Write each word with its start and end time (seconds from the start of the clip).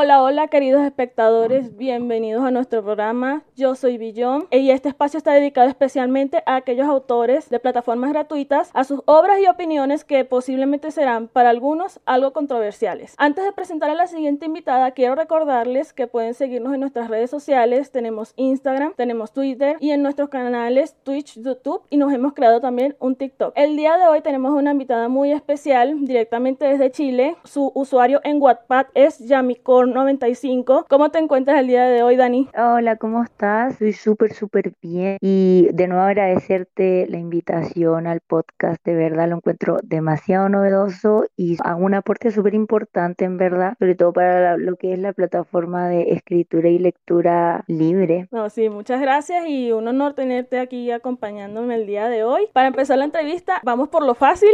Hola, 0.00 0.22
hola 0.22 0.46
queridos 0.46 0.82
espectadores, 0.82 1.76
bienvenidos 1.76 2.44
a 2.44 2.52
nuestro 2.52 2.84
programa. 2.84 3.42
Yo 3.56 3.74
soy 3.74 3.98
Billón 3.98 4.46
y 4.52 4.70
este 4.70 4.88
espacio 4.88 5.18
está 5.18 5.32
dedicado 5.32 5.66
especialmente 5.66 6.44
a 6.46 6.54
aquellos 6.54 6.86
autores 6.86 7.50
de 7.50 7.58
plataformas 7.58 8.12
gratuitas, 8.12 8.70
a 8.74 8.84
sus 8.84 9.02
obras 9.06 9.40
y 9.40 9.48
opiniones 9.48 10.04
que 10.04 10.24
posiblemente 10.24 10.92
serán 10.92 11.26
para 11.26 11.50
algunos 11.50 11.98
algo 12.06 12.32
controversiales. 12.32 13.16
Antes 13.18 13.44
de 13.44 13.50
presentar 13.50 13.90
a 13.90 13.96
la 13.96 14.06
siguiente 14.06 14.46
invitada, 14.46 14.92
quiero 14.92 15.16
recordarles 15.16 15.92
que 15.92 16.06
pueden 16.06 16.34
seguirnos 16.34 16.74
en 16.74 16.78
nuestras 16.78 17.08
redes 17.08 17.28
sociales. 17.28 17.90
Tenemos 17.90 18.34
Instagram, 18.36 18.94
tenemos 18.94 19.32
Twitter 19.32 19.78
y 19.80 19.90
en 19.90 20.02
nuestros 20.02 20.28
canales 20.28 20.94
Twitch, 21.02 21.42
YouTube 21.42 21.82
y 21.90 21.96
nos 21.96 22.12
hemos 22.12 22.34
creado 22.34 22.60
también 22.60 22.94
un 23.00 23.16
TikTok. 23.16 23.52
El 23.56 23.76
día 23.76 23.98
de 23.98 24.06
hoy 24.06 24.20
tenemos 24.20 24.52
una 24.52 24.70
invitada 24.70 25.08
muy 25.08 25.32
especial 25.32 26.04
directamente 26.04 26.66
desde 26.66 26.92
Chile. 26.92 27.36
Su 27.42 27.72
usuario 27.74 28.20
en 28.22 28.40
Wattpad 28.40 28.86
es 28.94 29.18
Yamiko 29.18 29.87
95. 29.92 30.86
¿Cómo 30.88 31.10
te 31.10 31.18
encuentras 31.18 31.60
el 31.60 31.66
día 31.66 31.84
de 31.86 32.02
hoy, 32.02 32.16
Dani? 32.16 32.48
Hola, 32.56 32.96
¿cómo 32.96 33.22
estás? 33.22 33.72
Estoy 33.72 33.92
súper, 33.92 34.32
súper 34.32 34.72
bien. 34.80 35.18
Y 35.20 35.68
de 35.72 35.88
nuevo 35.88 36.02
agradecerte 36.02 37.06
la 37.08 37.18
invitación 37.18 38.06
al 38.06 38.20
podcast. 38.20 38.84
De 38.84 38.94
verdad 38.94 39.28
lo 39.28 39.36
encuentro 39.36 39.78
demasiado 39.82 40.48
novedoso 40.48 41.26
y 41.36 41.56
hago 41.64 41.84
un 41.84 41.94
aporte 41.94 42.30
súper 42.30 42.54
importante, 42.54 43.24
en 43.24 43.36
verdad, 43.36 43.74
sobre 43.78 43.94
todo 43.94 44.12
para 44.12 44.56
lo 44.56 44.76
que 44.76 44.92
es 44.92 44.98
la 44.98 45.12
plataforma 45.12 45.88
de 45.88 46.12
escritura 46.12 46.68
y 46.68 46.78
lectura 46.78 47.64
libre. 47.66 48.28
No, 48.30 48.50
sí, 48.50 48.68
muchas 48.68 49.00
gracias 49.00 49.46
y 49.46 49.72
un 49.72 49.88
honor 49.88 50.14
tenerte 50.14 50.58
aquí 50.58 50.90
acompañándome 50.90 51.74
el 51.74 51.86
día 51.86 52.08
de 52.08 52.24
hoy. 52.24 52.48
Para 52.52 52.68
empezar 52.68 52.98
la 52.98 53.04
entrevista, 53.04 53.60
vamos 53.64 53.88
por 53.88 54.04
lo 54.04 54.14
fácil. 54.14 54.50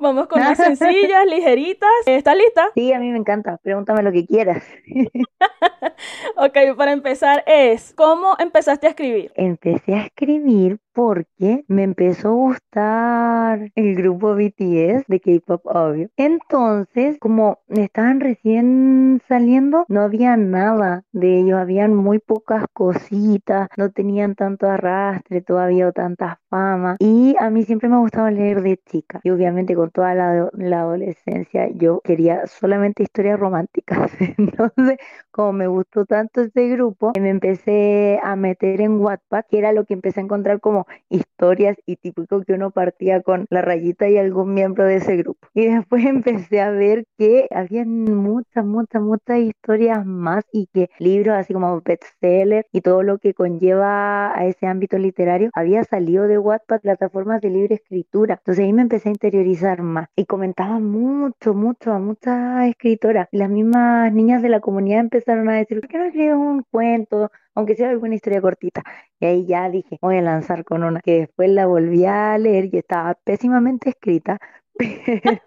vamos 0.00 0.26
con 0.26 0.40
las 0.40 0.58
sencillas, 0.58 1.26
ligeritas. 1.26 1.88
¿Estás 2.06 2.36
lista? 2.36 2.68
Sí, 2.74 2.92
a 2.92 2.98
mí 2.98 3.10
me 3.10 3.18
encanta. 3.18 3.58
Pregúntame 3.62 4.02
lo 4.02 4.12
que 4.12 4.17
quieras. 4.26 4.64
ok, 6.36 6.76
para 6.76 6.92
empezar 6.92 7.44
es, 7.46 7.92
¿cómo 7.94 8.34
empezaste 8.38 8.86
a 8.86 8.90
escribir? 8.90 9.32
Empecé 9.34 9.94
a 9.94 10.06
escribir 10.06 10.78
porque 10.98 11.64
me 11.68 11.84
empezó 11.84 12.30
a 12.30 12.32
gustar 12.32 13.70
el 13.76 13.94
grupo 13.94 14.34
BTS 14.34 15.04
de 15.06 15.20
K-pop, 15.20 15.64
obvio. 15.64 16.10
Entonces, 16.16 17.18
como 17.20 17.60
estaban 17.68 18.18
recién 18.18 19.22
saliendo, 19.28 19.84
no 19.86 20.00
había 20.00 20.36
nada 20.36 21.04
de 21.12 21.38
ellos, 21.38 21.56
habían 21.56 21.94
muy 21.94 22.18
pocas 22.18 22.64
cositas, 22.72 23.68
no 23.76 23.92
tenían 23.92 24.34
tanto 24.34 24.68
arrastre 24.68 25.40
todavía 25.40 25.86
o 25.86 25.92
tanta 25.92 26.40
fama. 26.50 26.96
Y 26.98 27.36
a 27.38 27.48
mí 27.48 27.62
siempre 27.62 27.88
me 27.88 27.94
ha 27.94 28.00
gustado 28.00 28.28
leer 28.30 28.62
de 28.62 28.80
chica. 28.84 29.20
Y 29.22 29.30
obviamente 29.30 29.76
con 29.76 29.92
toda 29.92 30.16
la, 30.16 30.50
adolescencia 30.80 31.68
yo 31.76 32.00
quería 32.02 32.44
solamente 32.48 33.04
historias 33.04 33.38
románticas. 33.38 34.10
Entonces, 34.36 34.96
como 35.30 35.52
me 35.52 35.68
gustó 35.68 36.06
tanto 36.06 36.40
este 36.40 36.68
grupo, 36.70 37.12
me 37.20 37.30
empecé 37.30 38.18
a 38.24 38.34
meter 38.34 38.80
en 38.80 39.00
Wattpad, 39.00 39.44
que 39.48 39.58
era 39.58 39.70
lo 39.70 39.84
que 39.84 39.94
empecé 39.94 40.18
a 40.18 40.24
encontrar 40.24 40.58
como 40.58 40.87
historias 41.08 41.76
y 41.86 41.96
típico 41.96 42.42
que 42.42 42.54
uno 42.54 42.70
partía 42.70 43.22
con 43.22 43.46
la 43.50 43.62
rayita 43.62 44.08
y 44.08 44.18
algún 44.18 44.54
miembro 44.54 44.84
de 44.84 44.96
ese 44.96 45.16
grupo. 45.16 45.48
Y 45.54 45.66
después 45.66 46.04
empecé 46.06 46.60
a 46.60 46.70
ver 46.70 47.04
que 47.16 47.48
había 47.50 47.84
muchas, 47.84 48.64
muchas, 48.64 49.02
muchas 49.02 49.38
historias 49.38 50.04
más 50.06 50.44
y 50.52 50.66
que 50.72 50.88
libros 50.98 51.36
así 51.36 51.52
como 51.52 51.80
bestseller 51.80 52.66
y 52.72 52.80
todo 52.80 53.02
lo 53.02 53.18
que 53.18 53.34
conlleva 53.34 54.36
a 54.36 54.46
ese 54.46 54.66
ámbito 54.66 54.98
literario 54.98 55.50
había 55.54 55.84
salido 55.84 56.26
de 56.26 56.38
Wattpad, 56.38 56.80
plataformas 56.80 57.40
de 57.40 57.50
libre 57.50 57.76
escritura. 57.76 58.34
Entonces 58.34 58.64
ahí 58.64 58.72
me 58.72 58.82
empecé 58.82 59.08
a 59.08 59.12
interiorizar 59.12 59.82
más 59.82 60.08
y 60.16 60.26
comentaba 60.26 60.78
mucho, 60.78 61.54
mucho 61.54 61.92
a 61.92 61.98
muchas 61.98 62.68
escritoras. 62.68 63.28
Las 63.32 63.50
mismas 63.50 64.12
niñas 64.12 64.42
de 64.42 64.48
la 64.48 64.60
comunidad 64.60 65.00
empezaron 65.00 65.48
a 65.48 65.54
decir, 65.54 65.80
¿por 65.80 65.88
qué 65.88 65.98
no 65.98 66.04
escribes 66.04 66.36
un 66.36 66.64
cuento? 66.70 67.30
Aunque 67.58 67.74
sea 67.74 67.90
alguna 67.90 68.14
historia 68.14 68.40
cortita. 68.40 68.82
Y 69.18 69.26
ahí 69.26 69.46
ya 69.46 69.68
dije, 69.68 69.98
voy 70.00 70.16
a 70.18 70.22
lanzar 70.22 70.64
con 70.64 70.84
una 70.84 71.00
que 71.00 71.20
después 71.20 71.50
la 71.50 71.66
volví 71.66 72.04
a 72.06 72.38
leer 72.38 72.68
y 72.72 72.78
estaba 72.78 73.14
pésimamente 73.24 73.90
escrita, 73.90 74.38
pero 74.78 75.40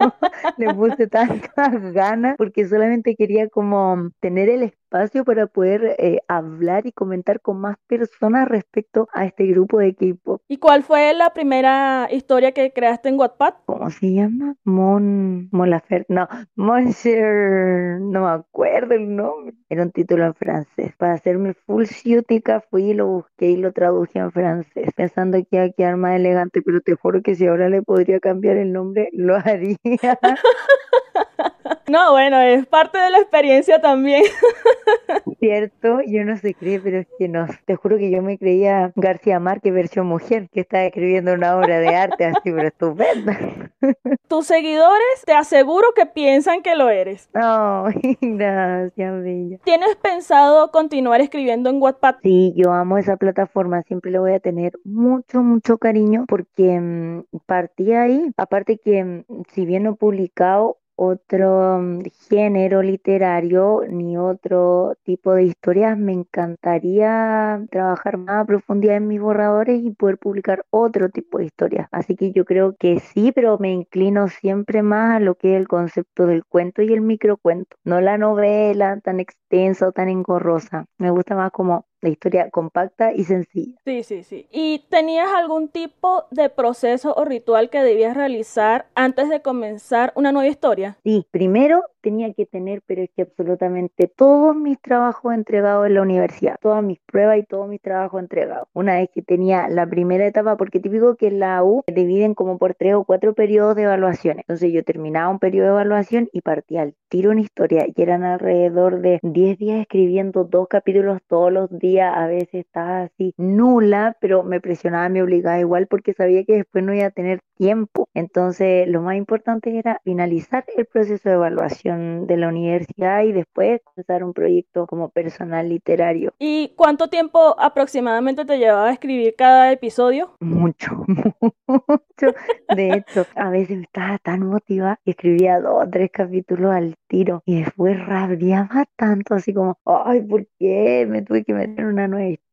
le 0.58 0.74
puse 0.74 1.08
tantas 1.08 1.94
ganas 1.94 2.36
porque 2.38 2.68
solamente 2.68 3.16
quería 3.16 3.48
como 3.50 4.10
tener 4.20 4.50
el 4.50 4.64
espacio 4.92 5.24
para 5.24 5.48
poder 5.48 5.96
eh, 6.00 6.20
hablar 6.28 6.86
y 6.86 6.92
comentar 6.92 7.40
con 7.40 7.62
más 7.62 7.78
personas 7.88 8.48
respecto 8.50 9.08
a 9.14 9.26
este 9.26 9.46
grupo 9.46 9.80
de 9.80 9.96
K-pop. 9.96 10.42
¿Y 10.50 10.58
cuál 10.58 10.84
fue 10.84 11.14
la 11.14 11.34
primera 11.34 12.10
historia 12.12 12.52
que 12.52 12.74
creaste 12.74 13.08
en 13.08 13.18
Wattpad? 13.18 13.54
¿Cómo 13.66 13.90
se 13.90 14.14
llama? 14.14 14.56
Mon 14.66 15.48
Molafer, 15.52 16.06
no, 16.10 16.28
Monsieur, 16.56 18.02
no 18.02 18.24
me 18.24 18.30
acuerdo 18.32 18.94
el 18.96 19.16
nombre. 19.16 19.56
Era 19.70 19.84
un 19.84 19.92
título 19.92 20.26
en 20.26 20.34
francés. 20.34 20.94
Para 20.98 21.14
hacerme 21.14 21.54
full 21.54 21.86
ciútica 21.86 22.60
fui 22.70 22.92
y 22.92 22.94
lo 22.94 23.08
busqué 23.08 23.52
y 23.52 23.58
lo 23.58 23.72
traduje 23.72 24.20
en 24.20 24.32
francés, 24.34 24.90
pensando 24.94 25.38
que 25.38 25.56
iba 25.56 25.64
a 25.64 25.70
quedar 25.70 25.96
más 25.96 26.18
elegante, 26.18 26.62
pero 26.62 26.82
te 26.82 26.96
juro 26.96 27.22
que 27.22 27.36
si 27.36 27.48
ahora 27.48 27.70
le 27.70 27.82
podría 27.82 28.20
cambiar 28.20 28.58
el 28.58 28.74
nombre, 28.74 29.10
lo 29.14 29.36
haría. 29.46 29.78
No, 31.92 32.12
bueno, 32.12 32.40
es 32.40 32.66
parte 32.68 32.98
de 32.98 33.10
la 33.10 33.18
experiencia 33.20 33.82
también. 33.82 34.24
Cierto, 35.40 36.00
yo 36.08 36.24
no 36.24 36.38
sé 36.38 36.54
cree, 36.54 36.80
pero 36.80 37.00
es 37.00 37.08
que 37.20 37.28
no. 37.28 37.48
Te 37.66 37.76
juro 37.76 37.98
que 37.98 38.10
yo 38.10 38.22
me 38.22 38.38
creía 38.38 38.94
García 38.96 39.42
Márquez 39.42 39.74
versión 39.74 40.08
mujer, 40.08 40.48
que 40.54 40.62
está 40.62 40.86
escribiendo 40.86 41.34
una 41.34 41.58
obra 41.58 41.80
de 41.80 41.96
arte 41.96 42.26
así, 42.26 42.40
pero 42.44 42.68
estupenda. 42.68 43.38
Tus 44.30 44.48
seguidores 44.48 45.24
te 45.26 45.34
aseguro 45.34 45.88
que 45.94 46.06
piensan 46.06 46.62
que 46.62 46.76
lo 46.76 46.90
eres. 46.90 47.30
No, 47.34 47.86
gracias, 48.22 49.24
Bella. 49.24 49.58
¿Tienes 49.66 49.96
pensado 49.98 50.72
continuar 50.72 51.20
escribiendo 51.20 51.70
en 51.70 51.82
Wattpad? 51.82 52.16
Sí, 52.24 52.54
yo 52.56 52.72
amo 52.72 52.98
esa 52.98 53.18
plataforma, 53.18 53.82
siempre 53.84 54.12
le 54.12 54.20
voy 54.20 54.34
a 54.34 54.40
tener 54.40 54.74
mucho, 54.86 55.42
mucho 55.42 55.78
cariño 55.78 56.26
porque 56.28 56.80
mm, 56.80 57.24
partí 57.46 57.92
ahí. 57.94 58.32
Aparte 58.38 58.78
que, 58.78 59.04
mm, 59.04 59.24
si 59.52 59.66
bien 59.66 59.84
no 59.84 59.92
he 59.92 59.96
publicado, 59.96 60.78
otro 61.04 61.80
mm, 61.80 62.04
género 62.30 62.84
literario 62.84 63.82
ni 63.90 64.18
otro 64.18 64.94
tipo 65.04 65.34
de 65.34 65.46
historias. 65.46 65.98
Me 65.98 66.14
encantaría 66.14 67.66
trabajar 67.72 68.18
más 68.18 68.44
a 68.44 68.46
profundidad 68.46 68.98
en 68.98 69.08
mis 69.08 69.20
borradores 69.20 69.82
y 69.84 69.92
poder 69.92 70.18
publicar 70.20 70.64
otro 70.70 71.10
tipo 71.10 71.40
de 71.40 71.46
historias. 71.46 71.88
Así 71.92 72.16
que 72.16 72.32
yo 72.32 72.46
creo 72.46 72.76
que 72.78 73.00
sí, 73.00 73.32
pero 73.32 73.58
me 73.58 73.72
inclino 73.72 74.28
siempre 74.28 74.84
más 74.84 75.16
a 75.16 75.20
lo 75.20 75.36
que 75.36 75.56
es 75.56 75.60
el 75.60 75.68
concepto 75.68 76.28
del 76.28 76.46
cuento 76.46 76.84
y 76.84 76.94
el 76.94 77.02
microcuento, 77.02 77.78
no 77.84 78.00
la 78.02 78.18
novela 78.20 79.00
tan 79.02 79.20
extensa 79.20 79.88
o 79.88 79.92
tan 79.92 80.08
engorrosa. 80.10 80.86
Me 81.00 81.10
gusta 81.10 81.36
más 81.36 81.52
como 81.52 81.86
la 82.02 82.10
historia 82.10 82.50
compacta 82.50 83.14
y 83.14 83.24
sencilla. 83.24 83.80
Sí, 83.86 84.04
sí, 84.04 84.24
sí. 84.24 84.48
¿Y 84.52 84.86
tenías 84.90 85.30
algún 85.34 85.70
tipo 85.70 86.26
de 86.32 86.50
proceso 86.50 87.14
o 87.16 87.26
ritual 87.26 87.70
que 87.70 87.82
debías 87.82 88.16
realizar 88.16 88.88
antes 88.96 89.30
de 89.30 89.42
comenzar 89.42 90.12
una 90.16 90.32
nueva 90.32 90.50
historia? 90.50 90.98
Sí, 91.04 91.26
primero 91.32 91.84
tenía 92.02 92.34
que 92.34 92.46
tener, 92.46 92.82
pero 92.86 93.04
es 93.04 93.10
que 93.16 93.22
absolutamente 93.24 94.08
todos 94.08 94.56
mis 94.56 94.80
trabajos 94.82 95.34
entregados 95.34 95.88
en 95.88 95.94
la 95.94 96.02
universidad, 96.02 96.56
todas 96.60 96.84
mis 96.84 97.00
pruebas 97.00 97.38
y 97.38 97.44
todos 97.44 97.70
mis 97.70 97.82
trabajos 97.82 98.20
entregados. 98.22 98.68
Una 98.74 98.96
vez 98.96 99.10
que 99.14 99.22
tenía 99.22 99.68
la 99.70 99.88
primera 99.88 100.26
etapa, 100.26 100.58
porque 100.58 100.80
típico 100.80 101.16
que 101.16 101.28
en 101.28 101.40
la 101.40 101.64
U 101.64 101.84
dividen 101.88 102.34
como 102.34 102.58
por 102.58 102.74
tres 102.74 102.96
o 102.96 103.04
cuatro 103.04 103.34
periodos 103.34 103.76
de 103.76 103.84
evaluaciones. 103.84 104.44
Entonces 104.48 104.74
yo 104.74 104.84
terminaba 104.84 105.30
un 105.30 105.40
periodo 105.40 105.68
de 105.68 105.74
evaluación 105.74 106.30
y 106.34 106.42
partía 106.42 106.82
al 106.82 106.96
tiro 107.10 107.32
una 107.32 107.42
historia 107.42 107.86
y 107.88 108.02
eran 108.02 108.24
alrededor 108.24 109.02
de 109.02 109.20
10 109.22 109.58
días 109.58 109.82
escribiendo 109.82 110.44
dos 110.44 110.68
capítulos 110.68 111.20
todos 111.28 111.52
los 111.52 111.70
días. 111.70 111.91
A 112.00 112.28
veces 112.28 112.54
estaba 112.66 113.04
así 113.04 113.34
nula, 113.38 114.18
pero 114.22 114.44
me 114.44 114.62
presionaba, 114.62 115.10
me 115.10 115.22
obligaba 115.24 115.60
igual 115.60 115.88
porque 115.88 116.14
sabía 116.14 116.44
que 116.44 116.58
después 116.58 116.84
no 116.84 116.94
iba 116.94 117.08
a 117.08 117.12
tener 117.12 117.42
tiempo. 117.62 118.10
Entonces 118.16 118.88
lo 118.88 119.04
más 119.04 119.18
importante 119.18 119.78
era 119.78 120.02
finalizar 120.04 120.66
el 120.76 120.88
proceso 120.88 121.30
de 121.30 121.36
evaluación 121.36 122.26
de 122.26 122.38
la 122.38 122.48
universidad 122.48 123.22
y 123.22 123.34
después 123.34 123.82
comenzar 123.84 124.24
un 124.24 124.34
proyecto 124.34 124.88
como 124.88 125.10
personal 125.10 125.70
literario. 125.70 126.34
¿Y 126.40 126.74
cuánto 126.76 127.08
tiempo 127.08 127.56
aproximadamente 127.60 128.46
te 128.46 128.58
llevaba 128.58 128.88
a 128.88 128.94
escribir 128.94 129.36
cada 129.38 129.72
episodio? 129.72 130.36
Mucho, 130.40 131.06
mucho. 131.68 132.36
De 132.76 132.94
hecho, 132.94 133.28
a 133.36 133.52
veces 133.52 133.82
estaba 133.82 134.18
tan 134.18 134.48
motivada 134.48 135.00
que 135.06 135.12
escribía 135.12 135.60
dos 135.60 135.86
o 135.86 135.90
tres 135.90 136.10
capítulos 136.12 136.72
al 136.72 136.96
tiro 137.08 137.44
y 137.46 137.62
después 137.62 138.04
rabiaba 138.04 138.86
tanto, 138.96 139.36
así 139.36 139.54
como, 139.54 139.78
ay, 139.86 140.22
¿por 140.22 140.48
qué 140.58 141.06
me 141.08 141.22
tuve 141.22 141.44
que 141.44 141.54
meter 141.54 141.86
una 141.86 142.08
nueva 142.08 142.28
historia, 142.28 142.51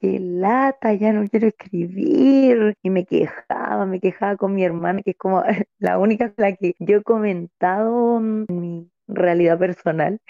qué 0.00 0.18
lata, 0.20 0.92
ya 0.94 1.12
no 1.12 1.28
quiero 1.28 1.48
escribir. 1.48 2.74
Y 2.82 2.90
me 2.90 3.04
quejaba, 3.04 3.86
me 3.86 4.00
quejaba 4.00 4.36
con 4.36 4.54
mi 4.54 4.64
hermana, 4.64 5.02
que 5.02 5.12
es 5.12 5.16
como 5.16 5.42
la 5.78 5.98
única 5.98 6.32
la 6.36 6.54
que 6.56 6.74
yo 6.78 6.98
he 6.98 7.02
comentado 7.02 8.20
mm, 8.20 8.46
mi 8.48 8.90
realidad 9.08 9.58
personal 9.58 10.20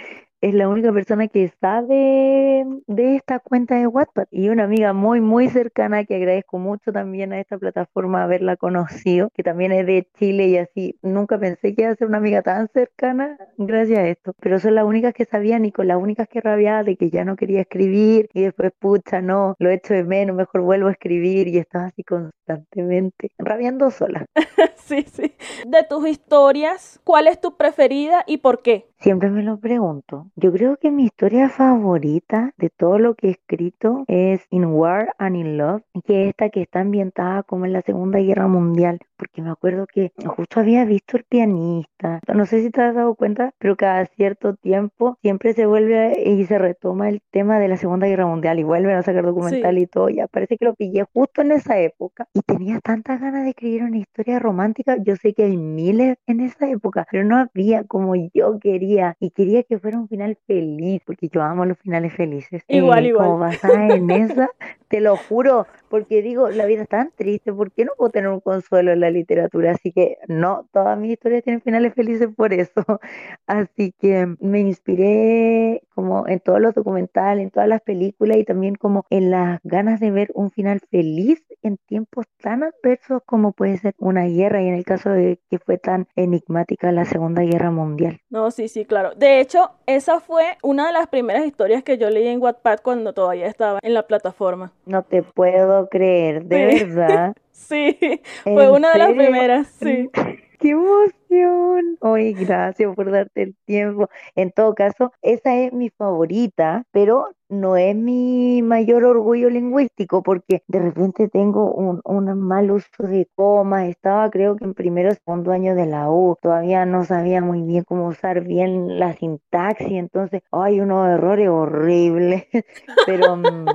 es 0.40 0.54
la 0.54 0.68
única 0.68 0.92
persona 0.92 1.28
que 1.28 1.52
sabe 1.60 2.64
de 2.86 3.16
esta 3.16 3.40
cuenta 3.40 3.76
de 3.76 3.86
Wattpad 3.86 4.26
y 4.30 4.48
una 4.48 4.64
amiga 4.64 4.92
muy, 4.92 5.20
muy 5.20 5.48
cercana 5.48 6.04
que 6.04 6.16
agradezco 6.16 6.58
mucho 6.58 6.92
también 6.92 7.32
a 7.32 7.40
esta 7.40 7.58
plataforma 7.58 8.24
haberla 8.24 8.56
conocido, 8.56 9.28
que 9.34 9.42
también 9.42 9.72
es 9.72 9.86
de 9.86 10.08
Chile 10.18 10.48
y 10.48 10.56
así. 10.56 10.98
Nunca 11.02 11.38
pensé 11.38 11.74
que 11.74 11.82
iba 11.82 11.90
a 11.90 11.96
ser 11.96 12.08
una 12.08 12.18
amiga 12.18 12.42
tan 12.42 12.68
cercana 12.68 13.36
gracias 13.58 13.98
a 13.98 14.08
esto, 14.08 14.32
pero 14.40 14.58
son 14.58 14.74
las 14.74 14.84
únicas 14.84 15.12
que 15.12 15.26
sabían 15.26 15.64
y 15.64 15.72
con 15.72 15.88
las 15.88 15.98
únicas 15.98 16.28
que 16.28 16.40
rabiaba 16.40 16.84
de 16.84 16.96
que 16.96 17.10
ya 17.10 17.24
no 17.24 17.36
quería 17.36 17.60
escribir 17.60 18.28
y 18.32 18.42
después, 18.42 18.72
pucha, 18.78 19.20
no, 19.20 19.54
lo 19.58 19.70
echo 19.70 19.92
de 19.92 20.04
menos, 20.04 20.36
mejor 20.36 20.62
vuelvo 20.62 20.88
a 20.88 20.92
escribir 20.92 21.48
y 21.48 21.58
estaba 21.58 21.86
así 21.86 22.02
constantemente 22.02 23.30
rabiando 23.38 23.90
sola. 23.90 24.24
sí, 24.76 25.02
sí. 25.02 25.34
De 25.66 25.84
tus 25.88 26.08
historias, 26.08 27.00
¿cuál 27.04 27.26
es 27.26 27.40
tu 27.40 27.56
preferida 27.56 28.24
y 28.26 28.38
por 28.38 28.62
qué? 28.62 28.89
Siempre 29.00 29.30
me 29.30 29.42
lo 29.42 29.58
pregunto. 29.58 30.30
Yo 30.36 30.52
creo 30.52 30.76
que 30.76 30.90
mi 30.90 31.04
historia 31.04 31.48
favorita 31.48 32.52
de 32.58 32.68
todo 32.68 32.98
lo 32.98 33.14
que 33.14 33.28
he 33.28 33.30
escrito 33.30 34.04
es 34.08 34.46
In 34.50 34.66
War 34.66 35.14
and 35.16 35.36
in 35.36 35.56
Love, 35.56 35.82
que 36.04 36.24
es 36.24 36.28
esta 36.28 36.50
que 36.50 36.60
está 36.60 36.80
ambientada 36.80 37.42
como 37.44 37.64
en 37.64 37.72
la 37.72 37.80
Segunda 37.80 38.18
Guerra 38.18 38.46
Mundial, 38.46 38.98
porque 39.16 39.40
me 39.40 39.48
acuerdo 39.48 39.86
que 39.86 40.12
justo 40.26 40.60
había 40.60 40.84
visto 40.84 41.16
el 41.16 41.24
pianista. 41.24 42.20
No 42.34 42.44
sé 42.44 42.60
si 42.60 42.68
te 42.70 42.82
has 42.82 42.94
dado 42.94 43.14
cuenta, 43.14 43.52
pero 43.58 43.74
cada 43.74 44.04
cierto 44.04 44.54
tiempo 44.56 45.16
siempre 45.22 45.54
se 45.54 45.64
vuelve 45.64 46.22
y 46.22 46.44
se 46.44 46.58
retoma 46.58 47.08
el 47.08 47.22
tema 47.30 47.58
de 47.58 47.68
la 47.68 47.78
Segunda 47.78 48.06
Guerra 48.06 48.26
Mundial 48.26 48.58
y 48.58 48.64
vuelven 48.64 48.96
a 48.96 49.02
sacar 49.02 49.24
documental 49.24 49.78
y 49.78 49.86
todo. 49.86 50.10
Ya 50.10 50.26
parece 50.26 50.58
que 50.58 50.66
lo 50.66 50.74
pillé 50.74 51.06
justo 51.10 51.40
en 51.40 51.52
esa 51.52 51.78
época 51.78 52.28
y 52.34 52.42
tenía 52.42 52.80
tantas 52.80 53.18
ganas 53.18 53.44
de 53.44 53.50
escribir 53.50 53.82
una 53.82 53.96
historia 53.96 54.38
romántica. 54.38 54.98
Yo 55.02 55.16
sé 55.16 55.32
que 55.32 55.44
hay 55.44 55.56
miles 55.56 56.18
en 56.26 56.40
esa 56.40 56.68
época, 56.68 57.06
pero 57.10 57.24
no 57.24 57.38
había 57.38 57.84
como 57.84 58.14
yo 58.14 58.58
quería 58.60 58.89
y 59.18 59.30
quería 59.30 59.62
que 59.62 59.78
fuera 59.78 59.98
un 59.98 60.08
final 60.08 60.36
feliz, 60.46 61.02
porque 61.04 61.28
yo 61.28 61.42
amo 61.42 61.64
los 61.64 61.78
finales 61.78 62.12
felices. 62.14 62.62
Igual, 62.68 63.06
igual. 63.06 63.26
Como 63.26 63.38
basada 63.38 63.88
en 63.94 64.10
esa, 64.10 64.50
te 64.90 65.00
lo 65.00 65.16
juro, 65.16 65.68
porque 65.88 66.20
digo, 66.20 66.50
la 66.50 66.66
vida 66.66 66.82
es 66.82 66.88
tan 66.88 67.12
triste, 67.12 67.52
¿por 67.52 67.70
qué 67.70 67.84
no 67.84 67.92
puedo 67.96 68.10
tener 68.10 68.28
un 68.28 68.40
consuelo 68.40 68.90
en 68.90 68.98
la 68.98 69.10
literatura? 69.10 69.70
Así 69.70 69.92
que 69.92 70.18
no, 70.26 70.68
todas 70.72 70.98
mis 70.98 71.12
historias 71.12 71.44
tienen 71.44 71.62
finales 71.62 71.94
felices 71.94 72.28
por 72.36 72.52
eso. 72.52 72.72
Así 73.46 73.94
que 74.00 74.34
me 74.40 74.58
inspiré 74.58 75.82
como 75.94 76.26
en 76.26 76.40
todos 76.40 76.60
los 76.60 76.74
documentales, 76.74 77.44
en 77.44 77.50
todas 77.50 77.68
las 77.68 77.82
películas 77.82 78.38
y 78.38 78.44
también 78.44 78.74
como 78.74 79.06
en 79.10 79.30
las 79.30 79.60
ganas 79.62 80.00
de 80.00 80.10
ver 80.10 80.30
un 80.34 80.50
final 80.50 80.80
feliz 80.90 81.40
en 81.62 81.76
tiempos 81.76 82.26
tan 82.42 82.64
adversos 82.64 83.22
como 83.24 83.52
puede 83.52 83.78
ser 83.78 83.94
una 83.98 84.24
guerra 84.24 84.60
y 84.62 84.68
en 84.68 84.74
el 84.74 84.84
caso 84.84 85.10
de 85.10 85.38
que 85.50 85.60
fue 85.60 85.78
tan 85.78 86.08
enigmática 86.16 86.90
la 86.90 87.04
Segunda 87.04 87.42
Guerra 87.42 87.70
Mundial. 87.70 88.20
No, 88.28 88.50
sí, 88.50 88.66
sí, 88.66 88.84
claro. 88.84 89.14
De 89.14 89.40
hecho, 89.40 89.70
esa 89.86 90.18
fue 90.18 90.56
una 90.64 90.88
de 90.88 90.92
las 90.92 91.06
primeras 91.06 91.46
historias 91.46 91.84
que 91.84 91.96
yo 91.96 92.10
leí 92.10 92.26
en 92.26 92.42
Wattpad 92.42 92.80
cuando 92.82 93.12
todavía 93.12 93.46
estaba 93.46 93.78
en 93.82 93.94
la 93.94 94.08
plataforma. 94.08 94.72
No 94.86 95.02
te 95.02 95.22
puedo 95.22 95.88
creer, 95.88 96.44
de 96.44 96.66
verdad. 96.66 97.34
sí, 97.52 97.98
fue 98.42 98.70
una 98.70 98.92
de 98.92 98.98
las 98.98 99.12
primeras, 99.12 99.68
sí. 99.68 100.10
¡Qué 100.58 100.70
emoción! 100.70 101.96
Oye, 102.00 102.34
gracias 102.34 102.94
por 102.94 103.10
darte 103.10 103.42
el 103.42 103.56
tiempo. 103.64 104.10
En 104.34 104.52
todo 104.52 104.74
caso, 104.74 105.10
esa 105.22 105.56
es 105.56 105.72
mi 105.72 105.88
favorita, 105.88 106.84
pero 106.92 107.30
no 107.50 107.76
es 107.76 107.96
mi 107.96 108.62
mayor 108.62 109.04
orgullo 109.04 109.50
lingüístico 109.50 110.22
porque 110.22 110.62
de 110.68 110.78
repente 110.78 111.28
tengo 111.28 111.72
un, 111.72 112.00
un 112.04 112.40
mal 112.40 112.70
uso 112.70 113.02
de 113.02 113.28
comas. 113.34 113.88
Estaba 113.88 114.30
creo 114.30 114.56
que 114.56 114.64
en 114.64 114.74
primero 114.74 115.10
o 115.10 115.14
segundo 115.14 115.52
año 115.52 115.74
de 115.74 115.86
la 115.86 116.10
U, 116.10 116.36
todavía 116.40 116.86
no 116.86 117.04
sabía 117.04 117.40
muy 117.42 117.62
bien 117.62 117.84
cómo 117.84 118.06
usar 118.06 118.42
bien 118.42 118.98
la 118.98 119.14
sintaxis, 119.14 119.92
entonces 119.92 120.42
hay 120.52 120.80
unos 120.80 121.08
errores 121.08 121.48
horribles, 121.48 122.46
pero 123.06 123.36
mm, 123.36 123.66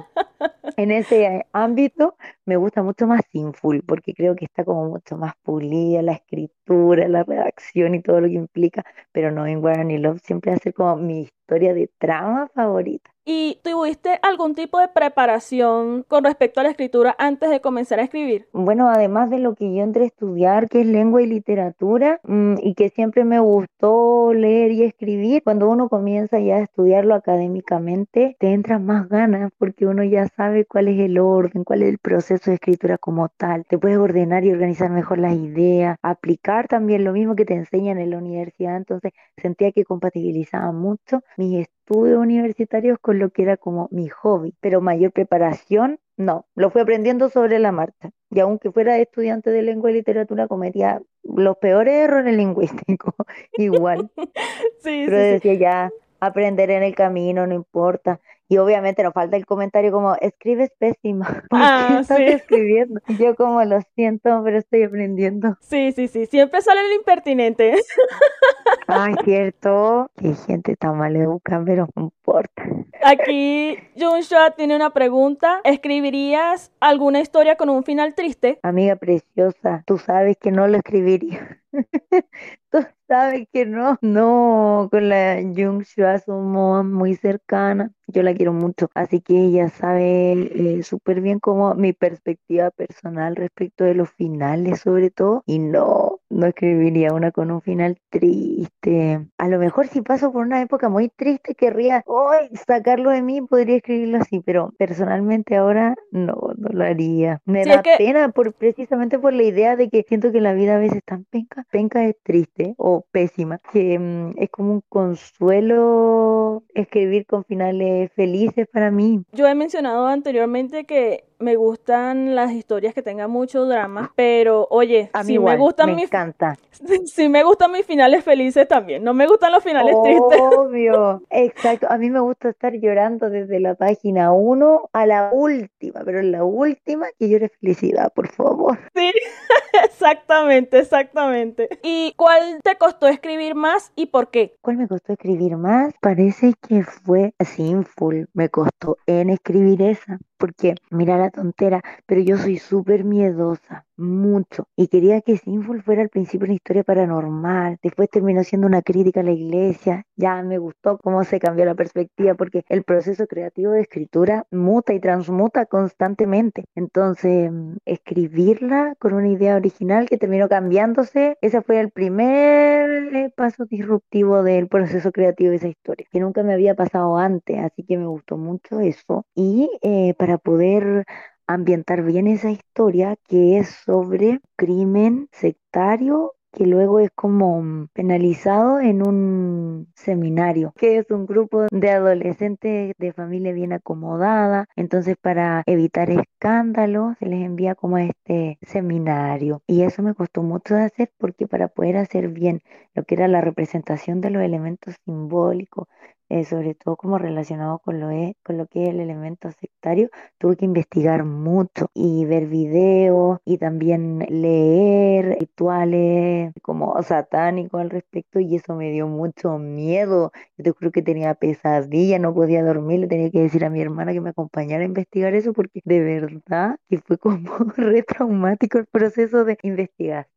en 0.77 0.91
ese 0.91 1.45
ámbito 1.51 2.15
me 2.45 2.57
gusta 2.57 2.83
mucho 2.83 3.07
más 3.07 3.21
Sinful 3.31 3.83
porque 3.83 4.13
creo 4.13 4.35
que 4.35 4.45
está 4.45 4.63
como 4.63 4.89
mucho 4.89 5.17
más 5.17 5.33
pulida 5.43 6.01
la 6.01 6.13
escritura, 6.13 7.07
la 7.07 7.23
redacción 7.23 7.95
y 7.95 8.01
todo 8.01 8.21
lo 8.21 8.27
que 8.27 8.33
implica, 8.35 8.83
pero 9.11 9.31
no 9.31 9.45
en 9.45 9.61
Guarani 9.61 9.97
Love 9.97 10.21
siempre 10.21 10.53
hace 10.53 10.73
como 10.73 10.95
mi 10.97 11.27
historia 11.45 11.75
de 11.75 11.91
trama 11.99 12.47
favorita. 12.55 13.11
¿Y 13.27 13.59
tuviste 13.63 14.19
algún 14.21 14.53
tipo 14.53 14.79
de 14.79 14.87
preparación 14.87 16.03
con 16.03 16.23
respecto 16.23 16.59
a 16.59 16.63
la 16.63 16.69
escritura 16.69 17.15
antes 17.17 17.49
de 17.49 17.59
comenzar 17.59 17.99
a 17.99 18.03
escribir? 18.03 18.47
Bueno, 18.53 18.87
además 18.87 19.31
de 19.31 19.39
lo 19.39 19.55
que 19.55 19.73
yo 19.73 19.81
entré 19.81 20.03
a 20.03 20.07
estudiar, 20.07 20.69
que 20.69 20.81
es 20.81 20.87
lengua 20.87 21.23
y 21.23 21.25
literatura, 21.25 22.19
mm, 22.23 22.57
y 22.61 22.75
que 22.75 22.89
siempre 22.89 23.23
me 23.23 23.39
gustó 23.39 24.31
leer 24.31 24.71
y 24.73 24.83
escribir, 24.83 25.41
cuando 25.41 25.67
uno 25.67 25.89
comienza 25.89 26.39
ya 26.39 26.57
a 26.57 26.59
estudiarlo 26.59 27.15
académicamente, 27.15 28.35
te 28.39 28.53
entran 28.53 28.85
más 28.85 29.09
ganas 29.09 29.51
porque 29.57 29.87
uno 29.87 30.03
ya 30.03 30.27
sabe 30.27 30.65
cuál 30.65 30.87
es 30.87 30.99
el 30.99 31.17
orden, 31.17 31.63
cuál 31.63 31.81
es 31.81 31.89
el 31.89 31.97
proceso 31.97 32.51
de 32.51 32.55
escritura 32.55 32.99
como 32.99 33.29
tal. 33.29 33.65
Te 33.65 33.79
puedes 33.79 33.97
ordenar 33.97 34.43
y 34.45 34.51
organizar 34.51 34.91
mejor 34.91 35.17
las 35.17 35.33
ideas, 35.33 35.97
aplicar 36.03 36.67
también 36.67 37.03
lo 37.03 37.11
mismo 37.11 37.35
que 37.35 37.45
te 37.45 37.55
enseñan 37.55 37.97
en 37.97 38.11
la 38.11 38.19
universidad, 38.19 38.77
entonces 38.77 39.13
sentía 39.37 39.71
que 39.71 39.83
compatibilizaba 39.83 40.71
mucho 40.71 41.21
mis 41.37 41.67
estudios 41.67 42.19
universitarios 42.19 42.97
con 42.99 43.19
lo 43.19 43.29
que 43.29 43.43
era 43.43 43.57
como 43.57 43.87
mi 43.91 44.09
hobby, 44.09 44.53
pero 44.59 44.81
mayor 44.81 45.11
preparación, 45.11 45.99
no, 46.17 46.45
lo 46.55 46.69
fui 46.69 46.81
aprendiendo 46.81 47.29
sobre 47.29 47.59
la 47.59 47.71
marcha. 47.71 48.11
Y 48.31 48.39
aunque 48.39 48.71
fuera 48.71 48.97
estudiante 48.97 49.49
de 49.51 49.61
lengua 49.61 49.91
y 49.91 49.95
literatura, 49.95 50.47
cometía 50.47 51.01
los 51.23 51.57
peores 51.57 51.93
errores 51.93 52.35
lingüísticos, 52.37 53.13
igual. 53.57 54.09
sí, 54.79 55.03
pero 55.05 55.17
decía 55.17 55.53
ya, 55.53 55.91
aprender 56.19 56.71
en 56.71 56.83
el 56.83 56.95
camino, 56.95 57.45
no 57.47 57.53
importa. 57.53 58.19
Y 58.47 58.57
obviamente 58.57 59.01
nos 59.03 59.13
falta 59.13 59.37
el 59.37 59.45
comentario 59.45 59.91
como, 59.91 60.15
escribes 60.21 60.71
pésima. 60.77 61.25
¿Por 61.49 61.59
qué 61.59 61.65
Ah, 61.65 61.97
estás 62.01 62.17
sí. 62.17 62.23
escribiendo? 62.23 63.01
Yo 63.19 63.35
como 63.35 63.63
lo 63.63 63.79
siento, 63.95 64.41
pero 64.43 64.57
estoy 64.59 64.83
aprendiendo. 64.83 65.57
Sí, 65.61 65.91
sí, 65.93 66.07
sí, 66.07 66.25
siempre 66.27 66.61
sale 66.61 66.81
el 66.81 66.93
impertinente. 66.93 67.75
Ay, 68.87 69.15
cierto. 69.23 70.11
Qué 70.17 70.33
gente 70.33 70.75
tan 70.75 70.97
maleducada, 70.97 71.63
pero 71.65 71.87
no 71.95 72.03
importa. 72.03 72.63
Aquí 73.03 73.77
Junshua 73.99 74.51
tiene 74.51 74.75
una 74.75 74.91
pregunta. 74.91 75.61
¿Escribirías 75.63 76.71
alguna 76.79 77.19
historia 77.21 77.55
con 77.55 77.69
un 77.69 77.83
final 77.83 78.13
triste? 78.15 78.59
Amiga 78.63 78.95
preciosa, 78.95 79.83
tú 79.85 79.97
sabes 79.97 80.37
que 80.37 80.51
no 80.51 80.67
lo 80.67 80.77
escribiría. 80.77 81.61
Tú 82.71 82.79
sabes 83.07 83.47
que 83.53 83.65
no. 83.65 83.97
No, 84.01 84.87
con 84.91 85.09
la 85.09 85.37
Jung 85.41 85.83
Shua 85.83 86.19
somos 86.19 86.85
muy 86.85 87.15
cercanas. 87.15 87.91
Yo 88.07 88.23
la 88.23 88.33
quiero 88.33 88.53
mucho. 88.53 88.89
Así 88.93 89.21
que 89.21 89.33
ella 89.45 89.69
sabe 89.69 90.77
eh, 90.79 90.83
súper 90.83 91.21
bien 91.21 91.39
como 91.39 91.73
mi 91.75 91.93
perspectiva 91.93 92.71
personal 92.71 93.35
respecto 93.35 93.83
de 93.83 93.95
los 93.95 94.09
finales, 94.11 94.81
sobre 94.81 95.11
todo. 95.11 95.43
Y 95.45 95.59
no, 95.59 96.14
no 96.29 96.47
escribiría 96.47 97.13
una 97.13 97.31
con 97.31 97.51
un 97.51 97.61
final 97.61 97.97
triste. 98.09 99.27
A 99.37 99.47
lo 99.47 99.59
mejor 99.59 99.87
si 99.87 100.01
paso 100.01 100.31
por 100.31 100.45
una 100.45 100.61
época 100.61 100.89
muy 100.89 101.09
triste, 101.09 101.55
querría 101.55 102.03
hoy 102.05 102.49
sacarlo 102.67 103.11
de 103.11 103.21
mí, 103.21 103.41
podría 103.41 103.77
escribirlo 103.77 104.17
así, 104.19 104.41
pero 104.45 104.73
personalmente 104.77 105.55
ahora 105.55 105.95
no, 106.11 106.35
no 106.57 106.69
lo 106.69 106.83
haría. 106.83 107.41
Me 107.45 107.63
Sí, 107.63 107.69
da 107.69 107.81
que- 107.81 107.95
pena 107.97 108.29
por 108.29 108.53
precisamente 108.53 109.19
por 109.19 109.33
la 109.33 109.43
idea 109.43 109.75
de 109.75 109.89
que 109.89 110.03
siento 110.07 110.31
que 110.31 110.41
la 110.41 110.53
vida 110.53 110.75
a 110.75 110.79
veces 110.79 110.97
es 110.97 111.03
tan 111.05 111.25
penca, 111.25 111.65
penca 111.71 112.05
es 112.05 112.15
triste 112.23 112.73
o 112.77 113.05
pésima, 113.11 113.59
que 113.71 113.99
mm, 113.99 114.33
es 114.37 114.49
como 114.49 114.73
un 114.73 114.81
consuelo 114.89 116.63
escribir 116.73 117.25
con 117.25 117.43
finales 117.45 118.11
felices 118.15 118.67
para 118.71 118.91
mí. 118.91 119.23
Yo 119.31 119.47
he 119.47 119.55
mencionado 119.55 120.07
anteriormente 120.07 120.85
que 120.85 121.23
me 121.39 121.55
gustan 121.55 122.35
las 122.35 122.51
historias 122.51 122.93
que 122.93 123.01
tengan 123.01 123.29
mucho 123.29 123.65
drama, 123.65 124.11
pero 124.15 124.67
oye, 124.69 125.09
A 125.13 125.23
mí 125.23 125.33
igual, 125.33 125.57
me 125.57 125.63
gustan 125.63 125.89
me 125.89 125.95
mis 125.95 126.05
encanta. 126.05 126.57
si 127.05 127.29
me 127.29 127.43
gustan 127.43 127.71
mis 127.71 127.85
finales 127.85 128.23
felices 128.23 128.67
también. 128.67 129.03
No 129.03 129.13
me 129.13 129.27
gustan 129.27 129.51
los 129.51 129.63
finales 129.63 129.95
tristes. 130.03 130.39
Obvio, 130.41 131.21
exacto. 131.29 131.87
A 131.89 131.97
mí 131.97 132.09
me 132.09 132.19
gusta 132.19 132.49
estar 132.49 132.73
llorando 132.73 133.29
desde 133.29 133.59
la 133.59 133.75
página 133.75 134.31
1 134.31 134.89
a 134.91 135.05
la 135.05 135.29
última, 135.33 136.01
pero 136.05 136.19
en 136.19 136.31
la 136.31 136.43
última 136.43 137.07
que 137.17 137.29
llore 137.29 137.49
felicidad, 137.49 138.11
por 138.13 138.27
favor. 138.29 138.79
Sí, 138.95 139.11
exactamente, 139.85 140.79
exactamente. 140.79 141.69
¿Y 141.83 142.13
cuál 142.17 142.59
te 142.63 142.77
costó 142.77 143.07
escribir 143.07 143.55
más 143.55 143.91
y 143.95 144.07
por 144.07 144.29
qué? 144.29 144.55
¿Cuál 144.61 144.77
me 144.77 144.87
costó 144.87 145.13
escribir 145.13 145.57
más? 145.57 145.93
Parece 146.01 146.53
que 146.67 146.83
fue 146.83 147.33
Sinful. 147.39 148.27
Me 148.33 148.49
costó 148.49 148.97
en 149.05 149.29
escribir 149.29 149.81
esa. 149.81 150.19
Porque, 150.39 150.75
mira 150.91 151.17
la 151.17 151.29
tontera, 151.31 151.81
pero 152.05 152.21
yo 152.21 152.37
soy 152.37 152.57
súper 152.59 153.03
miedosa. 153.05 153.85
Mucho 153.97 154.67
y 154.75 154.87
quería 154.87 155.21
que 155.21 155.37
Sinful 155.37 155.83
fuera 155.83 156.01
al 156.01 156.09
principio 156.09 156.45
una 156.45 156.53
historia 156.53 156.83
paranormal, 156.83 157.77
después 157.81 158.09
terminó 158.09 158.43
siendo 158.43 158.67
una 158.67 158.81
crítica 158.81 159.21
a 159.21 159.23
la 159.23 159.31
iglesia, 159.31 160.05
ya 160.15 160.41
me 160.43 160.57
gustó 160.57 160.97
cómo 160.97 161.23
se 161.23 161.39
cambió 161.39 161.65
la 161.65 161.75
perspectiva 161.75 162.35
porque 162.35 162.63
el 162.69 162.83
proceso 162.83 163.27
creativo 163.27 163.71
de 163.71 163.81
escritura 163.81 164.45
muta 164.51 164.93
y 164.93 164.99
transmuta 164.99 165.65
constantemente, 165.65 166.65
entonces 166.75 167.51
mm, 167.51 167.77
escribirla 167.85 168.95
con 168.99 169.13
una 169.13 169.29
idea 169.29 169.55
original 169.55 170.07
que 170.07 170.17
terminó 170.17 170.49
cambiándose, 170.49 171.37
ese 171.41 171.61
fue 171.61 171.79
el 171.79 171.91
primer 171.91 173.15
eh, 173.15 173.31
paso 173.35 173.65
disruptivo 173.65 174.43
del 174.43 174.67
proceso 174.67 175.11
creativo 175.11 175.51
de 175.51 175.57
esa 175.57 175.67
historia, 175.67 176.07
que 176.11 176.19
nunca 176.19 176.43
me 176.43 176.53
había 176.53 176.75
pasado 176.75 177.17
antes, 177.17 177.57
así 177.59 177.83
que 177.83 177.97
me 177.97 178.07
gustó 178.07 178.37
mucho 178.37 178.79
eso. 178.79 179.25
Y 179.35 179.69
eh, 179.81 180.13
para 180.17 180.37
poder 180.37 181.05
ambientar 181.47 182.03
bien 182.03 182.27
esa 182.27 182.51
historia 182.51 183.15
que 183.27 183.57
es 183.57 183.69
sobre 183.85 184.41
crimen 184.55 185.27
sectario 185.31 186.33
que 186.55 186.65
luego 186.65 186.99
es 186.99 187.09
como 187.13 187.61
mm, 187.61 187.89
penalizado 187.93 188.79
en 188.79 189.05
un 189.05 189.87
seminario, 189.93 190.73
que 190.77 190.97
es 190.97 191.11
un 191.11 191.25
grupo 191.25 191.67
de 191.69 191.91
adolescentes 191.91 192.93
de 192.97 193.13
familia 193.13 193.51
bien 193.51 193.73
acomodada. 193.73 194.65
Entonces, 194.75 195.17
para 195.21 195.63
evitar 195.65 196.09
escándalos, 196.09 197.17
se 197.19 197.25
les 197.25 197.43
envía 197.43 197.75
como 197.75 197.97
a 197.97 198.03
este 198.05 198.57
seminario. 198.61 199.61
Y 199.67 199.81
eso 199.83 200.01
me 200.01 200.15
costó 200.15 200.43
mucho 200.43 200.75
hacer 200.75 201.11
porque 201.17 201.47
para 201.47 201.67
poder 201.67 201.97
hacer 201.97 202.29
bien 202.29 202.61
lo 202.93 203.03
que 203.03 203.15
era 203.15 203.27
la 203.27 203.41
representación 203.41 204.21
de 204.21 204.29
los 204.29 204.41
elementos 204.41 204.95
simbólicos, 205.05 205.87
eh, 206.29 206.43
sobre 206.45 206.75
todo 206.75 206.95
como 206.97 207.17
relacionado 207.17 207.79
con 207.79 207.99
lo, 207.99 208.09
es, 208.09 208.33
con 208.43 208.57
lo 208.57 208.67
que 208.67 208.83
es 208.83 208.89
el 208.89 208.99
elemento 208.99 209.51
sectario, 209.51 210.09
tuve 210.37 210.57
que 210.57 210.65
investigar 210.65 211.23
mucho 211.23 211.87
y 211.93 212.25
ver 212.25 212.47
videos 212.47 213.39
y 213.45 213.57
también 213.57 214.19
leer 214.29 215.37
rituales 215.39 216.53
como 216.61 217.01
satánicos 217.03 217.81
al 217.81 217.89
respecto 217.89 218.39
y 218.39 218.55
eso 218.55 218.75
me 218.75 218.91
dio 218.91 219.07
mucho 219.07 219.57
miedo. 219.57 220.31
Yo 220.57 220.73
creo 220.73 220.91
que 220.91 221.01
tenía 221.01 221.35
pesadilla, 221.35 222.19
no 222.19 222.33
podía 222.33 222.63
dormir, 222.63 223.01
le 223.01 223.07
tenía 223.07 223.29
que 223.31 223.41
decir 223.41 223.65
a 223.65 223.69
mi 223.69 223.81
hermana 223.81 224.13
que 224.13 224.21
me 224.21 224.29
acompañara 224.31 224.83
a 224.83 224.85
investigar 224.87 225.33
eso 225.35 225.53
porque 225.53 225.81
de 225.85 225.99
verdad 226.01 226.77
que 226.89 226.99
fue 226.99 227.17
como 227.17 227.37
re 227.77 228.03
traumático 228.03 228.77
el 228.79 228.85
proceso 228.87 229.45
de 229.45 229.57
investigar 229.63 230.27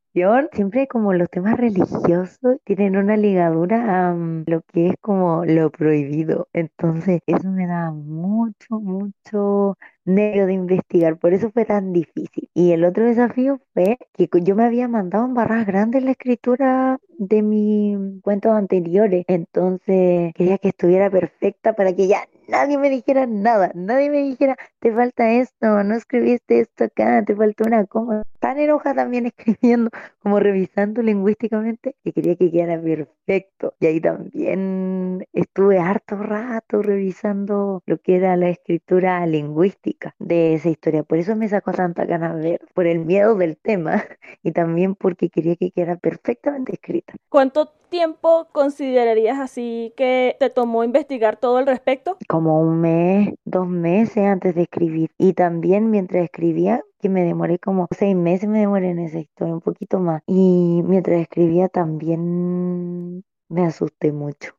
siempre 0.53 0.89
como 0.89 1.13
los 1.13 1.29
temas 1.31 1.57
religiosos 1.57 2.59
tienen 2.65 2.97
una 2.97 3.17
ligadura 3.17 4.09
a 4.09 4.15
mm, 4.15 4.45
lo 4.47 4.63
que 4.63 4.89
es 4.89 4.95
como 5.01 5.45
lo 5.45 5.71
prohibido. 5.71 6.49
Entonces, 6.53 7.21
eso 7.27 7.49
me 7.51 7.67
da 7.67 7.91
mucho, 7.93 8.81
mucho 8.81 9.77
nervio 10.05 10.47
de 10.47 10.55
investigar. 10.55 11.19
Por 11.19 11.33
eso 11.35 11.51
fue 11.53 11.65
tan 11.65 11.93
difícil. 11.93 12.49
Y 12.55 12.73
el 12.73 12.85
otro 12.85 13.05
desafío 13.05 13.61
fue 13.75 13.99
que 14.15 14.29
yo 14.43 14.57
me 14.57 14.65
había 14.65 14.89
mandado 14.89 15.27
en 15.27 15.35
barras 15.35 15.67
grandes 15.67 16.03
la 16.03 16.13
escritura 16.13 16.99
de 17.19 17.43
mis 17.43 17.99
cuentos 18.23 18.53
anteriores. 18.53 19.25
Entonces, 19.29 20.33
quería 20.35 20.59
que 20.59 20.69
estuviera 20.69 21.11
perfecta 21.11 21.75
para 21.75 21.95
que 21.95 22.09
ya 22.09 22.27
nadie 22.49 22.79
me 22.79 22.91
dijera 22.91 23.27
nada, 23.27 23.71
nadie 23.75 24.11
me 24.11 24.23
dijera, 24.23 24.57
te 24.81 24.93
falta 24.93 25.31
esto, 25.31 25.85
no 25.85 25.95
escribiste 25.95 26.61
esto 26.61 26.85
acá, 26.85 27.23
te 27.25 27.37
falta 27.37 27.65
una 27.67 27.87
coma. 27.87 28.23
Tan 28.41 28.59
enojada 28.59 28.97
también 29.03 29.27
escribiendo, 29.37 29.91
como 30.23 30.41
revisando 30.41 31.03
lingüísticamente, 31.03 31.95
que 32.03 32.13
quería 32.13 32.37
que 32.37 32.51
quedara 32.51 32.81
perfecto. 32.81 33.75
Y 33.81 33.87
ahí 33.87 34.01
también 34.01 35.27
estuve 35.33 35.79
harto 35.79 36.17
rato 36.17 36.83
revisando 36.83 37.83
lo 37.87 37.99
que 37.99 38.17
era 38.17 38.37
la 38.37 38.49
escritura 38.49 39.25
lingüística 39.27 40.15
de 40.19 40.55
esa 40.55 40.71
historia. 40.71 41.03
Por 41.03 41.19
eso 41.19 41.37
me 41.37 41.49
sacó 41.49 41.73
tanta 41.73 42.05
ganas 42.05 42.37
ver, 42.37 42.61
por 42.75 42.87
el 42.87 43.01
miedo 43.01 43.35
del 43.35 43.57
tema 43.57 44.03
y 44.43 44.53
también 44.53 44.95
porque 44.95 45.29
quería 45.29 45.57
que 45.57 45.71
quedara 45.71 45.97
perfectamente 45.97 46.73
escrita. 46.73 47.15
¿Cuánto 47.29 47.73
tiempo 47.89 48.49
considerarías 48.53 49.39
así 49.39 49.93
que 49.97 50.37
te 50.39 50.51
tomó 50.51 50.85
investigar 50.85 51.37
todo 51.37 51.57
al 51.57 51.67
respecto? 51.67 52.17
Como 52.39 52.61
un 52.61 52.81
mes, 52.81 53.35
dos 53.45 53.67
meses 53.67 54.19
antes 54.19 54.55
de 54.55 54.63
escribir. 54.63 55.11
Y 55.19 55.33
también 55.33 55.91
mientras 55.91 56.23
escribía, 56.23 56.85
que 57.01 57.09
me 57.09 57.25
demoré 57.25 57.59
como 57.59 57.89
seis 57.91 58.15
meses, 58.15 58.49
me 58.49 58.61
demoré 58.61 58.91
en 58.91 59.01
esa 59.01 59.19
historia, 59.19 59.55
un 59.55 59.61
poquito 59.61 59.99
más. 59.99 60.23
Y 60.25 60.83
mientras 60.85 61.21
escribía 61.21 61.69
también 61.69 63.25
me 63.49 63.67
asusté 63.67 64.13
mucho 64.13 64.58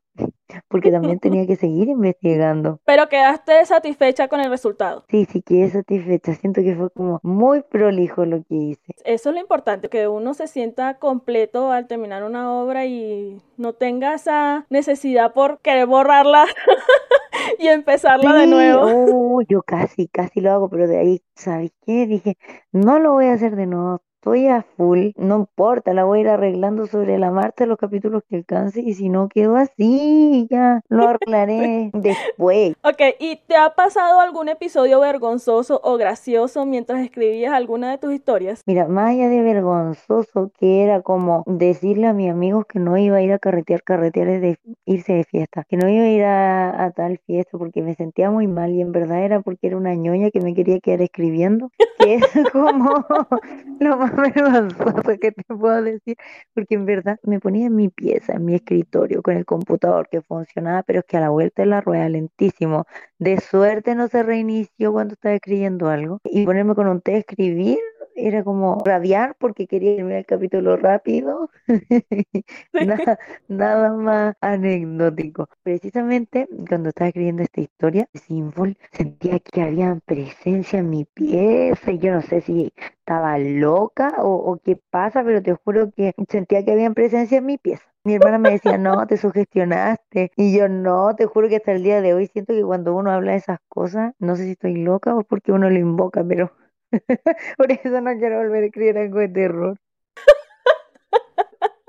porque 0.68 0.90
también 0.90 1.18
tenía 1.18 1.46
que 1.46 1.56
seguir 1.56 1.88
investigando. 1.88 2.80
Pero 2.84 3.08
quedaste 3.08 3.64
satisfecha 3.64 4.28
con 4.28 4.40
el 4.40 4.50
resultado. 4.50 5.04
Sí, 5.08 5.26
sí 5.30 5.42
quedé 5.42 5.70
satisfecha. 5.70 6.34
Siento 6.34 6.62
que 6.62 6.74
fue 6.74 6.90
como 6.90 7.20
muy 7.22 7.62
prolijo 7.62 8.24
lo 8.24 8.42
que 8.44 8.54
hice. 8.54 8.94
Eso 9.04 9.30
es 9.30 9.34
lo 9.34 9.40
importante, 9.40 9.88
que 9.88 10.08
uno 10.08 10.34
se 10.34 10.46
sienta 10.46 10.98
completo 10.98 11.72
al 11.72 11.86
terminar 11.86 12.24
una 12.24 12.52
obra 12.52 12.86
y 12.86 13.40
no 13.56 13.72
tenga 13.74 14.14
esa 14.14 14.66
necesidad 14.70 15.32
por 15.32 15.60
querer 15.60 15.86
borrarla 15.86 16.46
y 17.58 17.68
empezarla 17.68 18.34
de 18.34 18.46
nuevo. 18.46 18.82
Oh, 18.84 19.42
yo 19.42 19.62
casi, 19.62 20.08
casi 20.08 20.40
lo 20.40 20.52
hago, 20.52 20.68
pero 20.68 20.86
de 20.86 20.98
ahí, 20.98 21.22
¿sabes 21.34 21.72
qué? 21.86 22.06
Dije, 22.06 22.36
no 22.72 22.98
lo 22.98 23.12
voy 23.12 23.26
a 23.26 23.34
hacer 23.34 23.56
de 23.56 23.66
nuevo 23.66 24.02
estoy 24.20 24.48
a 24.48 24.66
full, 24.76 25.12
no 25.16 25.38
importa, 25.38 25.94
la 25.94 26.04
voy 26.04 26.18
a 26.18 26.20
ir 26.20 26.28
arreglando 26.28 26.86
sobre 26.86 27.18
la 27.18 27.30
marcha 27.30 27.64
los 27.64 27.78
capítulos 27.78 28.22
que 28.28 28.36
alcance 28.36 28.82
y 28.82 28.92
si 28.92 29.08
no 29.08 29.30
quedo 29.30 29.56
así, 29.56 30.46
ya 30.50 30.82
lo 30.90 31.08
arreglaré 31.08 31.90
después. 31.94 32.74
Ok, 32.84 33.00
¿y 33.18 33.36
te 33.46 33.56
ha 33.56 33.70
pasado 33.74 34.20
algún 34.20 34.50
episodio 34.50 35.00
vergonzoso 35.00 35.80
o 35.82 35.96
gracioso 35.96 36.66
mientras 36.66 37.00
escribías 37.00 37.54
alguna 37.54 37.92
de 37.92 37.96
tus 37.96 38.12
historias? 38.12 38.62
Mira, 38.66 38.88
más 38.88 39.12
allá 39.12 39.30
de 39.30 39.40
vergonzoso, 39.40 40.50
que 40.58 40.82
era 40.82 41.00
como 41.00 41.42
decirle 41.46 42.06
a 42.06 42.12
mis 42.12 42.30
amigos 42.30 42.66
que 42.66 42.78
no 42.78 42.98
iba 42.98 43.16
a 43.16 43.22
ir 43.22 43.32
a 43.32 43.38
carretear, 43.38 43.82
carretear 43.82 44.38
de 44.38 44.58
irse 44.84 45.14
de 45.14 45.24
fiesta, 45.24 45.64
que 45.66 45.78
no 45.78 45.88
iba 45.88 46.04
a 46.04 46.08
ir 46.08 46.24
a, 46.24 46.84
a 46.84 46.90
tal 46.90 47.18
fiesta 47.26 47.56
porque 47.56 47.80
me 47.80 47.94
sentía 47.94 48.30
muy 48.30 48.46
mal 48.48 48.70
y 48.72 48.82
en 48.82 48.92
verdad 48.92 49.24
era 49.24 49.40
porque 49.40 49.68
era 49.68 49.78
una 49.78 49.94
ñoña 49.94 50.30
que 50.30 50.42
me 50.42 50.54
quería 50.54 50.78
quedar 50.78 51.00
escribiendo, 51.00 51.70
que 51.98 52.16
es 52.16 52.22
como 52.52 53.06
lo 53.78 53.96
más 53.96 54.09
vergonzoso 54.16 55.02
que 55.20 55.32
te 55.32 55.44
puedo 55.44 55.82
decir, 55.82 56.16
porque 56.54 56.74
en 56.74 56.86
verdad 56.86 57.18
me 57.22 57.40
ponía 57.40 57.66
en 57.66 57.76
mi 57.76 57.88
pieza, 57.88 58.34
en 58.34 58.44
mi 58.44 58.54
escritorio, 58.54 59.22
con 59.22 59.36
el 59.36 59.44
computador 59.44 60.08
que 60.10 60.22
funcionaba, 60.22 60.82
pero 60.82 61.00
es 61.00 61.04
que 61.06 61.16
a 61.16 61.20
la 61.20 61.30
vuelta 61.30 61.62
de 61.62 61.66
la 61.66 61.80
rueda 61.80 62.08
lentísimo. 62.08 62.86
De 63.18 63.40
suerte 63.40 63.94
no 63.94 64.08
se 64.08 64.22
reinició 64.22 64.92
cuando 64.92 65.14
estaba 65.14 65.34
escribiendo 65.34 65.88
algo. 65.88 66.18
Y 66.24 66.44
ponerme 66.44 66.74
con 66.74 66.88
un 66.88 67.00
té 67.00 67.14
a 67.14 67.18
escribir 67.18 67.78
era 68.14 68.44
como 68.44 68.78
rabiar 68.84 69.36
porque 69.38 69.66
quería 69.66 69.92
irme 69.92 70.16
al 70.16 70.26
capítulo 70.26 70.76
rápido. 70.76 71.50
nada, 72.72 73.18
nada, 73.48 73.92
más 73.92 74.36
anecdótico. 74.40 75.48
Precisamente 75.62 76.48
cuando 76.68 76.90
estaba 76.90 77.08
escribiendo 77.08 77.42
esta 77.42 77.60
historia, 77.60 78.08
Sinful 78.14 78.76
sentía 78.92 79.38
que 79.40 79.62
había 79.62 79.98
presencia 80.04 80.78
en 80.80 80.90
mi 80.90 81.04
pieza 81.04 81.92
y 81.92 81.98
yo 81.98 82.12
no 82.12 82.22
sé 82.22 82.40
si 82.40 82.72
estaba 82.76 83.38
loca 83.38 84.14
o, 84.18 84.34
o 84.34 84.58
qué 84.58 84.76
pasa, 84.90 85.24
pero 85.24 85.42
te 85.42 85.54
juro 85.54 85.90
que 85.92 86.14
sentía 86.28 86.64
que 86.64 86.72
había 86.72 86.90
presencia 86.92 87.38
en 87.38 87.46
mi 87.46 87.58
pieza. 87.58 87.84
Mi 88.02 88.14
hermana 88.14 88.38
me 88.38 88.50
decía, 88.50 88.78
no, 88.78 89.06
te 89.06 89.18
sugestionaste. 89.18 90.32
Y 90.36 90.56
yo, 90.56 90.68
no, 90.68 91.14
te 91.16 91.26
juro 91.26 91.48
que 91.48 91.56
hasta 91.56 91.72
el 91.72 91.82
día 91.82 92.00
de 92.00 92.14
hoy 92.14 92.28
siento 92.28 92.54
que 92.54 92.62
cuando 92.62 92.94
uno 92.94 93.10
habla 93.10 93.32
de 93.32 93.38
esas 93.38 93.58
cosas, 93.68 94.14
no 94.18 94.36
sé 94.36 94.44
si 94.44 94.50
estoy 94.52 94.76
loca 94.76 95.14
o 95.14 95.22
porque 95.22 95.52
uno 95.52 95.68
lo 95.68 95.78
invoca, 95.78 96.24
pero 96.24 96.50
Por 97.56 97.72
eso 97.72 98.00
no 98.00 98.18
quiero 98.18 98.38
volver 98.38 98.64
a 98.64 98.66
escribir 98.66 98.98
algo 98.98 99.18
de 99.18 99.28
terror. 99.28 99.76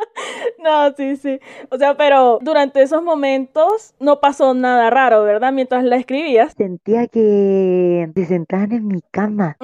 No, 0.61 0.93
sí, 0.95 1.15
sí. 1.17 1.39
O 1.71 1.77
sea, 1.77 1.97
pero 1.97 2.37
durante 2.41 2.83
esos 2.83 3.01
momentos 3.01 3.95
no 3.99 4.19
pasó 4.19 4.53
nada 4.53 4.91
raro, 4.91 5.23
¿verdad? 5.23 5.51
Mientras 5.51 5.83
la 5.83 5.95
escribías. 5.95 6.53
Sentía 6.55 7.07
que 7.07 8.09
se 8.13 8.25
sentaban 8.25 8.71
en 8.71 8.87
mi 8.87 9.01
cama. 9.09 9.57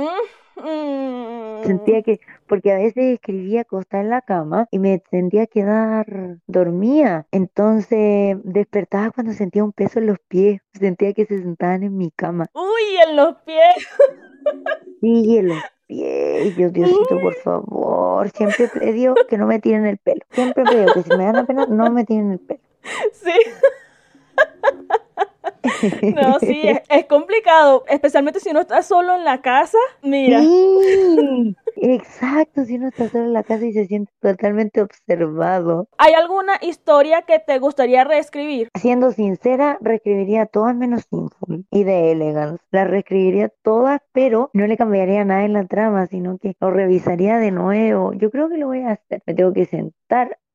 Mm, 0.56 1.64
sentía 1.66 2.02
que, 2.02 2.20
porque 2.48 2.72
a 2.72 2.78
veces 2.78 3.14
escribía 3.14 3.62
acostada 3.62 4.04
en 4.04 4.10
la 4.10 4.22
cama 4.22 4.68
y 4.72 4.80
me 4.80 5.04
sentía 5.12 5.46
quedar 5.46 6.40
dormía. 6.48 7.28
Entonces 7.32 8.38
despertaba 8.44 9.12
cuando 9.12 9.34
sentía 9.34 9.64
un 9.64 9.74
peso 9.74 10.00
en 10.00 10.08
los 10.08 10.18
pies. 10.28 10.62
Sentía 10.74 11.14
que 11.14 11.26
se 11.26 11.42
sentaban 11.42 11.84
en 11.84 11.96
mi 11.96 12.10
cama. 12.12 12.48
Uy, 12.54 12.98
en 13.08 13.16
los 13.16 13.36
pies. 13.46 13.88
En 15.02 15.48
los 15.50 15.64
pies. 15.88 16.56
Dios, 16.58 16.74
Diosito, 16.74 17.20
por 17.22 17.36
favor. 17.36 18.30
Siempre 18.32 18.70
pido 18.70 19.16
que 19.30 19.38
no 19.38 19.48
me 19.48 19.60
tiren 19.60 19.86
el 19.86 19.98
pelo. 19.98 20.22
Siempre 20.32 20.64
pido 20.66 20.94
que 20.94 21.04
si 21.04 21.10
me 21.10 21.26
dan 21.26 21.36
la 21.36 21.46
pena, 21.46 21.66
no 21.68 21.92
me 21.92 22.04
tiren 22.06 22.32
el 22.32 22.40
pelo. 22.40 22.62
Sí. 23.14 23.32
No, 26.16 26.40
sí, 26.40 26.64
es, 26.90 27.06
complicado, 27.06 27.84
especialmente 27.88 28.40
si 28.40 28.50
uno 28.50 28.62
está 28.62 28.82
solo 28.82 29.16
en 29.16 29.24
la 29.24 29.42
casa. 29.42 29.78
Mira. 30.02 30.42
Sí, 30.42 31.56
Exacto, 31.80 32.66
si 32.66 32.76
uno 32.76 32.88
está 32.88 33.08
solo 33.10 33.26
en 33.26 33.34
la 33.34 33.44
casa 33.44 33.66
y 33.66 33.74
se 33.74 33.86
siente 33.86 34.12
totalmente 34.20 34.82
observado. 34.82 35.88
¿Hay 35.98 36.14
alguna 36.14 36.54
historia 36.62 37.22
que 37.22 37.40
te 37.40 37.60
gustaría 37.60 38.04
reescribir? 38.04 38.70
Siendo 38.74 39.12
sincera, 39.12 39.78
reescribiría 39.82 40.48
todas 40.48 40.76
menos 40.76 41.04
Sinful 41.10 41.66
y 41.70 41.84
de 41.84 42.12
Elegance. 42.12 42.64
Las 42.72 42.90
reescribiría 42.90 43.50
todas, 43.62 44.02
pero 44.12 44.50
no 44.54 44.66
le 44.66 44.78
cambiaría 44.78 45.24
nada 45.24 45.46
en 45.46 45.54
la 45.54 45.66
trama, 45.66 46.08
sino 46.08 46.38
que 46.40 46.56
lo 46.60 46.72
revisaría 46.72 47.38
de 47.38 47.52
nuevo. 47.52 48.14
Yo 48.14 48.32
creo 48.32 48.50
que 48.50 48.58
lo 48.58 48.68
voy 48.68 48.82
a 48.82 48.92
hacer. 48.92 49.22
Me 49.26 49.34
tengo 49.36 49.54
que 49.54 49.66
sentar 49.66 49.97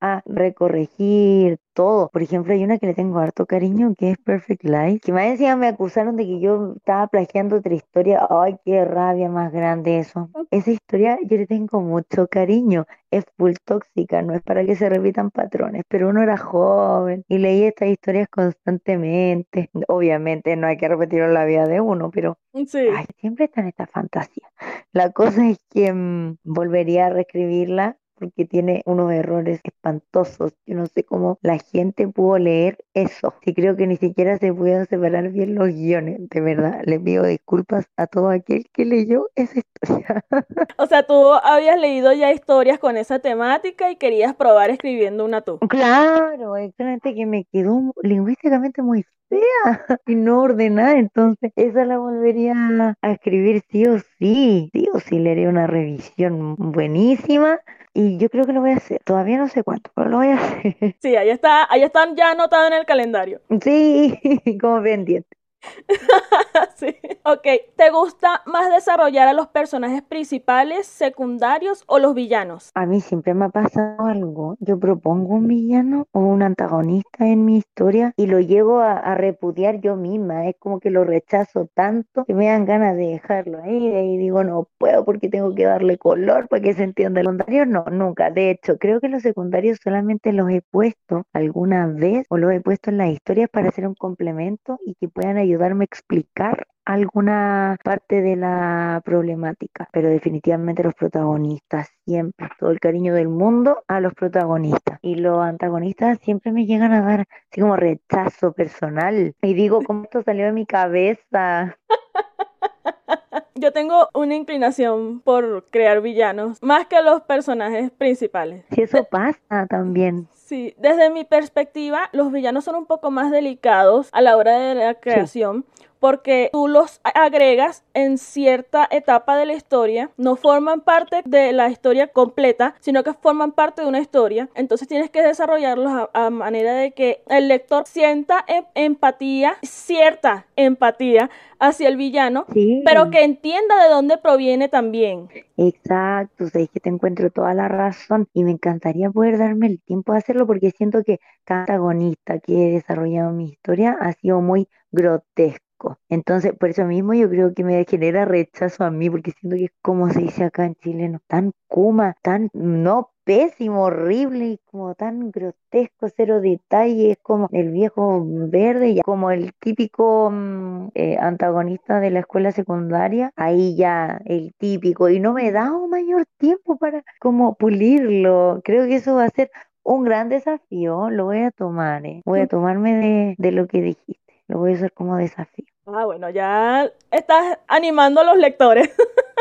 a 0.00 0.22
recorregir 0.26 1.58
todo. 1.74 2.08
Por 2.10 2.22
ejemplo, 2.22 2.52
hay 2.52 2.64
una 2.64 2.78
que 2.78 2.86
le 2.86 2.94
tengo 2.94 3.18
harto 3.20 3.46
cariño 3.46 3.94
que 3.96 4.10
es 4.10 4.18
Perfect 4.18 4.64
Life, 4.64 5.00
que 5.00 5.12
más 5.12 5.24
encima 5.26 5.56
me 5.56 5.68
acusaron 5.68 6.16
de 6.16 6.24
que 6.26 6.40
yo 6.40 6.74
estaba 6.76 7.06
plagiando 7.06 7.56
otra 7.56 7.74
historia. 7.74 8.26
Ay, 8.28 8.56
qué 8.64 8.84
rabia 8.84 9.28
más 9.28 9.52
grande 9.52 9.98
eso. 10.00 10.28
Esa 10.50 10.72
historia 10.72 11.18
yo 11.22 11.36
le 11.36 11.46
tengo 11.46 11.80
mucho 11.80 12.26
cariño. 12.26 12.86
Es 13.10 13.24
full 13.36 13.52
tóxica, 13.64 14.22
no 14.22 14.34
es 14.34 14.42
para 14.42 14.64
que 14.64 14.74
se 14.74 14.88
repitan 14.88 15.30
patrones, 15.30 15.84
pero 15.88 16.08
uno 16.08 16.22
era 16.22 16.36
joven 16.36 17.24
y 17.28 17.38
leía 17.38 17.68
estas 17.68 17.88
historias 17.88 18.28
constantemente. 18.28 19.70
Obviamente 19.88 20.56
no 20.56 20.66
hay 20.66 20.76
que 20.76 20.88
repetirlo 20.88 21.26
en 21.26 21.34
la 21.34 21.44
vida 21.44 21.66
de 21.66 21.80
uno, 21.80 22.10
pero 22.10 22.38
Sí. 22.66 22.78
ay, 22.94 23.06
siempre 23.20 23.44
está 23.46 23.60
en 23.60 23.68
esta 23.68 23.86
fantasía. 23.86 24.48
La 24.92 25.10
cosa 25.12 25.48
es 25.48 25.58
que 25.70 25.92
mm, 25.92 26.36
volvería 26.44 27.06
a 27.06 27.10
reescribirla 27.10 27.96
porque 28.22 28.44
tiene 28.46 28.82
unos 28.86 29.12
errores 29.12 29.60
espantosos. 29.64 30.52
Yo 30.66 30.76
no 30.76 30.86
sé 30.86 31.04
cómo 31.04 31.38
la 31.42 31.58
gente 31.58 32.08
pudo 32.08 32.38
leer 32.38 32.78
eso. 32.94 33.34
Sí 33.44 33.54
creo 33.54 33.76
que 33.76 33.86
ni 33.86 33.96
siquiera 33.96 34.38
se 34.38 34.52
pudieron 34.52 34.86
separar 34.86 35.30
bien 35.30 35.54
los 35.54 35.68
guiones. 35.68 36.18
De 36.30 36.40
verdad, 36.40 36.82
le 36.84 37.00
pido 37.00 37.24
disculpas 37.24 37.86
a 37.96 38.06
todo 38.06 38.28
aquel 38.30 38.66
que 38.72 38.84
leyó 38.84 39.28
esa 39.34 39.58
historia. 39.58 40.24
O 40.78 40.86
sea, 40.86 41.02
tú 41.04 41.32
habías 41.32 41.78
leído 41.78 42.12
ya 42.12 42.32
historias 42.32 42.78
con 42.78 42.96
esa 42.96 43.18
temática 43.18 43.90
y 43.90 43.96
querías 43.96 44.34
probar 44.34 44.70
escribiendo 44.70 45.24
una 45.24 45.42
tú. 45.42 45.58
Claro, 45.68 46.56
excelente 46.56 47.14
que 47.14 47.26
me 47.26 47.44
quedó 47.44 47.92
lingüísticamente 48.02 48.82
muy 48.82 49.04
y 50.06 50.14
no 50.14 50.40
ordenada, 50.42 50.98
entonces 50.98 51.52
esa 51.56 51.84
la 51.84 51.98
volvería 51.98 52.96
a 53.00 53.12
escribir 53.12 53.62
sí 53.70 53.84
o 53.86 53.98
sí, 54.18 54.70
sí 54.72 54.88
o 54.92 55.00
sí 55.00 55.18
le 55.18 55.32
haré 55.32 55.48
una 55.48 55.66
revisión 55.66 56.56
buenísima 56.56 57.60
y 57.94 58.18
yo 58.18 58.28
creo 58.30 58.46
que 58.46 58.52
lo 58.52 58.60
voy 58.60 58.70
a 58.72 58.76
hacer, 58.76 59.00
todavía 59.04 59.38
no 59.38 59.48
sé 59.48 59.62
cuánto, 59.62 59.90
pero 59.94 60.08
lo 60.08 60.18
voy 60.18 60.28
a 60.28 60.34
hacer. 60.40 60.96
Sí, 61.02 61.16
ahí 61.16 61.30
está, 61.30 61.70
ahí 61.70 61.82
están 61.82 62.16
ya 62.16 62.30
anotados 62.30 62.68
en 62.68 62.74
el 62.78 62.86
calendario. 62.86 63.40
Sí, 63.62 64.18
como 64.60 64.82
pendiente. 64.82 65.36
Sí. 66.76 66.96
Ok, 67.24 67.46
¿te 67.76 67.90
gusta 67.90 68.42
más 68.46 68.68
desarrollar 68.70 69.28
a 69.28 69.32
los 69.32 69.46
personajes 69.48 70.02
principales, 70.02 70.86
secundarios 70.86 71.84
o 71.86 71.98
los 71.98 72.14
villanos? 72.14 72.70
A 72.74 72.86
mí 72.86 73.00
siempre 73.00 73.34
me 73.34 73.44
ha 73.44 73.48
pasado 73.50 74.06
algo. 74.06 74.56
Yo 74.58 74.78
propongo 74.80 75.34
un 75.34 75.46
villano 75.46 76.06
o 76.12 76.20
un 76.20 76.42
antagonista 76.42 77.26
en 77.28 77.44
mi 77.44 77.58
historia 77.58 78.12
y 78.16 78.26
lo 78.26 78.40
llego 78.40 78.80
a, 78.80 78.94
a 78.94 79.14
repudiar 79.14 79.80
yo 79.80 79.96
misma. 79.96 80.48
Es 80.48 80.56
como 80.58 80.80
que 80.80 80.90
lo 80.90 81.04
rechazo 81.04 81.68
tanto 81.74 82.24
que 82.24 82.34
me 82.34 82.48
dan 82.48 82.64
ganas 82.64 82.96
de 82.96 83.06
dejarlo 83.08 83.62
ahí 83.62 83.86
y 83.86 84.18
digo, 84.18 84.42
no 84.42 84.68
puedo 84.78 85.04
porque 85.04 85.28
tengo 85.28 85.54
que 85.54 85.64
darle 85.64 85.98
color 85.98 86.48
para 86.48 86.62
que 86.62 86.74
se 86.74 86.82
entienda. 86.84 87.22
Los 87.22 87.36
secundarios 87.36 87.68
no, 87.68 87.84
nunca. 87.90 88.30
De 88.30 88.50
hecho, 88.50 88.78
creo 88.78 89.00
que 89.00 89.08
los 89.08 89.22
secundarios 89.22 89.78
solamente 89.82 90.32
los 90.32 90.50
he 90.50 90.62
puesto 90.62 91.24
alguna 91.32 91.86
vez 91.86 92.26
o 92.28 92.38
los 92.38 92.52
he 92.52 92.60
puesto 92.60 92.90
en 92.90 92.98
las 92.98 93.10
historias 93.10 93.48
para 93.50 93.68
hacer 93.68 93.86
un 93.86 93.94
complemento 93.94 94.78
y 94.84 94.94
que 94.94 95.08
puedan 95.08 95.38
ayudarme 95.52 95.84
a 95.84 95.86
explicar 95.86 96.66
alguna 96.84 97.76
parte 97.84 98.22
de 98.22 98.36
la 98.36 99.00
problemática, 99.04 99.88
pero 99.92 100.08
definitivamente 100.08 100.82
los 100.82 100.94
protagonistas, 100.94 101.88
siempre, 102.04 102.48
todo 102.58 102.70
el 102.70 102.80
cariño 102.80 103.14
del 103.14 103.28
mundo 103.28 103.84
a 103.86 104.00
los 104.00 104.14
protagonistas. 104.14 104.98
Y 105.02 105.16
los 105.16 105.42
antagonistas 105.42 106.18
siempre 106.20 106.52
me 106.52 106.66
llegan 106.66 106.92
a 106.92 107.02
dar 107.02 107.26
así 107.50 107.60
como 107.60 107.76
rechazo 107.76 108.52
personal. 108.52 109.34
Y 109.42 109.54
digo, 109.54 109.80
¿cómo 109.86 110.04
esto 110.04 110.22
salió 110.22 110.46
de 110.46 110.52
mi 110.52 110.66
cabeza? 110.66 111.76
Yo 113.54 113.72
tengo 113.72 114.08
una 114.14 114.34
inclinación 114.34 115.20
por 115.20 115.66
crear 115.70 116.00
villanos, 116.00 116.60
más 116.62 116.86
que 116.86 117.00
los 117.00 117.22
personajes 117.22 117.90
principales. 117.92 118.64
Si 118.70 118.82
eso 118.82 119.04
pasa 119.04 119.66
también. 119.68 120.26
Sí, 120.44 120.74
desde 120.78 121.08
mi 121.10 121.24
perspectiva, 121.24 122.08
los 122.12 122.30
villanos 122.32 122.64
son 122.64 122.74
un 122.74 122.86
poco 122.86 123.10
más 123.10 123.30
delicados 123.30 124.08
a 124.12 124.20
la 124.20 124.36
hora 124.36 124.58
de 124.58 124.74
la 124.74 124.94
creación. 124.94 125.64
Porque 126.00 126.48
tú 126.52 126.66
los 126.66 127.00
agregas 127.04 127.84
en 127.94 128.18
cierta 128.18 128.88
etapa 128.90 129.36
de 129.36 129.46
la 129.46 129.52
historia, 129.52 130.10
no 130.16 130.34
forman 130.34 130.80
parte 130.80 131.22
de 131.24 131.52
la 131.52 131.68
historia 131.70 132.08
completa, 132.08 132.74
sino 132.80 133.04
que 133.04 133.12
forman 133.14 133.52
parte 133.52 133.82
de 133.82 133.88
una 133.88 134.00
historia. 134.00 134.48
Entonces 134.56 134.88
tienes 134.88 135.10
que 135.10 135.22
desarrollarlos 135.22 135.92
a, 135.92 136.10
a 136.26 136.30
manera 136.30 136.74
de 136.74 136.90
que 136.90 137.22
el 137.28 137.46
lector 137.46 137.84
sienta 137.86 138.44
em- 138.48 138.64
empatía, 138.74 139.54
cierta 139.62 140.46
empatía 140.56 141.30
hacia 141.60 141.86
el 141.88 141.96
villano, 141.96 142.46
Sí. 142.52 142.82
pero 142.84 143.08
que 143.10 143.22
entienda 143.22 143.84
de 143.84 143.88
dónde 143.88 144.18
proviene 144.18 144.68
también. 144.68 145.28
Exacto, 145.56 146.48
sabes 146.48 146.68
que 146.70 146.80
te 146.80 146.88
encuentro 146.88 147.30
toda 147.30 147.54
la 147.54 147.68
razón 147.68 148.26
y 148.34 148.42
me 148.42 148.50
encantaría 148.50 149.08
poder 149.10 149.38
darme 149.38 149.68
el 149.68 149.80
tiempo 149.80 150.12
de 150.12 150.18
hacerlo 150.32 150.46
porque 150.46 150.70
siento 150.70 151.02
que 151.04 151.18
cada 151.44 151.62
antagonista 151.62 152.38
que 152.40 152.54
he 152.54 152.72
desarrollado 152.72 153.30
en 153.30 153.36
mi 153.36 153.44
historia 153.50 153.96
ha 154.00 154.12
sido 154.12 154.40
muy 154.40 154.68
grotesco. 154.90 155.98
Entonces, 156.08 156.52
por 156.58 156.70
eso 156.70 156.84
mismo 156.84 157.12
yo 157.14 157.28
creo 157.28 157.54
que 157.54 157.64
me 157.64 157.84
genera 157.84 158.24
rechazo 158.24 158.84
a 158.84 158.90
mí 158.90 159.10
porque 159.10 159.32
siento 159.32 159.56
que 159.56 159.64
es 159.64 159.72
como 159.82 160.10
se 160.10 160.20
dice 160.20 160.44
acá 160.44 160.64
en 160.64 160.74
Chile, 160.76 161.08
¿no? 161.08 161.20
tan 161.26 161.52
kuma, 161.66 162.14
tan 162.22 162.50
no 162.52 163.10
pésimo, 163.24 163.84
horrible 163.84 164.46
y 164.46 164.58
como 164.70 164.94
tan 164.94 165.30
grotesco, 165.30 166.08
cero 166.16 166.40
detalles, 166.40 167.18
como 167.22 167.48
el 167.52 167.70
viejo 167.70 168.24
verde, 168.26 168.94
ya 168.94 169.02
como 169.02 169.30
el 169.30 169.52
típico 169.60 170.30
mm, 170.30 170.88
eh, 170.94 171.16
antagonista 171.18 172.00
de 172.00 172.10
la 172.10 172.20
escuela 172.20 172.52
secundaria, 172.52 173.32
ahí 173.36 173.76
ya 173.76 174.20
el 174.24 174.52
típico, 174.58 175.08
y 175.08 175.20
no 175.20 175.32
me 175.34 175.46
he 175.48 175.52
dado 175.52 175.86
mayor 175.88 176.26
tiempo 176.38 176.76
para 176.78 177.04
como 177.20 177.54
pulirlo. 177.54 178.60
Creo 178.64 178.86
que 178.86 178.96
eso 178.96 179.14
va 179.14 179.24
a 179.24 179.30
ser 179.30 179.50
un 179.84 180.04
gran 180.04 180.28
desafío, 180.28 181.10
lo 181.10 181.24
voy 181.26 181.42
a 181.42 181.50
tomar, 181.50 182.04
eh. 182.06 182.22
Voy 182.24 182.40
a 182.40 182.46
tomarme 182.46 182.94
de, 182.94 183.34
de 183.38 183.52
lo 183.52 183.66
que 183.66 183.80
dijiste, 183.80 184.42
lo 184.48 184.58
voy 184.58 184.72
a 184.72 184.76
usar 184.76 184.92
como 184.92 185.16
desafío. 185.16 185.66
Ah, 185.86 186.04
bueno, 186.04 186.30
ya 186.30 186.90
estás 187.10 187.58
animando 187.66 188.20
a 188.20 188.24
los 188.24 188.36
lectores. 188.36 188.90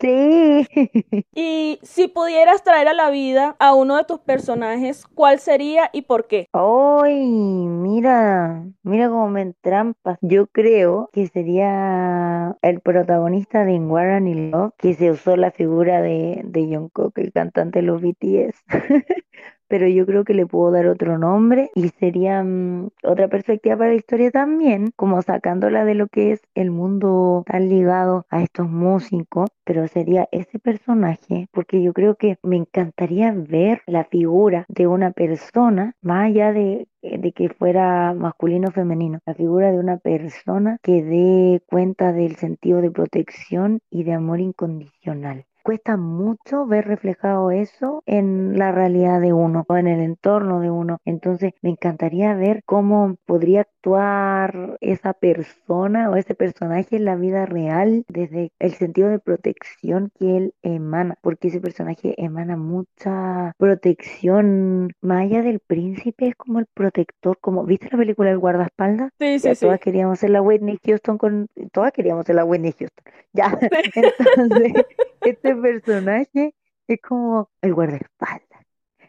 Sí. 0.00 0.66
Y 1.34 1.78
si 1.82 2.08
pudieras 2.08 2.62
traer 2.62 2.88
a 2.88 2.94
la 2.94 3.10
vida 3.10 3.56
a 3.58 3.74
uno 3.74 3.96
de 3.96 4.04
tus 4.04 4.20
personajes, 4.20 5.06
¿cuál 5.14 5.38
sería 5.38 5.90
y 5.92 6.02
por 6.02 6.26
qué? 6.26 6.48
Ay, 6.52 7.26
mira, 7.26 8.64
mira 8.82 9.08
cómo 9.08 9.28
me 9.28 9.42
entrampas. 9.42 10.18
Yo 10.20 10.46
creo 10.46 11.10
que 11.12 11.26
sería 11.28 12.56
el 12.62 12.80
protagonista 12.80 13.64
de 13.64 13.72
In 13.72 13.88
Love, 13.88 14.72
que 14.78 14.94
se 14.94 15.10
usó 15.10 15.36
la 15.36 15.50
figura 15.50 16.02
de, 16.02 16.42
de 16.44 16.66
Jungkook, 16.66 17.18
el 17.18 17.32
cantante 17.32 17.80
de 17.80 17.86
los 17.86 18.00
BTS. 18.00 18.64
Pero 19.68 19.88
yo 19.88 20.06
creo 20.06 20.24
que 20.24 20.34
le 20.34 20.46
puedo 20.46 20.70
dar 20.70 20.86
otro 20.86 21.18
nombre 21.18 21.70
y 21.74 21.88
sería 21.88 22.42
mm, 22.42 22.90
otra 23.02 23.28
perspectiva 23.28 23.76
para 23.76 23.90
la 23.90 23.96
historia 23.96 24.30
también, 24.30 24.92
como 24.96 25.22
sacándola 25.22 25.84
de 25.84 25.94
lo 25.94 26.08
que 26.08 26.32
es 26.32 26.42
el 26.54 26.70
mundo 26.70 27.44
tan 27.46 27.68
ligado 27.68 28.26
a 28.30 28.42
estos 28.42 28.68
músicos, 28.68 29.48
pero 29.64 29.86
sería 29.88 30.28
ese 30.32 30.58
personaje, 30.58 31.48
porque 31.52 31.82
yo 31.82 31.92
creo 31.92 32.16
que 32.16 32.38
me 32.42 32.56
encantaría 32.56 33.32
ver 33.32 33.82
la 33.86 34.04
figura 34.04 34.66
de 34.68 34.86
una 34.86 35.12
persona, 35.12 35.94
más 36.02 36.26
allá 36.26 36.52
de, 36.52 36.88
de 37.02 37.32
que 37.32 37.48
fuera 37.48 38.14
masculino 38.14 38.68
o 38.68 38.72
femenino, 38.72 39.20
la 39.26 39.34
figura 39.34 39.70
de 39.70 39.78
una 39.78 39.98
persona 39.98 40.78
que 40.82 41.02
dé 41.02 41.62
cuenta 41.66 42.12
del 42.12 42.36
sentido 42.36 42.80
de 42.80 42.90
protección 42.90 43.80
y 43.90 44.04
de 44.04 44.12
amor 44.12 44.40
incondicional. 44.40 45.46
Cuesta 45.64 45.96
mucho 45.96 46.66
ver 46.66 46.86
reflejado 46.86 47.50
eso 47.50 48.02
en 48.04 48.58
la 48.58 48.70
realidad 48.70 49.18
de 49.18 49.32
uno 49.32 49.64
o 49.66 49.76
en 49.78 49.86
el 49.86 50.00
entorno 50.00 50.60
de 50.60 50.70
uno. 50.70 50.98
Entonces 51.06 51.52
me 51.62 51.70
encantaría 51.70 52.34
ver 52.34 52.62
cómo 52.66 53.16
podría 53.24 53.62
actuar 53.62 54.76
esa 54.82 55.14
persona 55.14 56.10
o 56.10 56.16
ese 56.16 56.34
personaje 56.34 56.96
en 56.96 57.06
la 57.06 57.16
vida 57.16 57.46
real 57.46 58.04
desde 58.08 58.52
el 58.58 58.74
sentido 58.74 59.08
de 59.08 59.18
protección 59.18 60.10
que 60.18 60.36
él 60.36 60.54
emana, 60.62 61.16
porque 61.22 61.48
ese 61.48 61.62
personaje 61.62 62.14
emana 62.22 62.58
mucha 62.58 63.52
protección, 63.56 64.92
más 65.00 65.22
allá 65.22 65.40
del 65.42 65.60
príncipe, 65.60 66.28
es 66.28 66.34
como 66.36 66.58
el 66.58 66.66
protector, 66.74 67.38
como, 67.40 67.64
¿viste 67.64 67.88
la 67.90 67.96
película 67.98 68.30
El 68.30 68.38
guardaespaldas? 68.38 69.12
Sí, 69.18 69.38
sí, 69.38 69.42
Ya 69.42 69.54
sí. 69.54 69.66
todas 69.66 69.80
queríamos 69.80 70.18
ser 70.18 70.30
la 70.30 70.42
Whitney 70.42 70.78
Houston 70.84 71.16
con, 71.18 71.46
todas 71.72 71.92
queríamos 71.92 72.26
ser 72.26 72.36
la 72.36 72.44
Whitney 72.44 72.72
Houston. 72.78 73.04
Ya, 73.32 73.58
entonces, 73.94 74.72
este 75.22 75.53
personaje 75.60 76.54
es 76.86 77.00
como 77.02 77.50
el 77.62 77.74
guardaespaldas. 77.74 78.43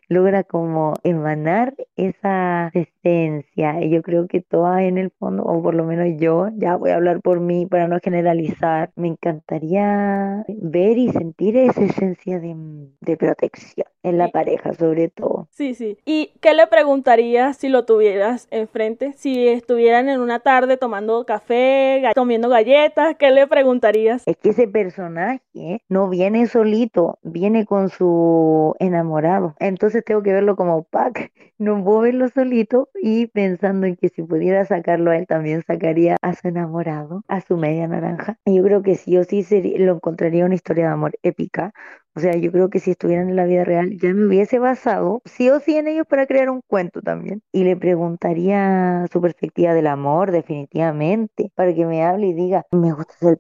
Logra 0.08 0.44
como 0.44 0.94
emanar 1.04 1.76
esa 1.96 2.72
esencia. 2.74 3.82
Y 3.82 3.89
yo 3.89 4.02
creo 4.02 4.28
que 4.28 4.41
todas 4.41 4.82
en 4.82 4.98
el 4.98 5.12
fondo, 5.12 5.44
o 5.44 5.62
por 5.62 5.76
lo 5.76 5.86
menos 5.86 6.08
yo, 6.20 6.50
ya 6.56 6.76
voy 6.76 6.91
a 6.91 6.96
hablar 6.96 7.22
por 7.22 7.39
mí 7.39 7.65
para 7.65 7.88
no 7.88 8.00
generalizar, 8.04 8.91
me 8.96 9.08
encantaría 9.08 10.46
ver 10.48 10.98
y 10.98 11.10
sentir 11.12 11.58
esa 11.58 11.84
esencia 11.84 12.39
de, 12.39 12.56
de 13.02 13.18
protección 13.18 13.88
en 14.04 14.18
la 14.18 14.28
pareja, 14.30 14.74
sobre 14.74 15.10
todo. 15.10 15.48
Sí, 15.52 15.74
sí. 15.74 15.98
¿Y 16.06 16.34
qué 16.39 16.54
le 16.54 16.68
preguntarías 16.68 17.58
si 17.58 17.70
lo 17.70 17.86
tuvieras 17.86 18.48
enfrente? 18.52 19.13
Si 19.13 19.48
estuvieran 19.48 20.10
en 20.10 20.22
una 20.22 20.39
tarde 20.39 20.78
tomando 20.78 21.26
café, 21.26 22.04
comiendo 22.15 22.50
galletas, 22.50 23.15
¿qué 23.18 23.32
le 23.32 23.48
preguntarías? 23.48 24.24
Es 24.28 24.38
que 24.38 24.50
ese 24.50 24.68
personaje 24.68 25.82
no 25.89 26.10
viene 26.10 26.46
solito, 26.48 27.18
viene 27.24 27.65
con 27.65 27.89
su 27.89 28.76
enamorado. 28.80 29.56
Entonces 29.60 29.94
tengo 30.01 30.23
que 30.23 30.34
verlo 30.34 30.55
como 30.55 30.84
pack. 30.84 31.31
No 31.58 31.84
puedo 31.84 32.01
verlo 32.01 32.27
solito 32.29 32.89
y 33.01 33.27
pensando 33.27 33.88
en 33.88 33.95
que 33.95 34.10
si 34.10 34.23
pudiera 34.23 34.65
sacarlo 34.65 35.12
a 35.12 35.17
él, 35.17 35.27
también 35.27 35.63
sacaría 35.65 36.17
a 36.21 36.34
su 36.34 36.47
enamorado, 36.47 37.23
a 37.27 37.41
su 37.41 37.58
media 37.58 37.88
naranja. 37.88 38.38
Yo 38.45 38.63
creo 38.63 38.81
que 38.81 38.95
sí 38.95 39.17
o 39.17 39.23
sí 39.23 39.43
sería, 39.43 39.79
lo 39.79 39.93
encontraría 39.93 40.45
una 40.45 40.55
historia 40.55 40.88
de 40.88 40.93
amor 40.93 41.17
épica 41.23 41.73
o 42.17 42.21
sea, 42.21 42.34
yo 42.38 42.49
creo 42.51 42.69
que 42.69 42.79
si 42.79 42.91
estuvieran 42.91 43.29
en 43.29 43.36
la 43.36 43.43
vida 43.45 43.65
real, 43.65 43.97
ya 43.99 44.13
me 44.13 44.25
hubiese 44.25 44.58
basado 44.58 45.21
sí 45.25 45.49
o 45.49 45.60
sí 45.60 45.75
en 45.75 45.89
ellos 45.89 46.08
para 46.08 46.25
crear 46.25 46.49
un 46.49 46.62
cuento 46.65 47.01
también. 47.01 47.41
Y 47.51 47.65
le 47.65 47.75
preguntaría 47.75 49.05
su 49.12 49.19
perspectiva 49.19 49.73
del 49.73 49.88
amor, 49.88 50.31
definitivamente, 50.31 51.51
para 51.55 51.75
que 51.75 51.86
me 51.86 52.03
hable 52.05 52.27
y 52.27 52.34
diga, 52.34 52.65
me 52.71 52.93
gusta 52.93 53.13
ser 53.15 53.31
el 53.31 53.38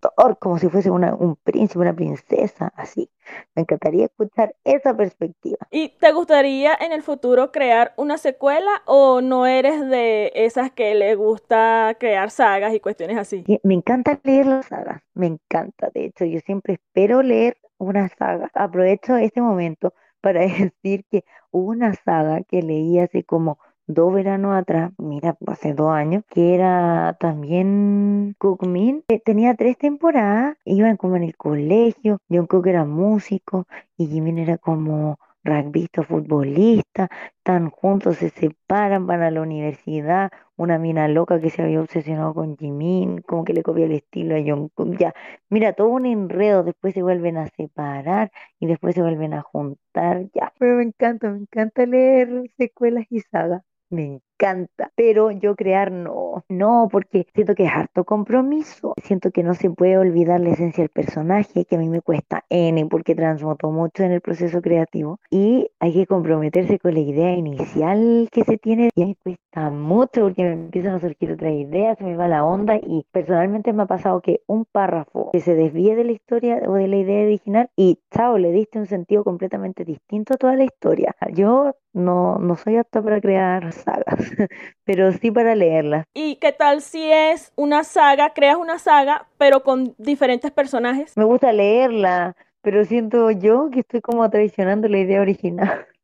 protector, 0.00 0.38
como 0.38 0.58
si 0.58 0.68
fuese 0.68 0.90
una, 0.90 1.14
un 1.14 1.36
príncipe, 1.36 1.80
una 1.80 1.94
princesa, 1.94 2.72
así. 2.76 3.10
Me 3.54 3.62
encantaría 3.62 4.06
escuchar 4.06 4.54
esa 4.64 4.96
perspectiva. 4.96 5.58
¿Y 5.70 5.90
te 5.98 6.12
gustaría 6.12 6.74
en 6.74 6.92
el 6.92 7.02
futuro 7.02 7.52
crear 7.52 7.92
una 7.96 8.18
secuela 8.18 8.70
o 8.86 9.20
no 9.20 9.46
eres 9.46 9.88
de 9.88 10.32
esas 10.34 10.70
que 10.72 10.94
le 10.94 11.14
gusta 11.14 11.96
crear 11.98 12.30
sagas 12.30 12.74
y 12.74 12.80
cuestiones 12.80 13.18
así? 13.18 13.44
Me 13.62 13.74
encanta 13.74 14.18
leer 14.24 14.46
las 14.46 14.66
sagas, 14.66 15.02
me 15.14 15.26
encanta. 15.26 15.90
De 15.94 16.06
hecho, 16.06 16.24
yo 16.24 16.40
siempre 16.40 16.74
espero 16.74 17.22
leer 17.22 17.58
una 17.78 18.08
saga. 18.08 18.50
Aprovecho 18.54 19.16
este 19.16 19.40
momento 19.40 19.94
para 20.20 20.40
decir 20.82 21.04
que 21.10 21.24
hubo 21.50 21.70
una 21.70 21.94
saga 21.94 22.42
que 22.42 22.62
leí 22.62 22.98
hace 22.98 23.24
como 23.24 23.58
dos 23.94 24.12
veranos 24.14 24.54
atrás, 24.56 24.92
mira, 24.98 25.36
hace 25.46 25.74
dos 25.74 25.92
años, 25.92 26.24
que 26.28 26.54
era 26.54 27.16
también 27.20 28.34
Cookmin. 28.38 29.04
tenía 29.24 29.54
tres 29.54 29.78
temporadas, 29.78 30.56
iban 30.64 30.96
como 30.96 31.16
en 31.16 31.24
el 31.24 31.36
colegio, 31.36 32.18
John 32.30 32.46
Cook 32.46 32.66
era 32.68 32.84
músico 32.84 33.66
y 33.96 34.06
Jimin 34.06 34.38
era 34.38 34.58
como 34.58 35.18
rugbyista, 35.44 36.02
futbolista, 36.02 37.08
están 37.38 37.70
juntos, 37.70 38.16
se 38.18 38.30
separan, 38.30 39.06
van 39.06 39.22
a 39.22 39.30
la 39.30 39.40
universidad, 39.40 40.30
una 40.56 40.78
mina 40.78 41.08
loca 41.08 41.40
que 41.40 41.50
se 41.50 41.62
había 41.62 41.80
obsesionado 41.80 42.34
con 42.34 42.56
Jimin, 42.58 43.22
como 43.22 43.44
que 43.44 43.54
le 43.54 43.62
copia 43.62 43.86
el 43.86 43.92
estilo 43.92 44.36
a 44.36 44.40
Jungkook, 44.40 44.96
ya, 44.98 45.14
mira, 45.48 45.72
todo 45.72 45.88
un 45.88 46.06
enredo, 46.06 46.62
después 46.62 46.94
se 46.94 47.02
vuelven 47.02 47.38
a 47.38 47.48
separar 47.48 48.30
y 48.58 48.66
después 48.66 48.94
se 48.94 49.02
vuelven 49.02 49.34
a 49.34 49.42
juntar, 49.42 50.26
ya, 50.34 50.52
pero 50.58 50.76
me 50.76 50.84
encanta, 50.84 51.30
me 51.30 51.38
encanta 51.38 51.86
leer 51.86 52.50
secuelas 52.58 53.06
y 53.10 53.20
sagas 53.20 53.62
me 53.90 54.20
encanta, 54.40 54.90
pero 54.96 55.30
yo 55.30 55.54
crear 55.54 55.92
no, 55.92 56.44
no, 56.48 56.88
porque 56.90 57.26
siento 57.34 57.54
que 57.54 57.64
es 57.64 57.72
harto 57.72 58.04
compromiso, 58.04 58.94
siento 59.02 59.30
que 59.30 59.42
no 59.42 59.54
se 59.54 59.70
puede 59.70 59.98
olvidar 59.98 60.40
la 60.40 60.50
esencia 60.50 60.82
del 60.82 60.90
personaje, 60.90 61.64
que 61.66 61.76
a 61.76 61.78
mí 61.78 61.88
me 61.88 62.00
cuesta 62.00 62.44
N 62.48 62.86
porque 62.86 63.14
transmutó 63.14 63.70
mucho 63.70 64.02
en 64.02 64.12
el 64.12 64.20
proceso 64.20 64.62
creativo 64.62 65.18
y 65.30 65.70
hay 65.78 65.92
que 65.92 66.06
comprometerse 66.06 66.78
con 66.78 66.94
la 66.94 67.00
idea 67.00 67.32
inicial 67.34 68.28
que 68.32 68.44
se 68.44 68.56
tiene 68.56 68.90
y 68.94 69.02
a 69.02 69.06
me 69.06 69.16
cuesta 69.16 69.70
mucho 69.70 70.22
porque 70.22 70.42
me 70.42 70.52
empiezan 70.52 70.94
a 70.94 71.00
surgir 71.00 71.32
otras 71.32 71.52
ideas, 71.52 71.98
se 71.98 72.04
me 72.04 72.16
va 72.16 72.28
la 72.28 72.44
onda 72.44 72.76
y 72.76 73.04
personalmente 73.12 73.72
me 73.72 73.82
ha 73.82 73.86
pasado 73.86 74.20
que 74.20 74.40
un 74.46 74.64
párrafo 74.64 75.30
que 75.32 75.40
se 75.40 75.54
desvíe 75.54 75.94
de 75.94 76.04
la 76.04 76.12
historia 76.12 76.62
o 76.66 76.74
de 76.74 76.88
la 76.88 76.96
idea 76.96 77.24
original 77.24 77.68
y 77.76 77.98
chao, 78.10 78.38
le 78.38 78.52
diste 78.52 78.78
un 78.78 78.86
sentido 78.86 79.22
completamente 79.24 79.84
distinto 79.84 80.34
a 80.34 80.36
toda 80.36 80.56
la 80.56 80.64
historia. 80.64 81.14
Yo 81.32 81.74
no, 81.92 82.38
no 82.38 82.56
soy 82.56 82.76
apta 82.76 83.02
para 83.02 83.20
crear 83.20 83.72
sagas, 83.72 84.29
pero 84.84 85.12
sí 85.12 85.30
para 85.30 85.54
leerlas. 85.54 86.04
¿Y 86.14 86.36
qué 86.36 86.52
tal 86.52 86.82
si 86.82 87.10
es 87.10 87.52
una 87.56 87.84
saga, 87.84 88.32
creas 88.34 88.56
una 88.56 88.78
saga, 88.78 89.26
pero 89.38 89.62
con 89.62 89.94
diferentes 89.98 90.50
personajes? 90.50 91.16
Me 91.16 91.24
gusta 91.24 91.52
leerla, 91.52 92.36
pero 92.62 92.84
siento 92.84 93.30
yo 93.30 93.70
que 93.70 93.80
estoy 93.80 94.00
como 94.00 94.28
traicionando 94.30 94.88
la 94.88 94.98
idea 94.98 95.20
original. 95.20 95.86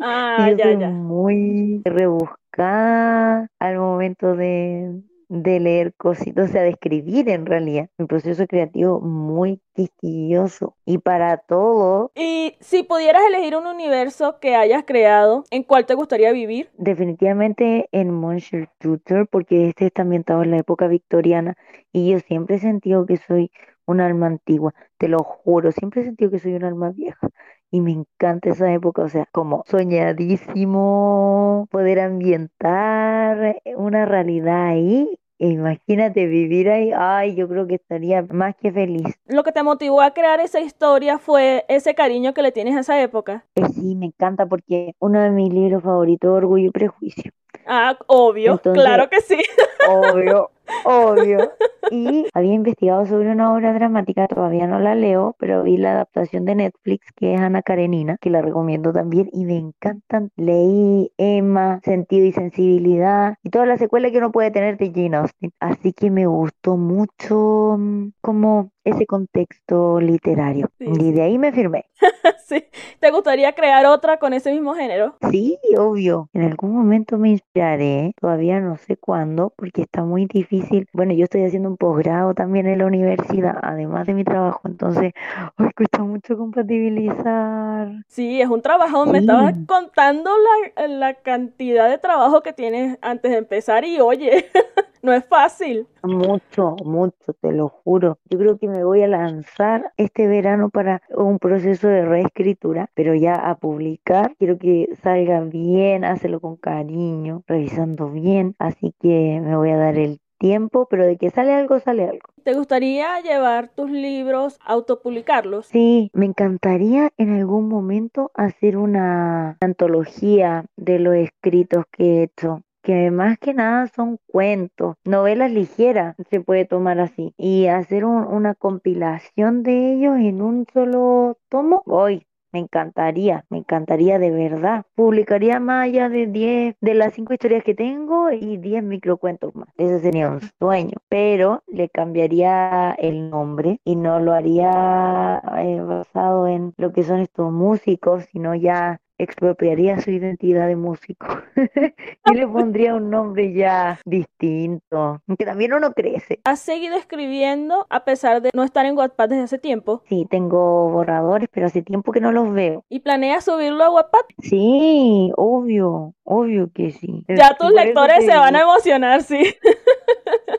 Ah, 0.00 0.50
ya, 0.58 0.76
ya. 0.76 0.88
Muy 0.88 1.82
rebuscada 1.84 3.48
al 3.60 3.76
momento 3.76 4.34
de, 4.34 5.02
de 5.28 5.60
leer 5.60 5.94
cositas, 5.94 6.48
o 6.48 6.52
sea, 6.52 6.62
de 6.62 6.70
escribir 6.70 7.28
en 7.28 7.46
realidad. 7.46 7.88
Un 7.98 8.06
proceso 8.06 8.46
creativo 8.46 9.00
muy 9.00 9.60
quisquilloso 9.74 10.76
y 10.84 10.98
para 10.98 11.38
todo. 11.38 12.10
Y 12.14 12.56
si 12.60 12.82
pudieras 12.82 13.22
elegir 13.28 13.56
un 13.56 13.66
universo 13.66 14.38
que 14.40 14.54
hayas 14.54 14.84
creado, 14.84 15.44
¿en 15.50 15.62
cuál 15.62 15.86
te 15.86 15.94
gustaría 15.94 16.32
vivir? 16.32 16.70
Definitivamente 16.76 17.88
en 17.92 18.10
Monsieur 18.10 18.68
Tutor, 18.78 19.28
porque 19.28 19.68
este 19.68 19.86
está 19.86 20.02
ambientado 20.02 20.42
en 20.42 20.50
la 20.50 20.58
época 20.58 20.88
victoriana 20.88 21.56
y 21.92 22.10
yo 22.10 22.18
siempre 22.20 22.56
he 22.56 22.58
sentido 22.60 23.06
que 23.06 23.16
soy 23.16 23.50
un 23.86 24.00
alma 24.00 24.26
antigua, 24.26 24.74
te 24.98 25.08
lo 25.08 25.18
juro, 25.20 25.72
siempre 25.72 26.02
he 26.02 26.04
sentido 26.04 26.30
que 26.30 26.38
soy 26.38 26.54
un 26.54 26.64
alma 26.64 26.90
vieja 26.90 27.30
y 27.70 27.80
me 27.80 27.92
encanta 27.92 28.50
esa 28.50 28.72
época, 28.72 29.02
o 29.02 29.08
sea, 29.08 29.26
como 29.32 29.64
soñadísimo 29.66 31.68
poder 31.70 32.00
ambientar 32.00 33.60
una 33.76 34.06
realidad 34.06 34.68
ahí. 34.68 35.18
Imagínate 35.40 36.26
vivir 36.26 36.68
ahí, 36.68 36.90
ay, 36.96 37.36
yo 37.36 37.48
creo 37.48 37.68
que 37.68 37.76
estaría 37.76 38.22
más 38.22 38.56
que 38.56 38.72
feliz. 38.72 39.06
Lo 39.26 39.44
que 39.44 39.52
te 39.52 39.62
motivó 39.62 40.00
a 40.00 40.12
crear 40.12 40.40
esa 40.40 40.58
historia 40.58 41.18
fue 41.18 41.64
ese 41.68 41.94
cariño 41.94 42.34
que 42.34 42.42
le 42.42 42.50
tienes 42.50 42.76
a 42.76 42.80
esa 42.80 43.00
época. 43.00 43.44
Eh, 43.54 43.62
sí, 43.72 43.94
me 43.94 44.06
encanta 44.06 44.46
porque 44.46 44.94
uno 44.98 45.20
de 45.20 45.30
mis 45.30 45.52
libros 45.52 45.84
favoritos, 45.84 46.28
Orgullo 46.28 46.66
y 46.66 46.70
Prejuicio. 46.70 47.30
Ah, 47.66 47.96
obvio, 48.08 48.58
claro 48.58 49.08
que 49.08 49.20
sí. 49.20 49.38
Obvio, 49.88 50.50
obvio. 50.84 51.52
Y 51.90 52.26
había 52.34 52.52
investigado 52.52 53.06
sobre 53.06 53.30
una 53.30 53.54
obra 53.54 53.72
dramática, 53.72 54.26
todavía 54.28 54.66
no 54.66 54.78
la 54.78 54.94
leo, 54.94 55.36
pero 55.38 55.62
vi 55.62 55.76
la 55.76 55.92
adaptación 55.92 56.44
de 56.44 56.54
Netflix 56.54 57.06
que 57.16 57.34
es 57.34 57.40
Ana 57.40 57.62
Karenina, 57.62 58.18
que 58.20 58.30
la 58.30 58.42
recomiendo 58.42 58.92
también 58.92 59.30
y 59.32 59.44
me 59.44 59.56
encantan. 59.56 60.30
Leí 60.36 61.10
Emma, 61.16 61.80
Sentido 61.84 62.26
y 62.26 62.32
Sensibilidad 62.32 63.36
y 63.42 63.50
toda 63.50 63.66
la 63.66 63.78
secuela 63.78 64.10
que 64.10 64.18
uno 64.18 64.32
puede 64.32 64.50
tener 64.50 64.76
de 64.76 64.92
Jane 64.94 65.16
Austen. 65.16 65.52
Así 65.60 65.92
que 65.92 66.10
me 66.10 66.26
gustó 66.26 66.76
mucho 66.76 67.76
mm, 67.78 68.08
como 68.20 68.70
ese 68.84 69.06
contexto 69.06 70.00
literario. 70.00 70.70
Y 70.78 71.12
de 71.12 71.22
ahí 71.22 71.38
me 71.38 71.52
firmé. 71.52 71.86
sí. 72.46 72.64
¿Te 73.00 73.10
gustaría 73.10 73.52
crear 73.52 73.86
otra 73.86 74.18
con 74.18 74.32
ese 74.32 74.52
mismo 74.52 74.74
género? 74.74 75.16
Sí, 75.30 75.58
obvio. 75.76 76.28
En 76.32 76.42
algún 76.42 76.74
momento 76.74 77.18
me 77.18 77.30
inspiraré, 77.30 78.12
todavía 78.20 78.60
no 78.60 78.76
sé 78.76 78.96
cuándo, 78.96 79.52
porque 79.56 79.82
está 79.82 80.04
muy 80.04 80.26
difícil. 80.26 80.57
Bueno, 80.92 81.12
yo 81.14 81.24
estoy 81.24 81.44
haciendo 81.44 81.68
un 81.68 81.76
posgrado 81.76 82.34
también 82.34 82.66
en 82.66 82.78
la 82.78 82.86
universidad, 82.86 83.58
además 83.62 84.06
de 84.06 84.14
mi 84.14 84.24
trabajo, 84.24 84.60
entonces, 84.64 85.12
ay, 85.56 85.70
cuesta 85.76 86.02
mucho 86.02 86.36
compatibilizar. 86.36 87.92
Sí, 88.08 88.40
es 88.40 88.48
un 88.48 88.62
trabajo. 88.62 89.06
Me 89.06 89.18
estabas 89.18 89.54
contando 89.66 90.30
la, 90.76 90.88
la 90.88 91.14
cantidad 91.14 91.88
de 91.88 91.98
trabajo 91.98 92.42
que 92.42 92.52
tienes 92.52 92.98
antes 93.02 93.30
de 93.30 93.38
empezar 93.38 93.84
y 93.84 94.00
oye, 94.00 94.46
no 95.02 95.12
es 95.12 95.24
fácil. 95.24 95.86
Mucho, 96.02 96.76
mucho, 96.84 97.32
te 97.40 97.52
lo 97.52 97.68
juro. 97.68 98.18
Yo 98.30 98.38
creo 98.38 98.58
que 98.58 98.68
me 98.68 98.84
voy 98.84 99.02
a 99.02 99.08
lanzar 99.08 99.92
este 99.96 100.26
verano 100.26 100.70
para 100.70 101.02
un 101.10 101.38
proceso 101.38 101.88
de 101.88 102.04
reescritura, 102.04 102.90
pero 102.94 103.14
ya 103.14 103.34
a 103.34 103.56
publicar. 103.56 104.34
Quiero 104.38 104.58
que 104.58 104.88
salga 105.02 105.40
bien, 105.40 106.04
hacerlo 106.04 106.40
con 106.40 106.56
cariño, 106.56 107.42
revisando 107.46 108.10
bien. 108.10 108.54
Así 108.58 108.94
que 109.00 109.40
me 109.42 109.56
voy 109.56 109.70
a 109.70 109.76
dar 109.76 109.96
el 109.96 110.20
tiempo, 110.38 110.86
pero 110.88 111.06
de 111.06 111.16
que 111.16 111.30
sale 111.30 111.52
algo, 111.52 111.78
sale 111.80 112.04
algo. 112.04 112.28
¿Te 112.44 112.54
gustaría 112.54 113.20
llevar 113.20 113.68
tus 113.68 113.90
libros, 113.90 114.58
autopublicarlos? 114.64 115.66
Sí, 115.66 116.10
me 116.14 116.26
encantaría 116.26 117.10
en 117.16 117.34
algún 117.34 117.68
momento 117.68 118.30
hacer 118.34 118.76
una 118.76 119.58
antología 119.60 120.64
de 120.76 120.98
los 120.98 121.14
escritos 121.14 121.84
que 121.90 122.04
he 122.04 122.22
hecho 122.22 122.62
que 122.82 123.10
más 123.10 123.38
que 123.38 123.52
nada 123.52 123.86
son 123.88 124.18
cuentos, 124.26 124.96
novelas 125.04 125.50
ligeras, 125.50 126.16
se 126.30 126.40
puede 126.40 126.64
tomar 126.64 127.00
así, 127.00 127.34
y 127.36 127.66
hacer 127.66 128.06
una 128.06 128.54
compilación 128.54 129.62
de 129.62 129.92
ellos 129.92 130.16
en 130.18 130.40
un 130.40 130.64
solo 130.72 131.36
tomo, 131.50 131.82
hoy 131.84 132.27
me 132.52 132.60
encantaría, 132.60 133.44
me 133.50 133.58
encantaría 133.58 134.18
de 134.18 134.30
verdad. 134.30 134.84
Publicaría 134.94 135.60
más 135.60 135.84
allá 135.84 136.08
de 136.08 136.26
10 136.26 136.76
de 136.80 136.94
las 136.94 137.14
5 137.14 137.32
historias 137.32 137.64
que 137.64 137.74
tengo 137.74 138.30
y 138.30 138.56
10 138.56 138.82
microcuentos 138.82 139.54
más. 139.54 139.68
Ese 139.76 140.00
sería 140.00 140.30
un 140.30 140.40
sueño, 140.58 140.96
pero 141.08 141.62
le 141.66 141.88
cambiaría 141.88 142.92
el 142.98 143.30
nombre 143.30 143.80
y 143.84 143.96
no 143.96 144.20
lo 144.20 144.32
haría 144.32 145.42
eh, 145.58 145.80
basado 145.80 146.46
en 146.48 146.74
lo 146.76 146.92
que 146.92 147.02
son 147.02 147.20
estos 147.20 147.52
músicos, 147.52 148.24
sino 148.32 148.54
ya 148.54 149.00
expropiaría 149.18 150.00
su 150.00 150.10
identidad 150.10 150.66
de 150.68 150.76
músico 150.76 151.26
y 152.32 152.34
le 152.34 152.46
pondría 152.46 152.94
un 152.94 153.10
nombre 153.10 153.52
ya 153.52 153.98
distinto, 154.04 155.20
que 155.36 155.44
también 155.44 155.72
uno 155.72 155.92
crece. 155.92 156.40
¿Has 156.44 156.60
seguido 156.60 156.96
escribiendo 156.96 157.86
a 157.90 158.04
pesar 158.04 158.40
de 158.42 158.50
no 158.54 158.62
estar 158.62 158.86
en 158.86 158.96
Wattpad 158.96 159.28
desde 159.28 159.42
hace 159.42 159.58
tiempo? 159.58 160.02
Sí, 160.08 160.26
tengo 160.30 160.90
borradores, 160.90 161.48
pero 161.52 161.66
hace 161.66 161.82
tiempo 161.82 162.12
que 162.12 162.20
no 162.20 162.32
los 162.32 162.52
veo. 162.52 162.84
¿Y 162.88 163.00
planeas 163.00 163.44
subirlo 163.44 163.84
a 163.84 163.90
Wattpad? 163.90 164.20
Sí, 164.40 165.32
obvio, 165.36 166.14
obvio 166.24 166.70
que 166.72 166.92
sí. 166.92 167.24
Ya 167.28 167.56
tus 167.58 167.72
lectores 167.72 168.24
se 168.24 168.36
van 168.36 168.56
a 168.56 168.62
emocionar, 168.62 169.22
sí. 169.22 169.54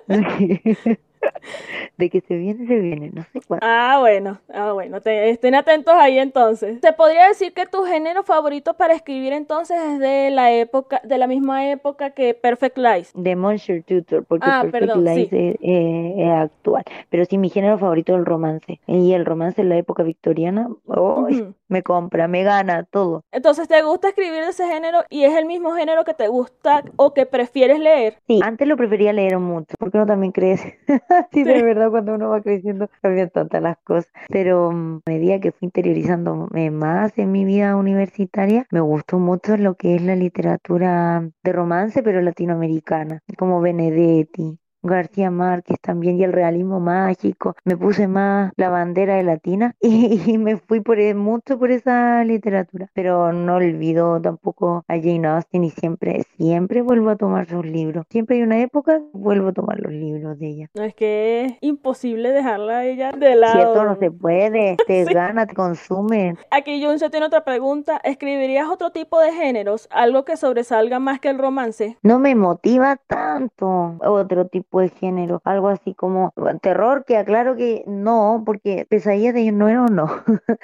de 1.98 2.10
que 2.10 2.22
se 2.22 2.36
viene, 2.36 2.68
se 2.68 2.80
viene, 2.80 3.12
no 3.14 3.24
sé 3.34 3.42
cuándo. 3.48 3.66
Ah, 3.68 3.98
bueno, 4.00 4.40
ah, 4.54 4.72
bueno, 4.74 4.98
estén 5.04 5.56
atentos 5.56 5.94
ahí 5.98 6.20
entonces. 6.20 6.80
Se 6.82 6.94
podría 6.94 7.28
decir 7.28 7.54
que 7.54 7.66
tu 7.66 7.84
género 7.84 8.24
favorito 8.24 8.76
para 8.76 8.94
escribir 8.94 9.34
entonces 9.34 9.78
es 9.78 10.00
de 10.00 10.30
la 10.30 10.52
época, 10.52 11.02
de 11.04 11.18
la 11.18 11.28
misma 11.28 11.70
época 11.70 12.12
que 12.12 12.34
Perfect 12.34 12.78
Lies. 12.78 13.12
De 13.16 13.36
Monster 13.36 13.84
Tutor, 13.84 14.24
porque 14.26 14.48
ah, 14.50 14.62
Perfect 14.62 14.96
Lies 14.96 15.30
es, 15.32 16.30
actual. 16.30 16.84
Pero 17.10 17.26
sí, 17.26 17.38
mi 17.38 17.50
género 17.50 17.78
favorito 17.78 18.14
es 18.14 18.20
el 18.20 18.26
romance. 18.26 18.80
Y 18.88 19.14
el 19.14 19.26
romance 19.26 19.62
en 19.62 19.70
la 19.70 19.78
época 19.78 20.04
victoriana, 20.04 20.70
oh, 20.88 21.28
me 21.68 21.84
compra, 21.84 22.28
me 22.28 22.44
gana, 22.44 22.84
todo. 22.84 23.24
Entonces, 23.32 23.68
¿te 23.68 23.82
gusta 23.82 24.10
escribir 24.10 24.42
de 24.42 24.50
ese 24.50 24.68
género 24.68 25.04
y 25.10 25.24
es 25.24 25.36
el 25.38 25.46
mismo 25.46 25.74
género 25.74 26.04
que 26.04 26.14
te 26.14 26.28
gusta 26.28 26.84
o 26.96 27.14
que 27.14 27.26
prefieres 27.26 27.80
leer? 27.80 28.18
Sí, 28.28 28.40
antes 28.44 28.68
lo 28.68 28.78
prefería 28.78 29.14
leer 29.14 29.38
mucho, 29.40 29.76
porque 29.78 29.98
no 29.98 30.06
también 30.06 30.32
crees. 30.32 30.62
sí, 31.32 31.43
de 31.43 31.63
verdad, 31.63 31.89
cuando 31.89 32.13
uno 32.13 32.30
va 32.30 32.41
creciendo 32.41 32.89
cambian 33.02 33.30
tantas 33.30 33.62
las 33.62 33.78
cosas. 33.84 34.12
Pero 34.30 34.72
mm, 34.72 35.02
a 35.06 35.10
medida 35.10 35.39
que 35.39 35.52
fui 35.52 35.65
interiorizándome 35.65 36.72
más 36.72 37.17
en 37.17 37.32
mi 37.32 37.45
vida 37.45 37.76
universitaria, 37.76 38.67
me 38.72 38.82
gustó 38.82 39.19
mucho 39.19 39.58
lo 39.58 39.76
que 39.76 39.95
es 39.95 40.02
la 40.02 40.15
literatura 40.15 41.30
de 41.43 41.54
romance, 41.54 42.04
pero 42.04 42.22
latinoamericana, 42.22 43.22
como 43.38 43.62
Benedetti, 43.62 44.59
García 44.82 45.32
Márquez 45.32 45.78
también 45.82 46.20
y 46.20 46.24
el 46.24 46.34
realismo 46.34 46.80
mágico. 46.80 47.56
Me 47.65 47.78
puse 47.78 48.08
más 48.08 48.52
la 48.56 48.70
bandera 48.70 49.15
de 49.15 49.24
latina 49.24 49.76
y, 49.82 50.38
me 50.38 50.58
fui 50.58 50.82
por 50.82 51.00
e, 51.00 51.13
mucho 51.13 51.58
por 51.60 51.72
esa 51.72 52.24
literatura. 52.24 52.89
Pero 52.94 53.34
no 53.34 53.56
olvido 53.56 54.22
tampoco 54.22 54.84
a 54.88 54.96
Jane 54.96 55.28
Austen 55.28 55.63
y 55.63 55.70
siempre, 55.72 56.24
siempre 56.38 56.82
vuelvo 56.82 57.10
a 57.10 57.15
tomar 57.15 57.48
sus 57.48 57.65
libros. 57.65 58.06
Siempre 58.10 58.38
hay 58.38 58.44
una 58.44 58.60
época 58.60 59.02
vuelvo 59.13 59.50
a 59.50 59.54
tomar 59.54 59.80
los 59.80 59.92
libros 59.92 60.38
de 60.39 60.48
ella. 60.48 60.70
No 60.74 60.84
es 60.84 60.94
que 60.94 61.46
es 61.46 61.54
imposible 61.62 62.32
dejarla 62.32 62.80
a 62.80 62.86
ella 62.86 63.12
de 63.12 63.36
lado. 63.36 63.54
Cierto, 63.54 63.84
no 63.84 63.96
se 63.96 64.12
puede, 64.12 64.78
te 64.88 65.06
gana, 65.06 65.46
te 65.46 65.56
consume. 65.56 66.36
Aquí 66.52 66.84
se 66.98 67.10
tiene 67.10 67.26
otra 67.26 67.44
pregunta. 67.44 68.00
¿Escribirías 68.04 68.68
otro 68.68 68.92
tipo 68.92 69.20
de 69.20 69.32
géneros? 69.32 69.88
Algo 69.92 70.26
que 70.26 70.38
sobresalga 70.38 71.00
más 71.00 71.20
que 71.20 71.30
el 71.30 71.38
romance. 71.38 71.98
No 72.02 72.20
me 72.20 72.36
motiva 72.36 72.98
tanto 73.08 73.98
otro 74.00 74.48
tipo 74.48 74.69
de 74.72 74.90
género, 74.90 75.42
algo 75.44 75.70
así 75.70 75.94
como 75.96 76.32
terror, 76.62 77.04
que 77.06 77.18
aclaro 77.18 77.56
que 77.56 77.84
no, 77.88 78.44
porque 78.46 78.86
pesadilla 78.90 79.34
de 79.34 79.52
no 79.52 79.68
era 79.68 79.84
o 79.86 79.88
no, 79.88 80.08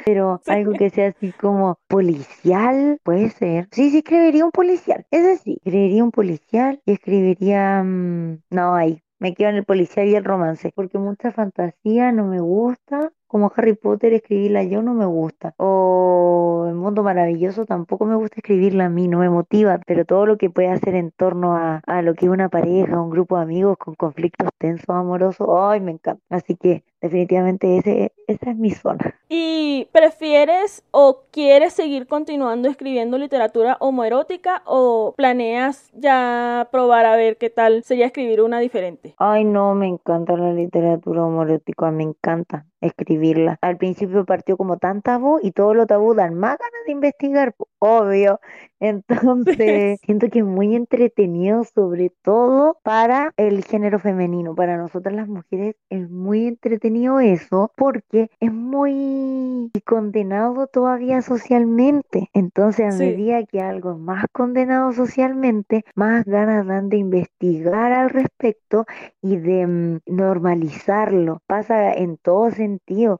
pero 0.06 0.42
algo 0.48 0.74
que 0.74 0.90
sea 0.90 1.10
así 1.10 1.32
como 1.34 1.80
policial, 1.88 3.00
puede 3.04 3.30
ser. 3.32 3.68
Sí, 3.72 3.90
sí, 3.90 3.98
escribiría 3.98 4.46
un 4.46 4.52
policial, 4.52 5.06
es 5.12 5.42
sí, 5.42 5.58
escribiría 5.64 6.04
un 6.04 6.12
policial 6.12 6.82
y 6.86 6.92
escribiría, 6.94 7.84
mm, 7.84 8.42
no, 8.52 8.76
ahí, 8.76 9.02
me 9.20 9.34
quedo 9.34 9.50
en 9.50 9.56
el 9.58 9.66
policial 9.66 10.08
y 10.08 10.16
el 10.16 10.24
romance, 10.26 10.72
porque 10.76 10.98
mucha 10.98 11.32
fantasía 11.32 12.12
no 12.12 12.26
me 12.26 12.40
gusta, 12.40 13.12
como 13.28 13.52
Harry 13.56 13.74
Potter 13.76 14.14
escribirla 14.14 14.64
yo 14.64 14.82
no 14.82 14.94
me 14.94 15.06
gusta. 15.06 15.54
O 15.58 16.66
El 16.70 16.76
Mundo 16.76 17.04
Maravilloso 17.04 17.66
tampoco 17.66 18.06
me 18.06 18.16
gusta 18.16 18.38
escribirla 18.38 18.86
a 18.86 18.90
mí, 18.90 19.08
no 19.08 19.20
me 19.20 19.30
motiva, 19.30 19.80
pero 19.86 20.06
todo 20.06 20.26
lo 20.26 20.38
que 20.38 20.50
puede 20.50 20.70
hacer 20.70 20.96
en 20.96 21.12
torno 21.12 21.56
a, 21.56 21.82
a 21.86 22.02
lo 22.02 22.14
que 22.16 22.26
es 22.26 22.32
una 22.32 22.50
pareja, 22.50 23.02
un 23.02 23.10
grupo 23.10 23.38
de 23.38 23.44
amigos 23.44 23.78
con 23.78 23.96
conflictos 23.96 24.50
tensos, 24.58 24.90
amorosos, 24.90 25.48
ay, 25.58 25.82
me 25.82 25.92
encanta. 25.92 26.22
Así 26.30 26.56
que 26.56 26.84
definitivamente 27.06 27.78
ese, 27.78 28.12
esa 28.28 28.52
es 28.52 28.58
mi 28.58 28.72
zona. 28.72 29.16
¿Y 29.30 29.88
prefieres 29.92 30.84
o 30.92 31.24
quieres 31.32 31.74
seguir 31.74 32.08
continuando 32.08 32.68
escribiendo 32.68 33.18
literatura 33.18 33.78
homoerótica 33.80 34.64
o 34.66 35.14
planeas 35.16 35.92
ya 35.94 36.68
probar 36.72 37.06
a 37.06 37.16
ver 37.16 37.38
qué 37.38 37.50
tal 37.50 37.84
sería 37.84 38.08
escribir 38.08 38.42
una 38.42 38.60
diferente? 38.60 39.16
Ay, 39.18 39.44
no, 39.44 39.76
me 39.76 39.88
encanta 39.88 40.36
la 40.36 40.54
literatura 40.54 41.24
homoerótica, 41.24 41.92
me 41.92 42.04
encanta 42.04 42.66
escribirla. 42.86 43.58
Al 43.62 43.78
principio 43.78 44.26
partió 44.26 44.58
como 44.58 44.78
tan 44.78 45.02
tabú 45.02 45.40
y 45.42 45.52
todo 45.52 45.74
lo 45.74 45.86
tabú 45.86 46.14
dan 46.14 46.36
más 46.36 46.58
ganas 46.58 46.86
de 46.86 46.92
investigar, 46.92 47.56
obvio. 47.80 48.40
Entonces, 48.80 50.00
siento 50.06 50.30
que 50.30 50.40
es 50.40 50.46
muy 50.46 50.76
entretenido, 50.76 51.64
sobre 51.64 52.12
todo 52.22 52.78
para 52.84 53.34
el 53.38 53.64
género 53.64 54.00
femenino. 54.00 54.54
Para 54.56 54.78
nosotras 54.78 55.16
las 55.16 55.28
mujeres 55.28 55.76
es 55.90 56.10
muy 56.10 56.48
entretenido 56.48 57.20
eso 57.20 57.72
porque 57.76 58.30
es 58.40 58.52
muy 58.52 59.72
condenado 59.86 60.68
todavía 60.68 61.22
socialmente. 61.22 62.30
Entonces, 62.34 62.94
a 62.94 62.98
medida 62.98 63.44
que 63.46 63.62
algo 63.62 63.94
es 63.94 63.98
más 63.98 64.26
condenado 64.32 64.92
socialmente, 64.92 65.86
más 65.96 66.26
ganas 66.26 66.68
dan 66.68 66.90
de 66.90 66.98
investigar 66.98 67.92
al 67.92 68.10
respecto 68.10 68.86
y 69.22 69.38
de 69.38 69.68
mm, 69.68 70.00
normalizarlo. 70.08 71.42
Pasa 71.48 71.94
en 71.94 72.18
todo 72.18 72.52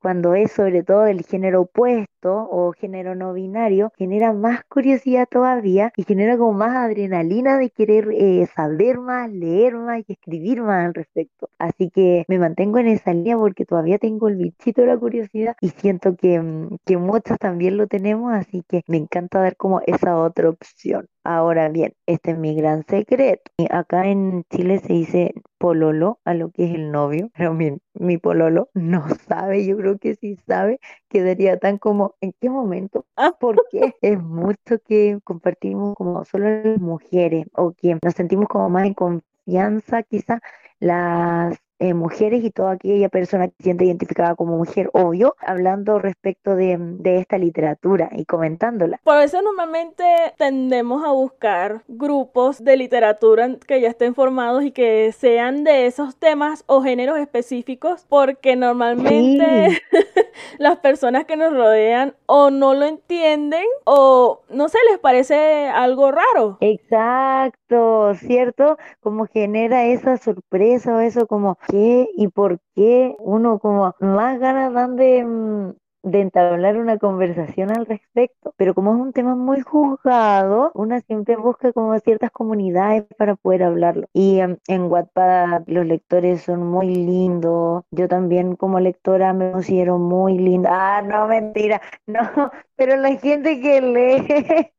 cuando 0.02 0.36
es 0.36 0.52
sobre 0.52 0.84
todo 0.84 1.02
del 1.04 1.24
género 1.24 1.62
opuesto 1.62 2.48
o 2.50 2.72
género 2.74 3.16
no 3.16 3.34
binario, 3.34 3.92
genera 3.98 4.34
más 4.34 4.64
curiosidad 4.66 5.28
todavía 5.30 5.92
y 5.96 6.04
genera 6.04 6.38
como 6.38 6.54
más 6.54 6.76
adrenalina 6.76 7.58
de 7.58 7.70
querer 7.70 8.10
eh, 8.12 8.48
saber 8.56 9.00
más, 9.00 9.32
leer 9.32 9.76
más 9.76 10.04
y 10.08 10.14
escribir 10.14 10.62
más 10.62 10.86
al 10.86 10.94
respecto. 10.94 11.50
Así 11.60 11.90
que 11.90 12.26
me 12.28 12.40
mantengo 12.40 12.80
en 12.80 12.88
esa 12.88 13.14
línea 13.14 13.38
porque 13.38 13.66
todavía 13.66 13.98
tengo 13.98 14.28
el 14.28 14.38
bichito 14.38 14.82
de 14.82 14.88
la 14.88 14.98
curiosidad 14.98 15.56
y 15.62 15.70
siento 15.70 16.16
que, 16.16 16.40
mm, 16.40 16.78
que 16.86 16.98
muchos 16.98 17.38
también 17.40 17.78
lo 17.78 17.88
tenemos, 17.88 18.34
así 18.34 18.64
que 18.68 18.84
me 18.88 18.98
encanta 18.98 19.40
dar 19.42 19.56
como 19.58 19.82
esa 19.86 20.18
otra 20.18 20.50
opción. 20.50 21.08
Ahora 21.28 21.70
bien, 21.70 21.96
este 22.06 22.32
es 22.32 22.38
mi 22.38 22.54
gran 22.56 22.86
secreto. 22.86 23.52
Acá 23.72 24.06
en 24.06 24.44
Chile 24.52 24.78
se 24.80 24.94
dice 24.94 25.34
pololo 25.58 26.20
a 26.24 26.36
lo 26.36 26.52
que 26.52 26.66
es 26.66 26.76
el 26.76 26.92
novio, 26.92 27.32
pero 27.36 27.52
mi, 27.56 27.80
mi 27.96 28.20
pololo 28.20 28.70
no 28.76 29.08
sabe, 29.28 29.66
yo 29.66 29.76
creo 29.76 29.98
que 29.98 30.14
sí 30.14 30.38
sabe, 30.48 30.80
quedaría 31.10 31.58
tan 31.58 31.80
como, 31.80 32.14
¿en 32.22 32.34
qué 32.40 32.52
momento? 32.52 33.08
Ah, 33.16 33.34
porque 33.40 33.96
es 34.02 34.22
mucho 34.22 34.78
que 34.88 35.18
compartimos 35.24 35.96
como 35.96 36.24
solo 36.26 36.48
las 36.64 36.80
mujeres 36.80 37.48
o 37.54 37.72
que 37.72 37.98
nos 38.04 38.14
sentimos 38.14 38.48
como 38.48 38.70
más 38.70 38.86
en 38.86 38.94
confianza 38.94 40.04
quizá 40.04 40.42
las 40.80 41.58
eh, 41.80 41.94
mujeres 41.94 42.44
y 42.44 42.52
toda 42.52 42.72
aquella 42.72 43.10
persona 43.10 43.48
que 43.48 43.54
se 43.58 43.64
siente 43.64 43.86
identificada 43.86 44.36
como 44.36 44.58
mujer, 44.58 44.90
obvio, 44.94 45.36
hablando 45.40 46.00
respecto 46.00 46.56
de, 46.56 46.78
de, 46.80 47.18
esta 47.18 47.38
literatura 47.38 48.10
y 48.16 48.26
comentándola. 48.26 49.00
Por 49.04 49.22
eso 49.22 49.42
normalmente 49.42 50.04
tendemos 50.38 51.04
a 51.04 51.12
buscar 51.12 51.84
grupos 51.88 52.64
de 52.64 52.78
literatura 52.78 53.58
que 53.68 53.82
ya 53.82 53.90
estén 53.90 54.16
formados 54.16 54.64
y 54.64 54.72
que 54.72 55.12
sean 55.12 55.64
de 55.64 55.86
esos 55.86 56.16
temas 56.16 56.64
o 56.68 56.82
géneros 56.82 57.18
específicos, 57.18 58.06
porque 58.08 58.56
normalmente 58.56 59.82
las 60.58 60.78
personas 60.80 61.26
que 61.26 61.36
nos 61.36 61.54
rodean 61.54 62.16
o 62.26 62.52
no 62.52 62.74
lo 62.74 62.86
entienden 62.86 63.66
o 63.86 64.42
no 64.50 64.70
sé, 64.70 64.78
les 64.90 65.00
parece 65.00 65.68
algo 65.68 66.12
raro. 66.12 66.58
Exacto, 66.62 68.14
¿cierto? 68.16 68.78
Como 69.02 69.26
genera 69.26 69.86
esa 69.86 70.18
sorpresa 70.18 70.96
o 70.96 71.00
eso 71.00 71.28
como 71.28 71.58
qué 71.68 72.08
y 72.16 72.28
por 72.30 72.60
qué 72.76 73.16
uno 73.20 73.60
como 73.60 73.96
más 74.00 74.40
ganas 74.40 74.74
dan 74.74 74.96
de, 74.96 75.24
mm, 75.26 75.74
de 76.04 76.22
entablar 76.22 76.78
una 76.78 76.98
conversación 77.00 77.72
al 77.72 77.86
respecto, 77.88 78.54
pero 78.58 78.76
como 78.76 78.94
es 78.94 79.02
un 79.02 79.12
tema 79.14 79.36
muy 79.36 79.62
juzgado, 79.62 80.72
una 80.76 81.02
siempre 81.02 81.36
busca 81.36 81.74
como 81.74 81.98
ciertas 82.00 82.30
comunidades 82.32 83.06
para 83.18 83.36
poder 83.36 83.64
hablarlo. 83.64 84.08
Y 84.14 84.40
em, 84.40 84.58
en 84.68 84.84
Wattpad 84.84 85.64
los 85.68 85.86
lectores 85.86 86.42
son 86.44 86.64
muy 86.68 86.94
lindos, 86.94 87.84
yo 87.92 88.08
también 88.08 88.56
como 88.56 88.80
lectora 88.80 89.34
me 89.34 89.52
considero 89.52 89.98
muy 89.98 90.38
linda. 90.38 90.70
Ah, 90.72 91.02
no, 91.02 91.28
mentira, 91.28 91.82
no, 92.08 92.52
pero 92.76 92.98
la 92.98 93.16
gente 93.18 93.60
que 93.60 93.82
lee 93.82 94.72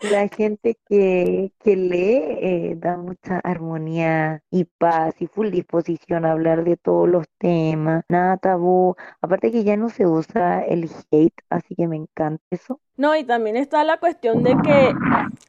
la 0.00 0.28
gente 0.28 0.76
que, 0.86 1.52
que 1.60 1.76
lee 1.76 2.22
eh, 2.40 2.74
da 2.76 2.96
mucha 2.96 3.40
armonía 3.40 4.42
y 4.50 4.64
paz 4.64 5.14
y 5.20 5.26
full 5.26 5.50
disposición 5.50 6.24
a 6.24 6.32
hablar 6.32 6.64
de 6.64 6.76
todos 6.76 7.08
los 7.08 7.26
temas, 7.38 8.04
nada 8.08 8.36
tabú. 8.36 8.96
Aparte 9.20 9.50
que 9.50 9.64
ya 9.64 9.76
no 9.76 9.88
se 9.88 10.06
usa 10.06 10.64
el 10.64 10.90
hate, 11.10 11.40
así 11.50 11.74
que 11.74 11.88
me 11.88 11.96
encanta 11.96 12.42
eso. 12.50 12.80
No, 12.96 13.16
y 13.16 13.24
también 13.24 13.56
está 13.56 13.82
la 13.84 13.98
cuestión 13.98 14.42
de 14.42 14.56
que 14.62 14.94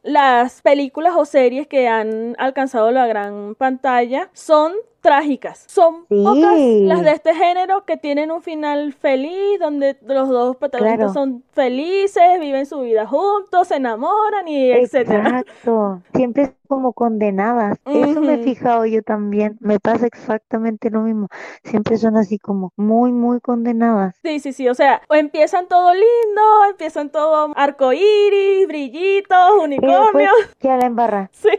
las 0.03 0.61
películas 0.61 1.13
o 1.15 1.25
series 1.25 1.67
que 1.67 1.87
han 1.87 2.35
alcanzado 2.39 2.91
la 2.91 3.05
gran 3.05 3.55
pantalla 3.55 4.29
son 4.33 4.73
trágicas. 5.05 5.65
Son 5.67 6.07
pocas 6.07 6.57
las 6.57 7.03
de 7.03 7.11
este 7.11 7.35
género 7.35 7.85
que 7.85 7.95
tienen 7.95 8.31
un 8.31 8.41
final 8.41 8.91
feliz, 8.91 9.59
donde 9.59 9.95
los 10.01 10.27
dos 10.29 10.57
protagonistas 10.57 11.13
son 11.13 11.43
felices, 11.51 12.39
viven 12.39 12.65
su 12.65 12.81
vida 12.81 13.05
juntos, 13.05 13.67
se 13.67 13.75
enamoran 13.75 14.34
y 14.47 14.71
etcétera. 14.71 15.39
Exacto. 15.39 16.01
Siempre 16.13 16.53
como 16.65 16.93
condenadas. 16.93 17.77
Eso 17.85 18.21
me 18.21 18.35
he 18.35 18.43
fijado 18.43 18.85
yo 18.85 19.01
también. 19.01 19.57
Me 19.59 19.79
pasa 19.79 20.07
exactamente 20.07 20.89
lo 20.89 21.01
mismo. 21.01 21.27
Siempre 21.63 21.97
son 21.97 22.17
así 22.17 22.37
como 22.39 22.71
muy, 22.75 23.11
muy 23.11 23.39
condenadas. 23.39 24.15
Sí, 24.23 24.39
sí, 24.39 24.53
sí. 24.53 24.67
O 24.69 24.75
sea, 24.75 25.01
empiezan 25.09 25.67
todo 25.67 25.93
lindo, 25.93 26.41
empiezan 26.69 27.09
todo 27.09 27.53
arcoíris, 27.55 28.67
brillitos, 28.67 29.51
unicornios. 29.61 30.33
Que 30.59 30.69
a 30.69 30.77
la 30.77 30.85
embarra. 30.85 31.29
Sí. 31.45 31.49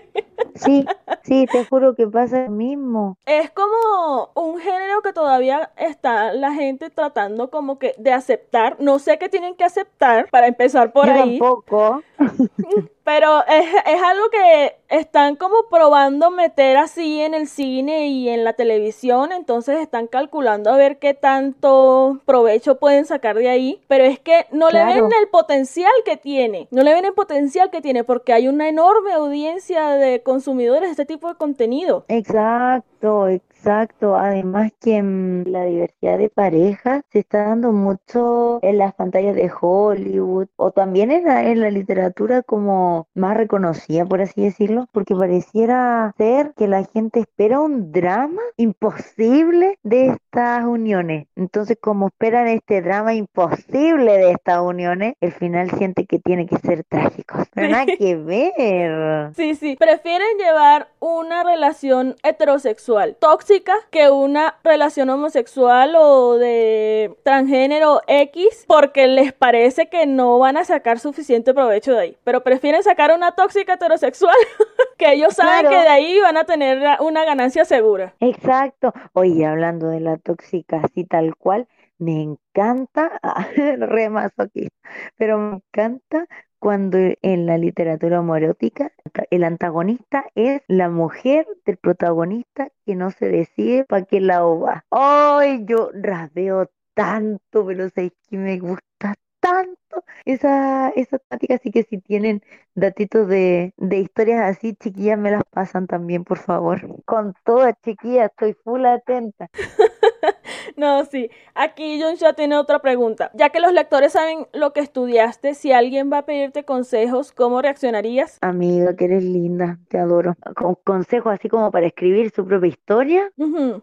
Sí, 0.55 0.85
sí, 1.23 1.47
te 1.51 1.65
juro 1.65 1.95
que 1.95 2.07
pasa 2.07 2.45
lo 2.45 2.51
mismo. 2.51 3.17
Es 3.27 3.51
como 3.51 4.31
un 4.35 4.59
género 4.59 5.03
que 5.03 5.13
todavía 5.13 5.71
está 5.77 6.33
la 6.33 6.53
gente 6.53 6.91
tratando 6.91 7.51
como 7.51 7.79
que 7.79 7.95
de 7.99 8.13
aceptar. 8.13 8.77
No 8.81 8.99
sé 8.99 9.19
qué 9.19 9.29
tienen 9.29 9.55
que 9.55 9.65
aceptar 9.65 10.29
para 10.31 10.47
empezar 10.47 10.93
por 10.93 11.09
ahí. 11.09 11.39
Tampoco. 11.39 12.03
Pero 13.07 13.39
es, 13.47 13.65
es, 13.87 14.03
algo 14.03 14.25
que 14.31 14.79
están 14.89 15.37
como 15.37 15.69
probando 15.71 16.33
meter 16.33 16.77
así 16.77 17.21
en 17.21 17.35
el 17.35 17.47
cine 17.47 18.09
y 18.09 18.29
en 18.29 18.43
la 18.43 18.55
televisión, 18.55 19.31
entonces 19.31 19.79
están 19.79 20.09
calculando 20.09 20.71
a 20.71 20.77
ver 20.77 20.99
qué 20.99 21.15
tanto 21.15 22.19
provecho 22.27 22.81
pueden 22.81 23.05
sacar 23.05 23.37
de 23.37 23.49
ahí, 23.49 23.81
pero 23.87 24.03
es 24.03 24.19
que 24.19 24.47
no 24.51 24.71
le 24.71 24.85
ven 24.85 25.05
el 25.05 25.29
potencial 25.31 25.93
que 26.05 26.17
tiene, 26.17 26.67
no 26.73 26.83
le 26.83 26.95
ven 26.95 27.05
el 27.05 27.15
potencial 27.15 27.71
que 27.71 27.81
tiene 27.81 28.03
porque 28.03 28.33
hay 28.33 28.49
una 28.49 28.69
enorme 28.69 29.13
audiencia 29.13 29.91
de 29.91 30.25
consumidores 30.25 30.89
de 30.89 30.91
este 30.91 31.07
tipo 31.07 31.29
de 31.29 31.37
contenido. 31.37 32.05
Exacto, 32.09 32.96
exacto. 33.29 34.17
Además 34.17 34.73
que 34.81 35.03
mm, 35.03 35.45
la 35.49 35.65
diversidad 35.65 36.19
de 36.19 36.29
parejas 36.29 37.03
se 37.11 37.21
está 37.21 37.49
dando 37.49 37.73
mucho 37.73 38.61
en 38.63 38.79
las 38.79 38.95
pantallas 38.95 39.35
de 39.35 39.51
Hollywood 39.61 40.49
o 40.57 40.71
también 40.71 41.11
en 41.11 41.25
la, 41.25 41.45
en 41.45 41.61
la 41.61 41.71
literatura 41.71 42.43
como 42.43 43.09
más 43.15 43.37
reconocida, 43.37 44.05
por 44.05 44.21
así 44.21 44.43
decirlo, 44.43 44.87
porque 44.93 45.15
pareciera 45.15 46.15
ser 46.17 46.55
que 46.57 46.69
la 46.69 46.85
gente 46.85 47.21
espera 47.21 47.61
un 47.61 47.93
drama 47.93 48.43
imposible 48.57 49.79
de 49.83 50.09
estas 50.09 50.65
uniones. 50.65 51.27
Entonces, 51.37 51.77
como 51.81 52.09
esperan 52.09 52.47
este 52.49 52.83
drama 52.83 53.15
imposible 53.15 54.13
de 54.13 54.31
estas 54.33 54.61
uniones, 54.61 55.15
el 55.21 55.33
final 55.33 55.71
siente 55.73 56.07
que 56.07 56.19
tiene 56.19 56.47
que 56.47 56.59
ser 56.59 56.85
trágico. 56.85 57.39
Pero 57.55 57.69
nada 57.69 57.87
que 57.87 58.17
ver. 58.17 59.35
Sí, 59.35 59.55
sí. 59.55 59.77
Prefieren 59.77 60.39
llevar 60.39 60.89
una 61.01 61.43
relación 61.43 62.15
heterosexual 62.23 62.86
tóxica 63.19 63.75
que 63.91 64.11
una 64.11 64.57
relación 64.63 65.11
homosexual 65.11 65.95
o 65.97 66.39
de 66.39 67.17
transgénero 67.25 68.01
X 68.07 68.65
porque 68.67 69.09
les 69.09 69.33
parece 69.33 69.89
que 69.89 70.07
no 70.07 70.39
van 70.39 70.57
a 70.57 70.65
sacar 70.65 70.99
suficiente 70.99 71.53
provecho 71.53 71.93
de 71.93 72.01
ahí. 72.01 72.17
Pero 72.25 72.43
prefieren 72.43 72.83
sacar 72.83 73.13
una 73.13 73.33
tóxica 73.33 73.75
heterosexual 73.75 74.37
que 74.99 75.13
ellos 75.13 75.35
saben 75.35 75.69
que 75.69 75.77
de 75.77 75.89
ahí 75.89 76.21
van 76.21 76.37
a 76.37 76.45
tener 76.45 76.81
una 77.01 77.25
ganancia 77.25 77.65
segura. 77.65 78.15
Exacto. 78.21 78.93
Oye, 79.13 79.45
hablando 79.45 79.89
de 79.89 80.01
la 80.01 80.17
tóxica 80.19 80.81
así 80.85 81.05
tal 81.05 81.37
cual, 81.37 81.67
me 81.99 82.23
encanta, 82.23 83.21
re 83.57 84.11
aquí, 84.39 84.69
pero 85.17 85.39
me 85.39 85.57
encanta 85.57 86.27
cuando 86.59 86.99
en 86.99 87.47
la 87.47 87.59
literatura 87.59 88.21
homoerótica 88.21 88.93
el 89.31 89.45
antagonista 89.45 90.25
es 90.35 90.63
la 90.69 90.89
mujer 90.89 91.47
del 91.65 91.77
protagonista 91.77 92.69
que 92.85 92.95
no 92.95 93.11
se 93.11 93.29
decide 93.29 93.85
para 93.85 94.05
qué 94.05 94.21
lado 94.21 94.61
va. 94.61 94.85
Ay, 94.91 95.65
yo 95.67 95.91
rasveo 95.93 96.71
tanto, 96.95 97.67
pero 97.67 97.89
sé 97.91 98.13
que 98.29 98.37
me 98.37 98.59
gusta 98.59 99.15
tanto 99.41 99.86
esa, 100.25 100.91
esa 100.91 101.19
táctica, 101.19 101.55
así 101.55 101.71
que 101.71 101.83
si 101.85 101.99
tienen 101.99 102.43
datitos 102.75 103.27
de, 103.29 103.73
de 103.77 103.99
historias 103.99 104.57
así, 104.57 104.75
chiquillas, 104.75 105.19
me 105.19 105.31
las 105.31 105.43
pasan 105.45 105.87
también, 105.87 106.25
por 106.25 106.39
favor. 106.39 107.03
Con 107.05 107.35
todas, 107.45 107.75
chiquillas, 107.83 108.31
estoy 108.31 108.55
full 108.65 108.85
atenta. 108.85 109.49
no, 110.77 111.05
sí. 111.05 111.31
Aquí 111.55 112.01
John 112.01 112.17
ya 112.17 112.35
tiene 112.35 112.57
otra 112.57 112.81
pregunta. 112.81 113.31
Ya 113.35 113.51
que 113.51 113.61
los 113.61 113.73
lectores 113.73 114.13
saben 114.13 114.47
lo 114.53 114.73
que 114.73 114.81
estudiaste, 114.81 115.55
si 115.55 115.73
alguien 115.73 116.13
va 116.13 116.19
a 116.19 116.27
pedirte 116.27 116.65
consejos, 116.65 117.33
¿cómo 117.33 117.63
reaccionarías? 117.63 118.39
Amiga, 118.43 118.95
que 118.95 119.07
eres 119.07 119.25
linda, 119.25 119.79
te 119.89 119.99
adoro. 119.99 120.35
Con 120.55 120.77
consejos 120.85 121.33
así 121.33 121.49
como 121.49 121.71
para 121.71 121.87
escribir 121.87 122.31
su 122.31 122.45
propia 122.47 122.69
historia. 122.69 123.33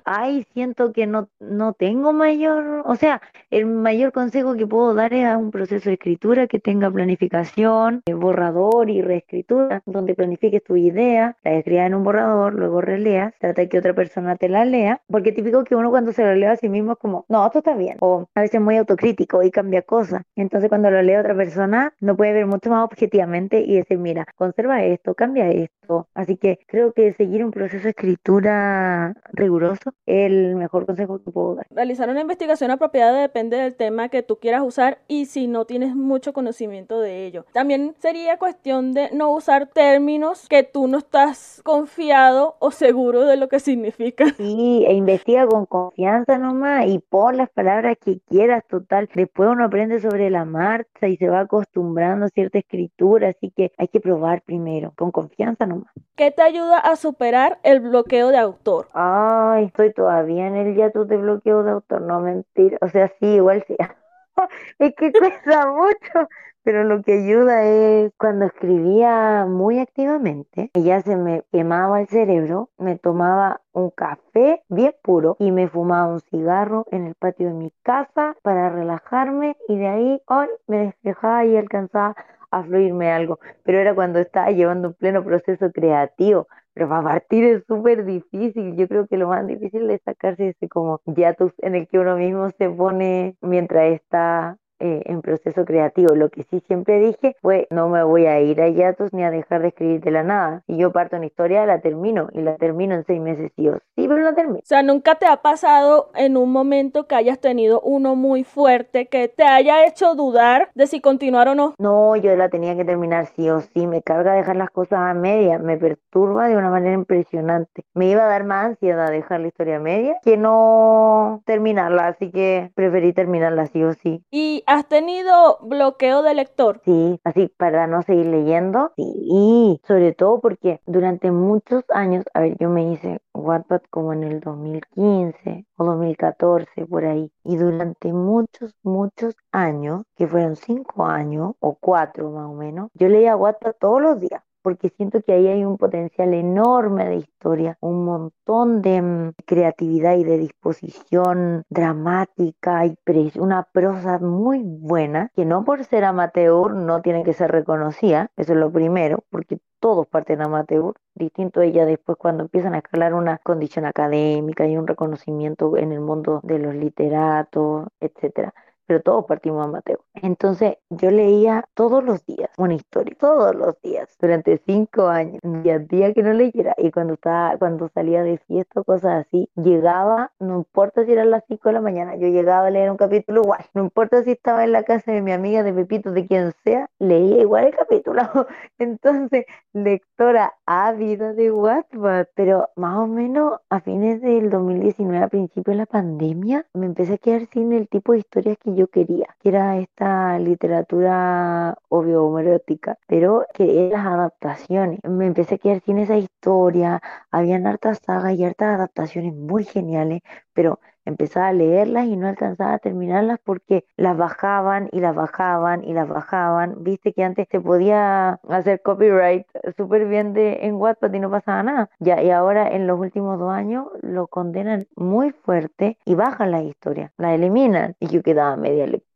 Ay, 0.05 0.45
siento 0.53 0.93
que 0.93 1.07
no, 1.07 1.29
no 1.39 1.73
tengo 1.73 2.13
mayor, 2.13 2.83
o 2.85 2.95
sea, 2.95 3.21
el 3.49 3.65
mayor 3.65 4.11
consejo 4.11 4.55
que 4.55 4.67
puedo 4.67 4.93
dar 4.93 5.13
es 5.13 5.25
a 5.25 5.37
un 5.37 5.51
proceso 5.51 5.89
de 5.89 5.97
escritura 6.03 6.47
que 6.47 6.59
tenga 6.59 6.91
planificación, 6.91 8.01
eh, 8.05 8.13
borrador 8.13 8.89
y 8.89 9.01
reescritura, 9.01 9.81
donde 9.85 10.15
planifiques 10.15 10.61
tu 10.61 10.75
idea, 10.75 11.37
la 11.45 11.53
escribas 11.53 11.87
en 11.87 11.95
un 11.95 12.03
borrador, 12.03 12.53
luego 12.55 12.81
releas, 12.81 13.33
trata 13.39 13.65
que 13.67 13.79
otra 13.79 13.93
persona 13.93 14.35
te 14.35 14.49
la 14.49 14.65
lea, 14.65 15.01
porque 15.07 15.31
típico 15.31 15.63
que 15.63 15.75
uno 15.75 15.91
cuando 15.91 16.11
se 16.11 16.25
lo 16.25 16.35
lee 16.35 16.43
a 16.43 16.57
sí 16.57 16.67
mismo 16.67 16.93
es 16.93 16.97
como, 16.97 17.25
no, 17.29 17.45
esto 17.45 17.59
está 17.59 17.75
bien, 17.75 17.97
o 18.01 18.27
a 18.35 18.41
veces 18.41 18.59
muy 18.59 18.75
autocrítico 18.75 19.43
y 19.43 19.51
cambia 19.51 19.81
cosas. 19.81 20.23
Entonces 20.35 20.67
cuando 20.67 20.91
lo 20.91 21.01
lee 21.01 21.15
otra 21.15 21.35
persona, 21.35 21.93
no 22.01 22.17
puede 22.17 22.33
ver 22.33 22.47
mucho 22.47 22.69
más 22.69 22.83
objetivamente 22.83 23.61
y 23.61 23.77
decir, 23.77 23.97
mira, 23.97 24.25
conserva 24.35 24.83
esto, 24.83 25.13
cambia 25.15 25.49
esto. 25.51 26.09
Así 26.13 26.37
que 26.37 26.59
creo 26.67 26.93
que 26.93 27.13
seguir 27.13 27.45
un 27.45 27.51
proceso 27.51 27.83
de 27.83 27.91
escritura 27.91 29.13
riguroso 29.31 29.91
es 30.05 30.31
el 30.31 30.55
mejor 30.55 30.85
consejo 30.85 31.21
que 31.23 31.31
puedo 31.31 31.55
dar. 31.55 31.67
Realizar 31.69 32.09
una 32.09 32.21
investigación 32.21 32.71
apropiada 32.71 33.21
depende 33.21 33.57
del 33.57 33.75
tema 33.75 34.09
que 34.09 34.23
tú 34.23 34.37
quieras 34.37 34.63
usar 34.63 34.99
y 35.07 35.25
si 35.25 35.47
no 35.47 35.65
tienes 35.65 35.82
mucho 35.95 36.33
conocimiento 36.33 36.99
de 36.99 37.25
ello. 37.25 37.45
También 37.53 37.95
sería 37.99 38.37
cuestión 38.37 38.93
de 38.93 39.09
no 39.11 39.31
usar 39.31 39.67
términos 39.67 40.47
que 40.47 40.63
tú 40.63 40.87
no 40.87 40.99
estás 40.99 41.61
confiado 41.63 42.55
o 42.59 42.71
seguro 42.71 43.21
de 43.25 43.37
lo 43.37 43.49
que 43.49 43.59
significa. 43.59 44.25
Sí, 44.37 44.85
e 44.87 44.93
investiga 44.93 45.47
con 45.47 45.65
confianza 45.65 46.37
nomás 46.37 46.87
y 46.87 46.99
pon 46.99 47.37
las 47.37 47.49
palabras 47.49 47.97
que 48.03 48.19
quieras, 48.29 48.63
total. 48.67 49.09
Después 49.13 49.49
uno 49.49 49.65
aprende 49.65 49.99
sobre 49.99 50.29
la 50.29 50.45
marcha 50.45 51.07
y 51.07 51.17
se 51.17 51.29
va 51.29 51.41
acostumbrando 51.41 52.25
a 52.25 52.29
cierta 52.29 52.59
escritura, 52.59 53.29
así 53.29 53.51
que 53.55 53.71
hay 53.77 53.87
que 53.87 53.99
probar 53.99 54.41
primero, 54.41 54.93
con 54.95 55.11
confianza 55.11 55.65
nomás. 55.65 55.91
¿Qué 56.15 56.31
te 56.31 56.41
ayuda 56.41 56.77
a 56.77 56.95
superar 56.95 57.59
el 57.63 57.79
bloqueo 57.79 58.29
de 58.29 58.37
autor? 58.37 58.87
Ay, 58.93 59.65
estoy 59.65 59.93
todavía 59.93 60.47
en 60.47 60.55
el 60.55 60.91
tú 60.91 61.05
de 61.05 61.17
bloqueo 61.17 61.63
de 61.63 61.71
autor, 61.71 62.01
no 62.01 62.19
mentir. 62.19 62.77
O 62.81 62.87
sea, 62.87 63.11
sí, 63.19 63.25
igual 63.25 63.63
sí. 63.67 63.75
es 64.79 64.93
que 64.95 65.11
cuesta 65.11 65.67
mucho, 65.71 66.29
pero 66.63 66.83
lo 66.83 67.01
que 67.01 67.13
ayuda 67.13 67.63
es 67.63 68.11
cuando 68.17 68.45
escribía 68.45 69.45
muy 69.47 69.79
activamente, 69.79 70.71
y 70.73 70.83
ya 70.83 71.01
se 71.01 71.15
me 71.15 71.43
quemaba 71.51 72.01
el 72.01 72.07
cerebro, 72.07 72.69
me 72.77 72.97
tomaba 72.97 73.61
un 73.73 73.89
café 73.89 74.63
bien 74.69 74.93
puro 75.03 75.35
y 75.39 75.51
me 75.51 75.67
fumaba 75.67 76.13
un 76.13 76.21
cigarro 76.21 76.85
en 76.91 77.05
el 77.07 77.15
patio 77.15 77.47
de 77.47 77.53
mi 77.53 77.71
casa 77.83 78.35
para 78.43 78.69
relajarme 78.69 79.57
y 79.67 79.77
de 79.77 79.87
ahí 79.87 80.21
hoy 80.27 80.47
me 80.67 80.85
despejaba 80.85 81.45
y 81.45 81.57
alcanzaba 81.57 82.15
a 82.51 82.63
fluirme 82.63 83.11
algo, 83.11 83.39
pero 83.63 83.79
era 83.79 83.95
cuando 83.95 84.19
estaba 84.19 84.51
llevando 84.51 84.89
un 84.89 84.93
pleno 84.93 85.23
proceso 85.23 85.71
creativo, 85.71 86.47
pero 86.73 86.89
para 86.89 87.03
partir 87.03 87.43
es 87.45 87.63
súper 87.67 88.05
difícil. 88.05 88.75
Yo 88.75 88.87
creo 88.87 89.07
que 89.07 89.17
lo 89.17 89.27
más 89.29 89.45
difícil 89.47 89.89
es 89.89 90.01
sacarse 90.03 90.49
ese 90.49 90.67
como 90.69 91.01
hiatus 91.05 91.53
en 91.59 91.75
el 91.75 91.87
que 91.87 91.99
uno 91.99 92.17
mismo 92.17 92.49
se 92.57 92.69
pone 92.69 93.35
mientras 93.41 93.93
está 93.93 94.57
eh, 94.79 95.01
en 95.05 95.21
proceso 95.21 95.65
creativo. 95.65 96.15
Lo 96.15 96.29
que 96.29 96.43
sí 96.43 96.61
siempre 96.67 96.99
dije 96.99 97.35
fue, 97.41 97.67
no 97.69 97.89
me 97.89 98.03
voy 98.03 98.25
a 98.25 98.39
ir 98.41 98.61
a 98.61 98.69
hiatus 98.69 99.13
ni 99.13 99.23
a 99.23 99.31
dejar 99.31 99.61
de 99.61 99.69
escribir 99.69 100.01
de 100.01 100.11
la 100.11 100.23
nada. 100.23 100.63
Si 100.67 100.77
yo 100.77 100.91
parto 100.91 101.17
una 101.17 101.25
historia, 101.25 101.65
la 101.65 101.79
termino 101.79 102.27
y 102.33 102.41
la 102.41 102.55
termino 102.57 102.95
en 102.95 103.05
seis 103.05 103.21
meses, 103.21 103.51
sí 103.55 103.67
o 103.69 103.75
sí, 103.95 104.07
pero 104.07 104.17
la 104.17 104.33
termino. 104.33 104.59
O 104.59 104.65
sea, 104.65 104.83
nunca 104.83 105.15
te 105.15 105.25
ha 105.25 105.37
pasado 105.37 106.11
en 106.15 106.37
un 106.37 106.51
momento 106.51 107.07
que 107.07 107.15
hayas 107.15 107.39
tenido 107.39 107.81
uno 107.81 108.15
muy 108.15 108.43
fuerte 108.43 109.07
que 109.07 109.27
te 109.27 109.43
haya 109.43 109.85
hecho 109.85 110.15
dudar 110.15 110.69
de 110.75 110.87
si 110.87 111.01
continuar 111.01 111.47
o 111.47 111.55
no. 111.55 111.73
No, 111.77 112.15
yo 112.15 112.35
la 112.35 112.49
tenía 112.49 112.75
que 112.75 112.85
terminar 112.85 113.27
sí 113.35 113.49
o 113.49 113.61
sí. 113.61 113.87
Me 113.87 114.01
carga 114.01 114.33
dejar 114.33 114.55
las 114.55 114.69
cosas 114.69 114.99
a 114.99 115.13
media, 115.13 115.59
me 115.59 115.77
perturba 115.77 116.47
de 116.47 116.57
una 116.57 116.69
manera 116.69 116.93
impresionante. 116.93 117.83
Me 117.93 118.09
iba 118.09 118.23
a 118.23 118.27
dar 118.27 118.43
más 118.43 118.65
ansiedad 118.65 119.11
dejar 119.11 119.41
la 119.41 119.47
historia 119.47 119.77
a 119.77 119.79
media 119.79 120.17
que 120.23 120.37
no 120.37 121.41
terminarla, 121.45 122.07
así 122.07 122.31
que 122.31 122.71
preferí 122.75 123.13
terminarla 123.13 123.67
sí 123.67 123.83
o 123.83 123.93
sí. 123.93 124.23
Y 124.31 124.62
¿Has 124.65 124.87
tenido 124.87 125.59
bloqueo 125.61 126.23
de 126.23 126.33
lector? 126.33 126.81
Sí, 126.85 127.19
así 127.23 127.47
para 127.57 127.87
no 127.87 128.01
seguir 128.01 128.27
leyendo. 128.27 128.91
Sí, 128.95 129.79
sobre 129.87 130.13
todo 130.13 130.39
porque 130.39 130.79
durante 130.85 131.31
muchos 131.31 131.83
años, 131.89 132.25
a 132.33 132.41
ver, 132.41 132.57
yo 132.59 132.69
me 132.69 132.91
hice 132.91 133.19
Wattpad 133.33 133.81
como 133.89 134.13
en 134.13 134.23
el 134.23 134.39
2015 134.39 135.65
o 135.77 135.85
2014, 135.85 136.85
por 136.85 137.05
ahí. 137.05 137.31
Y 137.43 137.57
durante 137.57 138.13
muchos, 138.13 138.75
muchos 138.83 139.35
años, 139.51 140.03
que 140.15 140.27
fueron 140.27 140.55
cinco 140.55 141.05
años 141.05 141.53
o 141.59 141.75
cuatro 141.79 142.29
más 142.31 142.49
o 142.49 142.53
menos, 142.53 142.89
yo 142.93 143.09
leía 143.09 143.35
Wattpad 143.35 143.73
todos 143.79 144.01
los 144.01 144.19
días 144.19 144.43
porque 144.63 144.89
siento 144.89 145.21
que 145.21 145.33
ahí 145.33 145.47
hay 145.47 145.65
un 145.65 145.77
potencial 145.77 146.33
enorme 146.33 147.05
de 147.05 147.17
historia, 147.17 147.77
un 147.81 148.05
montón 148.05 148.81
de 148.81 149.01
mm, 149.01 149.33
creatividad 149.45 150.15
y 150.15 150.23
de 150.23 150.37
disposición 150.37 151.63
dramática 151.69 152.85
y 152.85 152.97
una 153.35 153.63
prosa 153.63 154.19
muy 154.19 154.61
buena, 154.63 155.29
que 155.35 155.45
no 155.45 155.63
por 155.65 155.83
ser 155.83 156.05
amateur 156.05 156.73
no 156.73 157.01
tiene 157.01 157.23
que 157.23 157.33
ser 157.33 157.51
reconocida, 157.51 158.31
eso 158.37 158.53
es 158.53 158.59
lo 158.59 158.71
primero, 158.71 159.23
porque 159.29 159.59
todos 159.79 160.07
parten 160.07 160.41
amateur, 160.41 160.93
distinto 161.13 161.61
ella 161.61 161.85
después 161.85 162.17
cuando 162.17 162.43
empiezan 162.43 162.73
a 162.73 162.77
escalar 162.77 163.13
una 163.13 163.37
condición 163.39 163.85
académica 163.85 164.65
y 164.65 164.77
un 164.77 164.87
reconocimiento 164.87 165.77
en 165.77 165.91
el 165.91 165.99
mundo 165.99 166.39
de 166.43 166.59
los 166.59 166.73
literatos, 166.73 167.87
etcétera 167.99 168.53
pero 168.93 169.01
todos 169.01 169.25
partimos 169.25 169.65
a 169.65 169.67
Mateo. 169.67 169.99
Entonces 170.13 170.75
yo 170.91 171.09
leía 171.09 171.65
todos 171.73 172.03
los 172.03 172.23
días 172.27 172.51
una 172.57 172.75
historia, 172.75 173.15
todos 173.19 173.55
los 173.55 173.81
días, 173.81 174.15
durante 174.19 174.61
cinco 174.67 175.07
años, 175.07 175.39
día 175.41 175.75
a 175.75 175.79
día 175.79 176.13
que 176.13 176.21
no 176.21 176.31
leyera. 176.31 176.75
Y 176.77 176.91
cuando 176.91 177.15
estaba, 177.15 177.57
cuando 177.57 177.89
salía 177.89 178.21
de 178.21 178.37
fiesta 178.37 178.83
cosas 178.83 179.25
así, 179.25 179.49
llegaba, 179.55 180.31
no 180.39 180.57
importa 180.57 181.05
si 181.05 181.11
eran 181.11 181.31
las 181.31 181.43
cinco 181.47 181.69
de 181.69 181.73
la 181.73 181.81
mañana, 181.81 182.15
yo 182.17 182.27
llegaba 182.27 182.67
a 182.67 182.69
leer 182.69 182.91
un 182.91 182.97
capítulo 182.97 183.41
igual. 183.41 183.65
No 183.73 183.81
importa 183.81 184.21
si 184.23 184.33
estaba 184.33 184.63
en 184.63 184.73
la 184.73 184.83
casa 184.83 185.11
de 185.11 185.21
mi 185.21 185.31
amiga, 185.31 185.63
de 185.63 185.73
Pepito, 185.73 186.11
de 186.11 186.27
quien 186.27 186.51
sea, 186.63 186.87
leía 186.99 187.39
igual 187.39 187.65
el 187.65 187.75
capítulo. 187.75 188.21
Entonces, 188.77 189.45
lectora 189.73 190.53
ávida 190.65 191.33
de 191.33 191.51
Wattpad, 191.51 192.27
pero 192.35 192.69
más 192.75 192.97
o 192.97 193.07
menos 193.07 193.59
a 193.69 193.81
fines 193.81 194.21
del 194.21 194.49
2019, 194.49 195.25
a 195.25 195.27
principios 195.27 195.73
de 195.73 195.75
la 195.75 195.85
pandemia, 195.85 196.65
me 196.73 196.85
empecé 196.85 197.13
a 197.13 197.17
quedar 197.17 197.47
sin 197.47 197.73
el 197.73 197.87
tipo 197.89 198.13
de 198.13 198.19
historias 198.19 198.57
que 198.57 198.73
yo 198.75 198.87
quería, 198.87 199.27
que 199.39 199.49
era 199.49 199.77
esta 199.77 200.39
literatura 200.39 201.77
obvio 201.89 202.25
homoerótica, 202.25 202.97
pero 203.07 203.45
que 203.53 203.89
las 203.91 204.05
adaptaciones. 204.05 204.99
Me 205.03 205.27
empecé 205.27 205.55
a 205.55 205.57
quedar 205.57 205.81
sin 205.81 205.97
esa 205.99 206.17
historia, 206.17 207.01
habían 207.31 207.67
hartas 207.67 207.99
sagas 208.05 208.33
y 208.35 208.45
hartas 208.45 208.75
adaptaciones 208.75 209.33
muy 209.33 209.63
geniales, 209.65 210.21
pero 210.53 210.79
empezaba 211.05 211.47
a 211.47 211.53
leerlas 211.53 212.05
y 212.05 212.15
no 212.15 212.27
alcanzaba 212.27 212.73
a 212.73 212.79
terminarlas 212.79 213.39
porque 213.43 213.85
las 213.97 214.17
bajaban 214.17 214.89
y 214.91 214.99
las 214.99 215.15
bajaban 215.15 215.83
y 215.83 215.93
las 215.93 216.07
bajaban. 216.07 216.83
Viste 216.83 217.13
que 217.13 217.23
antes 217.23 217.47
se 217.49 217.59
podía 217.61 218.39
hacer 218.49 218.81
copyright 218.81 219.45
súper 219.77 220.07
bien 220.07 220.33
de, 220.33 220.59
en 220.61 220.75
Wattpad 220.75 221.13
y 221.13 221.19
no 221.19 221.29
pasaba 221.31 221.63
nada. 221.63 221.89
Ya, 221.99 222.21
y 222.21 222.29
ahora 222.31 222.69
en 222.69 222.87
los 222.87 222.99
últimos 222.99 223.39
dos 223.39 223.51
años 223.51 223.87
lo 224.01 224.27
condenan 224.27 224.87
muy 224.95 225.31
fuerte 225.31 225.97
y 226.05 226.15
bajan 226.15 226.51
la 226.51 226.61
historia, 226.63 227.13
la 227.17 227.33
eliminan. 227.33 227.95
Y 227.99 228.07
yo 228.07 228.21
quedaba 228.21 228.55
media 228.55 228.87
lectura. 228.87 229.12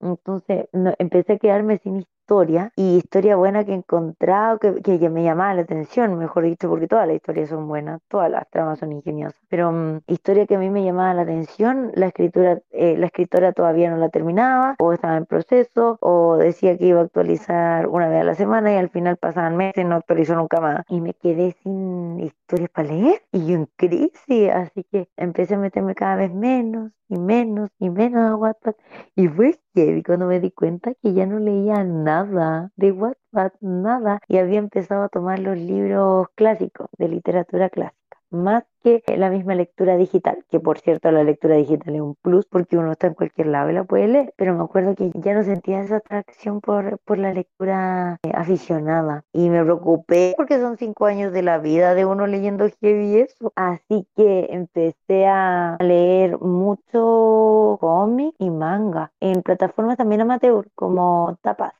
Entonces 0.00 0.66
empecé 0.98 1.34
a 1.34 1.38
quedarme 1.38 1.78
sin 1.78 1.96
historia 2.30 2.72
y 2.76 2.98
historia 2.98 3.34
buena 3.34 3.64
que 3.64 3.72
he 3.72 3.74
encontrado, 3.74 4.60
que, 4.60 4.80
que, 4.82 5.10
me 5.10 5.24
llamaba 5.24 5.52
la 5.54 5.62
atención, 5.62 6.16
mejor 6.16 6.44
dicho, 6.44 6.68
porque 6.68 6.86
todas 6.86 7.08
las 7.08 7.16
historias 7.16 7.48
son 7.48 7.66
buenas, 7.66 8.00
todas 8.08 8.30
las 8.30 8.48
tramas 8.50 8.78
son 8.78 8.92
ingeniosas, 8.92 9.40
pero 9.48 9.72
mm, 9.72 10.02
historia 10.06 10.46
que 10.46 10.54
a 10.54 10.58
mí 10.58 10.70
me 10.70 10.84
llamaba 10.84 11.12
la 11.12 11.22
atención, 11.22 11.90
la 11.96 12.06
escritura, 12.06 12.60
eh, 12.70 12.96
la 12.96 13.06
escritora 13.06 13.52
todavía 13.52 13.90
no 13.90 13.96
la 13.96 14.10
terminaba, 14.10 14.76
o 14.78 14.92
estaba 14.92 15.16
en 15.16 15.26
proceso, 15.26 15.98
o 16.00 16.36
decía 16.36 16.78
que 16.78 16.86
iba 16.86 17.00
a 17.00 17.04
actualizar 17.04 17.88
una 17.88 18.08
vez 18.08 18.20
a 18.20 18.24
la 18.24 18.34
semana 18.36 18.72
y 18.72 18.76
al 18.76 18.90
final 18.90 19.16
pasaban 19.16 19.56
meses 19.56 19.84
y 19.84 19.88
no 19.88 19.96
actualizó 19.96 20.36
nunca 20.36 20.60
más. 20.60 20.84
Y 20.88 21.00
me 21.00 21.14
quedé 21.14 21.56
sin 21.64 22.20
historias 22.20 22.70
para 22.70 22.88
leer 22.88 23.22
y 23.32 23.46
yo 23.46 23.56
en 23.56 23.66
crisis, 23.76 24.50
así 24.52 24.84
que 24.84 25.08
empecé 25.16 25.54
a 25.56 25.58
meterme 25.58 25.96
cada 25.96 26.14
vez 26.14 26.32
menos 26.32 26.92
y 27.08 27.18
menos 27.18 27.70
y 27.78 27.90
menos 27.90 28.30
a 28.30 28.36
Wattpad. 28.36 28.74
Y 29.20 29.28
fue 29.28 29.60
que 29.74 30.02
cuando 30.02 30.24
me 30.24 30.40
di 30.40 30.50
cuenta 30.50 30.94
que 30.94 31.12
ya 31.12 31.26
no 31.26 31.38
leía 31.38 31.84
nada 31.84 32.70
de 32.76 32.90
Wattpad, 32.90 33.52
nada. 33.60 34.18
Y 34.28 34.38
había 34.38 34.58
empezado 34.58 35.02
a 35.02 35.10
tomar 35.10 35.40
los 35.40 35.58
libros 35.58 36.28
clásicos, 36.34 36.88
de 36.96 37.08
literatura 37.08 37.68
clásica 37.68 38.00
más 38.30 38.64
que 38.82 39.02
la 39.16 39.30
misma 39.30 39.54
lectura 39.54 39.96
digital, 39.96 40.44
que 40.50 40.60
por 40.60 40.78
cierto 40.78 41.10
la 41.10 41.24
lectura 41.24 41.56
digital 41.56 41.94
es 41.94 42.00
un 42.00 42.14
plus 42.16 42.46
porque 42.46 42.76
uno 42.76 42.92
está 42.92 43.08
en 43.08 43.14
cualquier 43.14 43.48
lado 43.48 43.70
y 43.70 43.74
la 43.74 43.84
puede 43.84 44.08
leer, 44.08 44.34
pero 44.36 44.54
me 44.54 44.62
acuerdo 44.64 44.94
que 44.94 45.10
ya 45.14 45.34
no 45.34 45.42
sentía 45.42 45.80
esa 45.80 45.96
atracción 45.96 46.60
por, 46.60 46.98
por 47.00 47.18
la 47.18 47.32
lectura 47.32 48.18
eh, 48.22 48.32
aficionada 48.34 49.24
y 49.32 49.48
me 49.50 49.62
preocupé 49.62 50.34
porque 50.36 50.58
son 50.58 50.76
cinco 50.76 51.06
años 51.06 51.32
de 51.32 51.42
la 51.42 51.58
vida 51.58 51.94
de 51.94 52.04
uno 52.04 52.26
leyendo 52.26 52.68
heavy 52.80 53.18
eso, 53.18 53.52
así 53.56 54.06
que 54.16 54.48
empecé 54.50 55.26
a 55.26 55.76
leer 55.80 56.38
mucho 56.40 57.78
cómic 57.80 58.34
y 58.38 58.50
manga 58.50 59.12
en 59.20 59.42
plataformas 59.42 59.96
también 59.96 60.20
amateur 60.22 60.66
como 60.74 61.36
Tapas, 61.42 61.74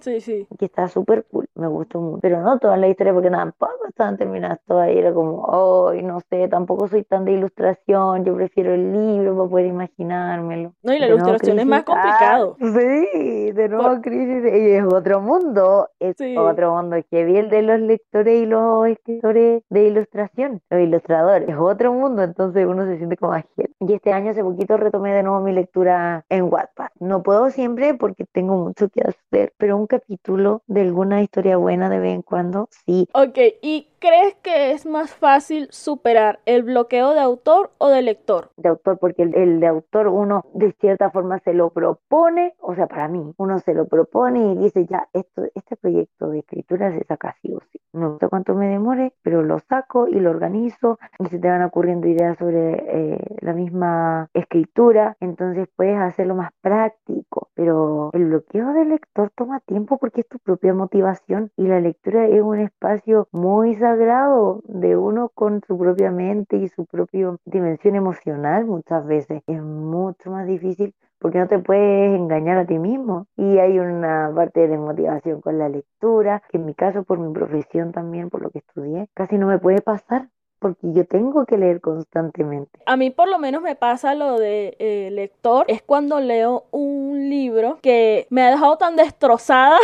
sí, 0.00 0.20
sí. 0.20 0.46
que 0.58 0.66
está 0.66 0.88
súper 0.88 1.26
cool, 1.30 1.48
me 1.54 1.66
gustó 1.66 2.00
mucho, 2.00 2.20
pero 2.20 2.40
no 2.42 2.58
toda 2.58 2.76
la 2.76 2.88
historia 2.88 3.12
porque 3.12 3.30
tampoco 3.30 3.86
estaban 3.88 4.16
terminadas 4.16 4.60
todas 4.66 4.90
y 4.90 4.98
era 4.98 5.12
como, 5.12 5.42
oh, 5.42 5.92
y 5.94 6.02
no 6.02 6.20
sé, 6.20 6.37
tampoco 6.46 6.86
soy 6.86 7.02
tan 7.02 7.24
de 7.24 7.32
ilustración, 7.32 8.24
yo 8.24 8.34
prefiero 8.36 8.74
el 8.74 8.92
libro 8.92 9.36
para 9.36 9.48
poder 9.48 9.66
imaginármelo. 9.66 10.74
No, 10.82 10.94
y 10.94 10.98
la 10.98 11.08
ilustración 11.08 11.58
es 11.58 11.66
más 11.66 11.82
complicado. 11.82 12.56
sí, 12.60 13.52
de 13.52 13.68
nuevo 13.68 14.00
crisis, 14.00 14.44
y 14.44 14.70
es 14.72 14.84
otro 14.84 15.20
mundo, 15.20 15.88
es 15.98 16.14
otro 16.36 16.74
mundo, 16.74 16.96
que 17.10 17.24
vi 17.24 17.38
el 17.38 17.50
de 17.50 17.62
los 17.62 17.80
lectores 17.80 18.42
y 18.42 18.46
los 18.46 18.86
escritores 18.86 19.62
de 19.70 19.88
ilustración, 19.88 20.60
los 20.70 20.80
ilustradores, 20.80 21.48
es 21.48 21.56
otro 21.56 21.92
mundo, 21.92 22.22
entonces 22.22 22.66
uno 22.66 22.84
se 22.84 22.98
siente 22.98 23.16
como 23.16 23.32
ajeno. 23.32 23.74
Y 23.80 23.94
este 23.94 24.12
año 24.12 24.30
hace 24.30 24.42
poquito 24.42 24.76
retomé 24.76 25.14
de 25.14 25.22
nuevo 25.22 25.40
mi 25.40 25.52
lectura 25.52 26.24
en 26.28 26.44
Wattpad. 26.44 26.88
No 27.00 27.22
puedo 27.22 27.50
siempre 27.50 27.94
porque 27.94 28.26
tengo 28.30 28.56
mucho 28.56 28.88
que 28.88 29.00
hacer, 29.00 29.52
pero 29.56 29.76
un 29.76 29.86
capítulo 29.86 30.62
de 30.66 30.82
alguna 30.82 31.22
historia 31.22 31.56
buena 31.56 31.88
de 31.88 31.98
vez 31.98 32.14
en 32.14 32.22
cuando, 32.22 32.68
sí. 32.86 33.08
Ok, 33.14 33.38
¿y 33.62 33.88
crees 33.98 34.34
que 34.36 34.72
es 34.72 34.86
más 34.86 35.14
fácil 35.14 35.68
superar 35.70 36.40
el 36.46 36.62
bloqueo 36.62 37.14
de 37.14 37.20
autor 37.20 37.70
o 37.78 37.88
de 37.88 38.02
lector? 38.02 38.50
De 38.56 38.68
autor, 38.68 38.98
porque 38.98 39.22
el, 39.22 39.60
de 39.60 39.66
autor 39.66 40.08
uno 40.08 40.44
de 40.54 40.72
cierta 40.80 41.10
forma 41.10 41.38
se 41.40 41.52
lo 41.52 41.70
propone, 41.70 42.54
o 42.60 42.74
sea, 42.74 42.86
para 42.86 43.08
mí, 43.08 43.34
uno 43.36 43.58
se 43.58 43.74
lo 43.74 43.86
propone 43.86 44.52
y 44.52 44.56
dice, 44.56 44.86
ya, 44.86 45.08
esto, 45.12 45.42
este 45.54 45.76
proyecto 45.76 46.30
de 46.30 46.40
escritura 46.40 46.92
se 46.92 47.04
saca 47.04 47.30
así 47.30 47.52
o 47.52 47.60
sí. 47.72 47.80
No 47.98 48.16
sé 48.18 48.28
cuánto 48.28 48.54
me 48.54 48.68
demore, 48.68 49.12
pero 49.22 49.42
lo 49.42 49.58
saco 49.58 50.06
y 50.06 50.20
lo 50.20 50.30
organizo 50.30 50.98
y 51.18 51.26
se 51.26 51.38
te 51.38 51.48
van 51.48 51.62
ocurriendo 51.62 52.06
ideas 52.06 52.38
sobre 52.38 53.14
eh, 53.14 53.36
la 53.40 53.52
misma 53.52 54.28
escritura, 54.34 55.16
entonces 55.20 55.68
puedes 55.74 55.98
hacerlo 55.98 56.36
más 56.36 56.50
práctico, 56.60 57.48
pero 57.54 58.10
el 58.12 58.26
bloqueo 58.26 58.72
del 58.72 58.90
lector 58.90 59.30
toma 59.34 59.58
tiempo 59.60 59.98
porque 59.98 60.20
es 60.20 60.28
tu 60.28 60.38
propia 60.38 60.74
motivación 60.74 61.50
y 61.56 61.66
la 61.66 61.80
lectura 61.80 62.26
es 62.26 62.40
un 62.40 62.60
espacio 62.60 63.26
muy 63.32 63.74
sagrado 63.74 64.62
de 64.66 64.96
uno 64.96 65.30
con 65.30 65.60
su 65.66 65.76
propia 65.76 66.12
mente 66.12 66.56
y 66.56 66.68
su 66.68 66.86
propia 66.86 67.34
dimensión 67.44 67.96
emocional 67.96 68.64
muchas 68.66 69.04
veces. 69.06 69.42
Es 69.48 69.60
mucho 69.60 70.30
más 70.30 70.46
difícil 70.46 70.94
porque 71.18 71.38
no 71.38 71.48
te 71.48 71.58
puedes 71.58 72.16
engañar 72.16 72.58
a 72.58 72.66
ti 72.66 72.78
mismo. 72.78 73.26
Y 73.36 73.58
hay 73.58 73.78
una 73.78 74.32
parte 74.34 74.68
de 74.68 74.78
motivación 74.78 75.40
con 75.40 75.58
la 75.58 75.68
lectura, 75.68 76.42
que 76.50 76.58
en 76.58 76.66
mi 76.66 76.74
caso, 76.74 77.02
por 77.04 77.18
mi 77.18 77.32
profesión 77.32 77.92
también, 77.92 78.30
por 78.30 78.42
lo 78.42 78.50
que 78.50 78.58
estudié, 78.58 79.08
casi 79.14 79.38
no 79.38 79.46
me 79.46 79.58
puede 79.58 79.80
pasar 79.80 80.28
porque 80.58 80.92
yo 80.92 81.04
tengo 81.06 81.46
que 81.46 81.56
leer 81.56 81.80
constantemente. 81.80 82.80
A 82.86 82.96
mí 82.96 83.10
por 83.10 83.28
lo 83.28 83.38
menos 83.38 83.62
me 83.62 83.76
pasa 83.76 84.14
lo 84.14 84.38
de 84.38 84.76
eh, 84.78 85.10
lector, 85.12 85.64
es 85.68 85.82
cuando 85.82 86.20
leo 86.20 86.64
un 86.70 87.28
libro 87.30 87.78
que 87.80 88.26
me 88.30 88.42
ha 88.42 88.50
dejado 88.50 88.76
tan 88.76 88.96
destrozada. 88.96 89.78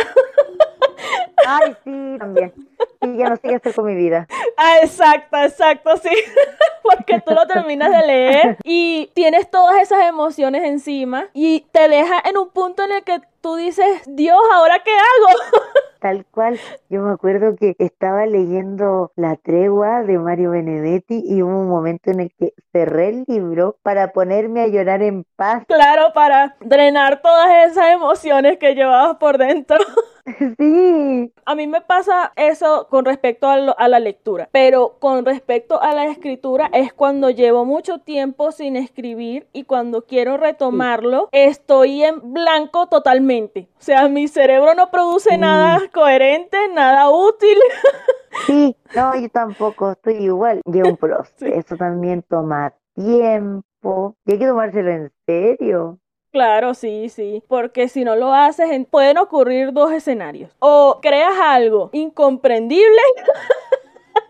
Ay, 1.47 1.75
sí, 1.83 2.17
también. 2.19 2.53
Y 3.01 3.17
ya 3.17 3.29
no 3.29 3.35
sé 3.35 3.49
qué 3.49 3.55
hacer 3.55 3.73
con 3.73 3.85
mi 3.85 3.95
vida. 3.95 4.27
Ah, 4.57 4.77
exacto, 4.81 5.37
exacto, 5.37 5.97
sí. 5.97 6.09
Porque 6.83 7.21
tú 7.25 7.33
lo 7.33 7.47
terminas 7.47 7.91
de 7.91 8.07
leer 8.07 8.57
y 8.63 9.09
tienes 9.13 9.49
todas 9.49 9.81
esas 9.81 10.07
emociones 10.07 10.63
encima 10.63 11.29
y 11.33 11.65
te 11.71 11.89
deja 11.89 12.21
en 12.23 12.37
un 12.37 12.49
punto 12.49 12.83
en 12.83 12.91
el 12.91 13.03
que 13.03 13.21
tú 13.41 13.55
dices, 13.55 14.03
Dios, 14.07 14.39
¿ahora 14.53 14.81
qué 14.83 14.91
hago? 14.91 15.39
Tal 15.99 16.25
cual, 16.29 16.59
yo 16.89 17.01
me 17.01 17.11
acuerdo 17.11 17.55
que 17.55 17.75
estaba 17.79 18.27
leyendo 18.27 19.11
La 19.15 19.37
tregua 19.37 20.03
de 20.03 20.19
Mario 20.19 20.51
Benedetti 20.51 21.23
y 21.25 21.41
hubo 21.41 21.59
un 21.59 21.69
momento 21.69 22.11
en 22.11 22.19
el 22.19 22.31
que 22.37 22.53
cerré 22.71 23.09
el 23.09 23.25
libro 23.27 23.77
para 23.81 24.11
ponerme 24.11 24.61
a 24.61 24.67
llorar 24.67 25.01
en 25.01 25.25
paz. 25.35 25.63
Claro, 25.67 26.13
para 26.13 26.55
drenar 26.59 27.23
todas 27.23 27.71
esas 27.71 27.91
emociones 27.91 28.59
que 28.59 28.75
llevabas 28.75 29.17
por 29.17 29.39
dentro. 29.39 29.77
Sí. 30.57 31.31
A 31.45 31.55
mí 31.55 31.67
me 31.67 31.81
pasa 31.81 32.33
eso 32.35 32.87
con 32.89 33.05
respecto 33.05 33.47
a, 33.47 33.53
a, 33.53 33.87
la 33.87 33.99
lectura, 33.99 34.49
pero 34.51 34.97
con 34.99 35.25
respecto 35.25 35.81
a 35.81 35.93
la 35.93 36.05
escritura 36.05 36.69
es 36.73 36.93
cuando 36.93 37.29
llevo 37.29 37.65
mucho 37.65 37.99
tiempo 37.99 38.51
sin 38.51 38.75
escribir 38.75 39.47
y 39.53 39.63
cuando 39.65 40.05
quiero 40.05 40.37
retomarlo 40.37 41.29
estoy 41.31 42.03
en 42.03 42.33
blanco 42.33 42.87
totalmente. 42.87 43.67
O 43.77 43.81
sea, 43.81 44.07
mi 44.07 44.27
cerebro 44.27 44.73
no 44.73 44.89
produce 44.89 45.37
nada 45.37 45.79
coherente, 45.93 46.57
nada 46.73 47.09
útil. 47.09 47.57
Sí, 48.47 48.75
no, 48.95 49.17
yo 49.19 49.29
tampoco, 49.29 49.91
estoy 49.91 50.15
igual. 50.15 50.61
Llevo 50.65 50.89
un 50.89 50.97
proceso, 50.97 51.45
eso 51.45 51.77
también 51.77 52.23
toma 52.23 52.73
tiempo 52.95 54.15
y 54.25 54.31
hay 54.31 54.39
que 54.39 54.47
tomárselo 54.47 54.91
en 54.91 55.11
serio. 55.25 55.99
Claro, 56.35 56.73
sí, 56.73 57.07
sí, 57.07 57.41
porque 57.47 57.87
si 57.87 58.03
no 58.03 58.17
lo 58.17 58.33
haces, 58.33 58.67
pueden 58.91 59.17
ocurrir 59.17 59.71
dos 59.71 59.93
escenarios. 59.93 60.51
O 60.59 60.99
creas 61.01 61.31
algo 61.41 61.89
incomprendible. 61.93 62.99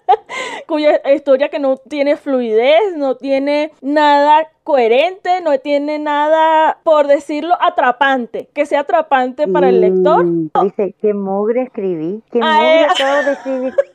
cuya 0.67 1.01
historia 1.13 1.49
que 1.49 1.57
no 1.57 1.77
tiene 1.77 2.15
fluidez, 2.15 2.95
no 2.95 3.15
tiene 3.17 3.71
nada 3.81 4.49
coherente, 4.63 5.41
no 5.41 5.57
tiene 5.59 5.99
nada, 5.99 6.77
por 6.83 7.07
decirlo, 7.07 7.55
atrapante, 7.59 8.49
que 8.53 8.65
sea 8.65 8.81
atrapante 8.81 9.47
para 9.47 9.69
el 9.69 9.81
lector. 9.81 10.25
Dice, 10.63 10.95
qué 10.99 11.13
mogre 11.13 11.63
escribí, 11.63 12.21
qué 12.31 12.39
mogre 12.39 12.85
acabo 12.85 13.29
de 13.29 13.73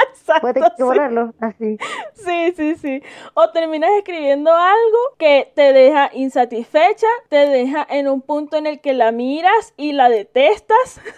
escribir. 0.00 0.40
Puedes 0.40 0.72
borrarlo 0.78 1.34
así. 1.40 1.78
Sí, 2.14 2.52
sí, 2.56 2.74
sí. 2.76 3.02
O 3.34 3.50
terminas 3.50 3.90
escribiendo 3.98 4.52
algo 4.52 4.98
que 5.18 5.52
te 5.54 5.72
deja 5.72 6.10
insatisfecha, 6.12 7.06
te 7.28 7.46
deja 7.46 7.86
en 7.88 8.08
un 8.08 8.22
punto 8.22 8.56
en 8.56 8.66
el 8.66 8.80
que 8.80 8.92
la 8.92 9.12
miras 9.12 9.74
y 9.76 9.92
la 9.92 10.08
detestas. 10.08 11.00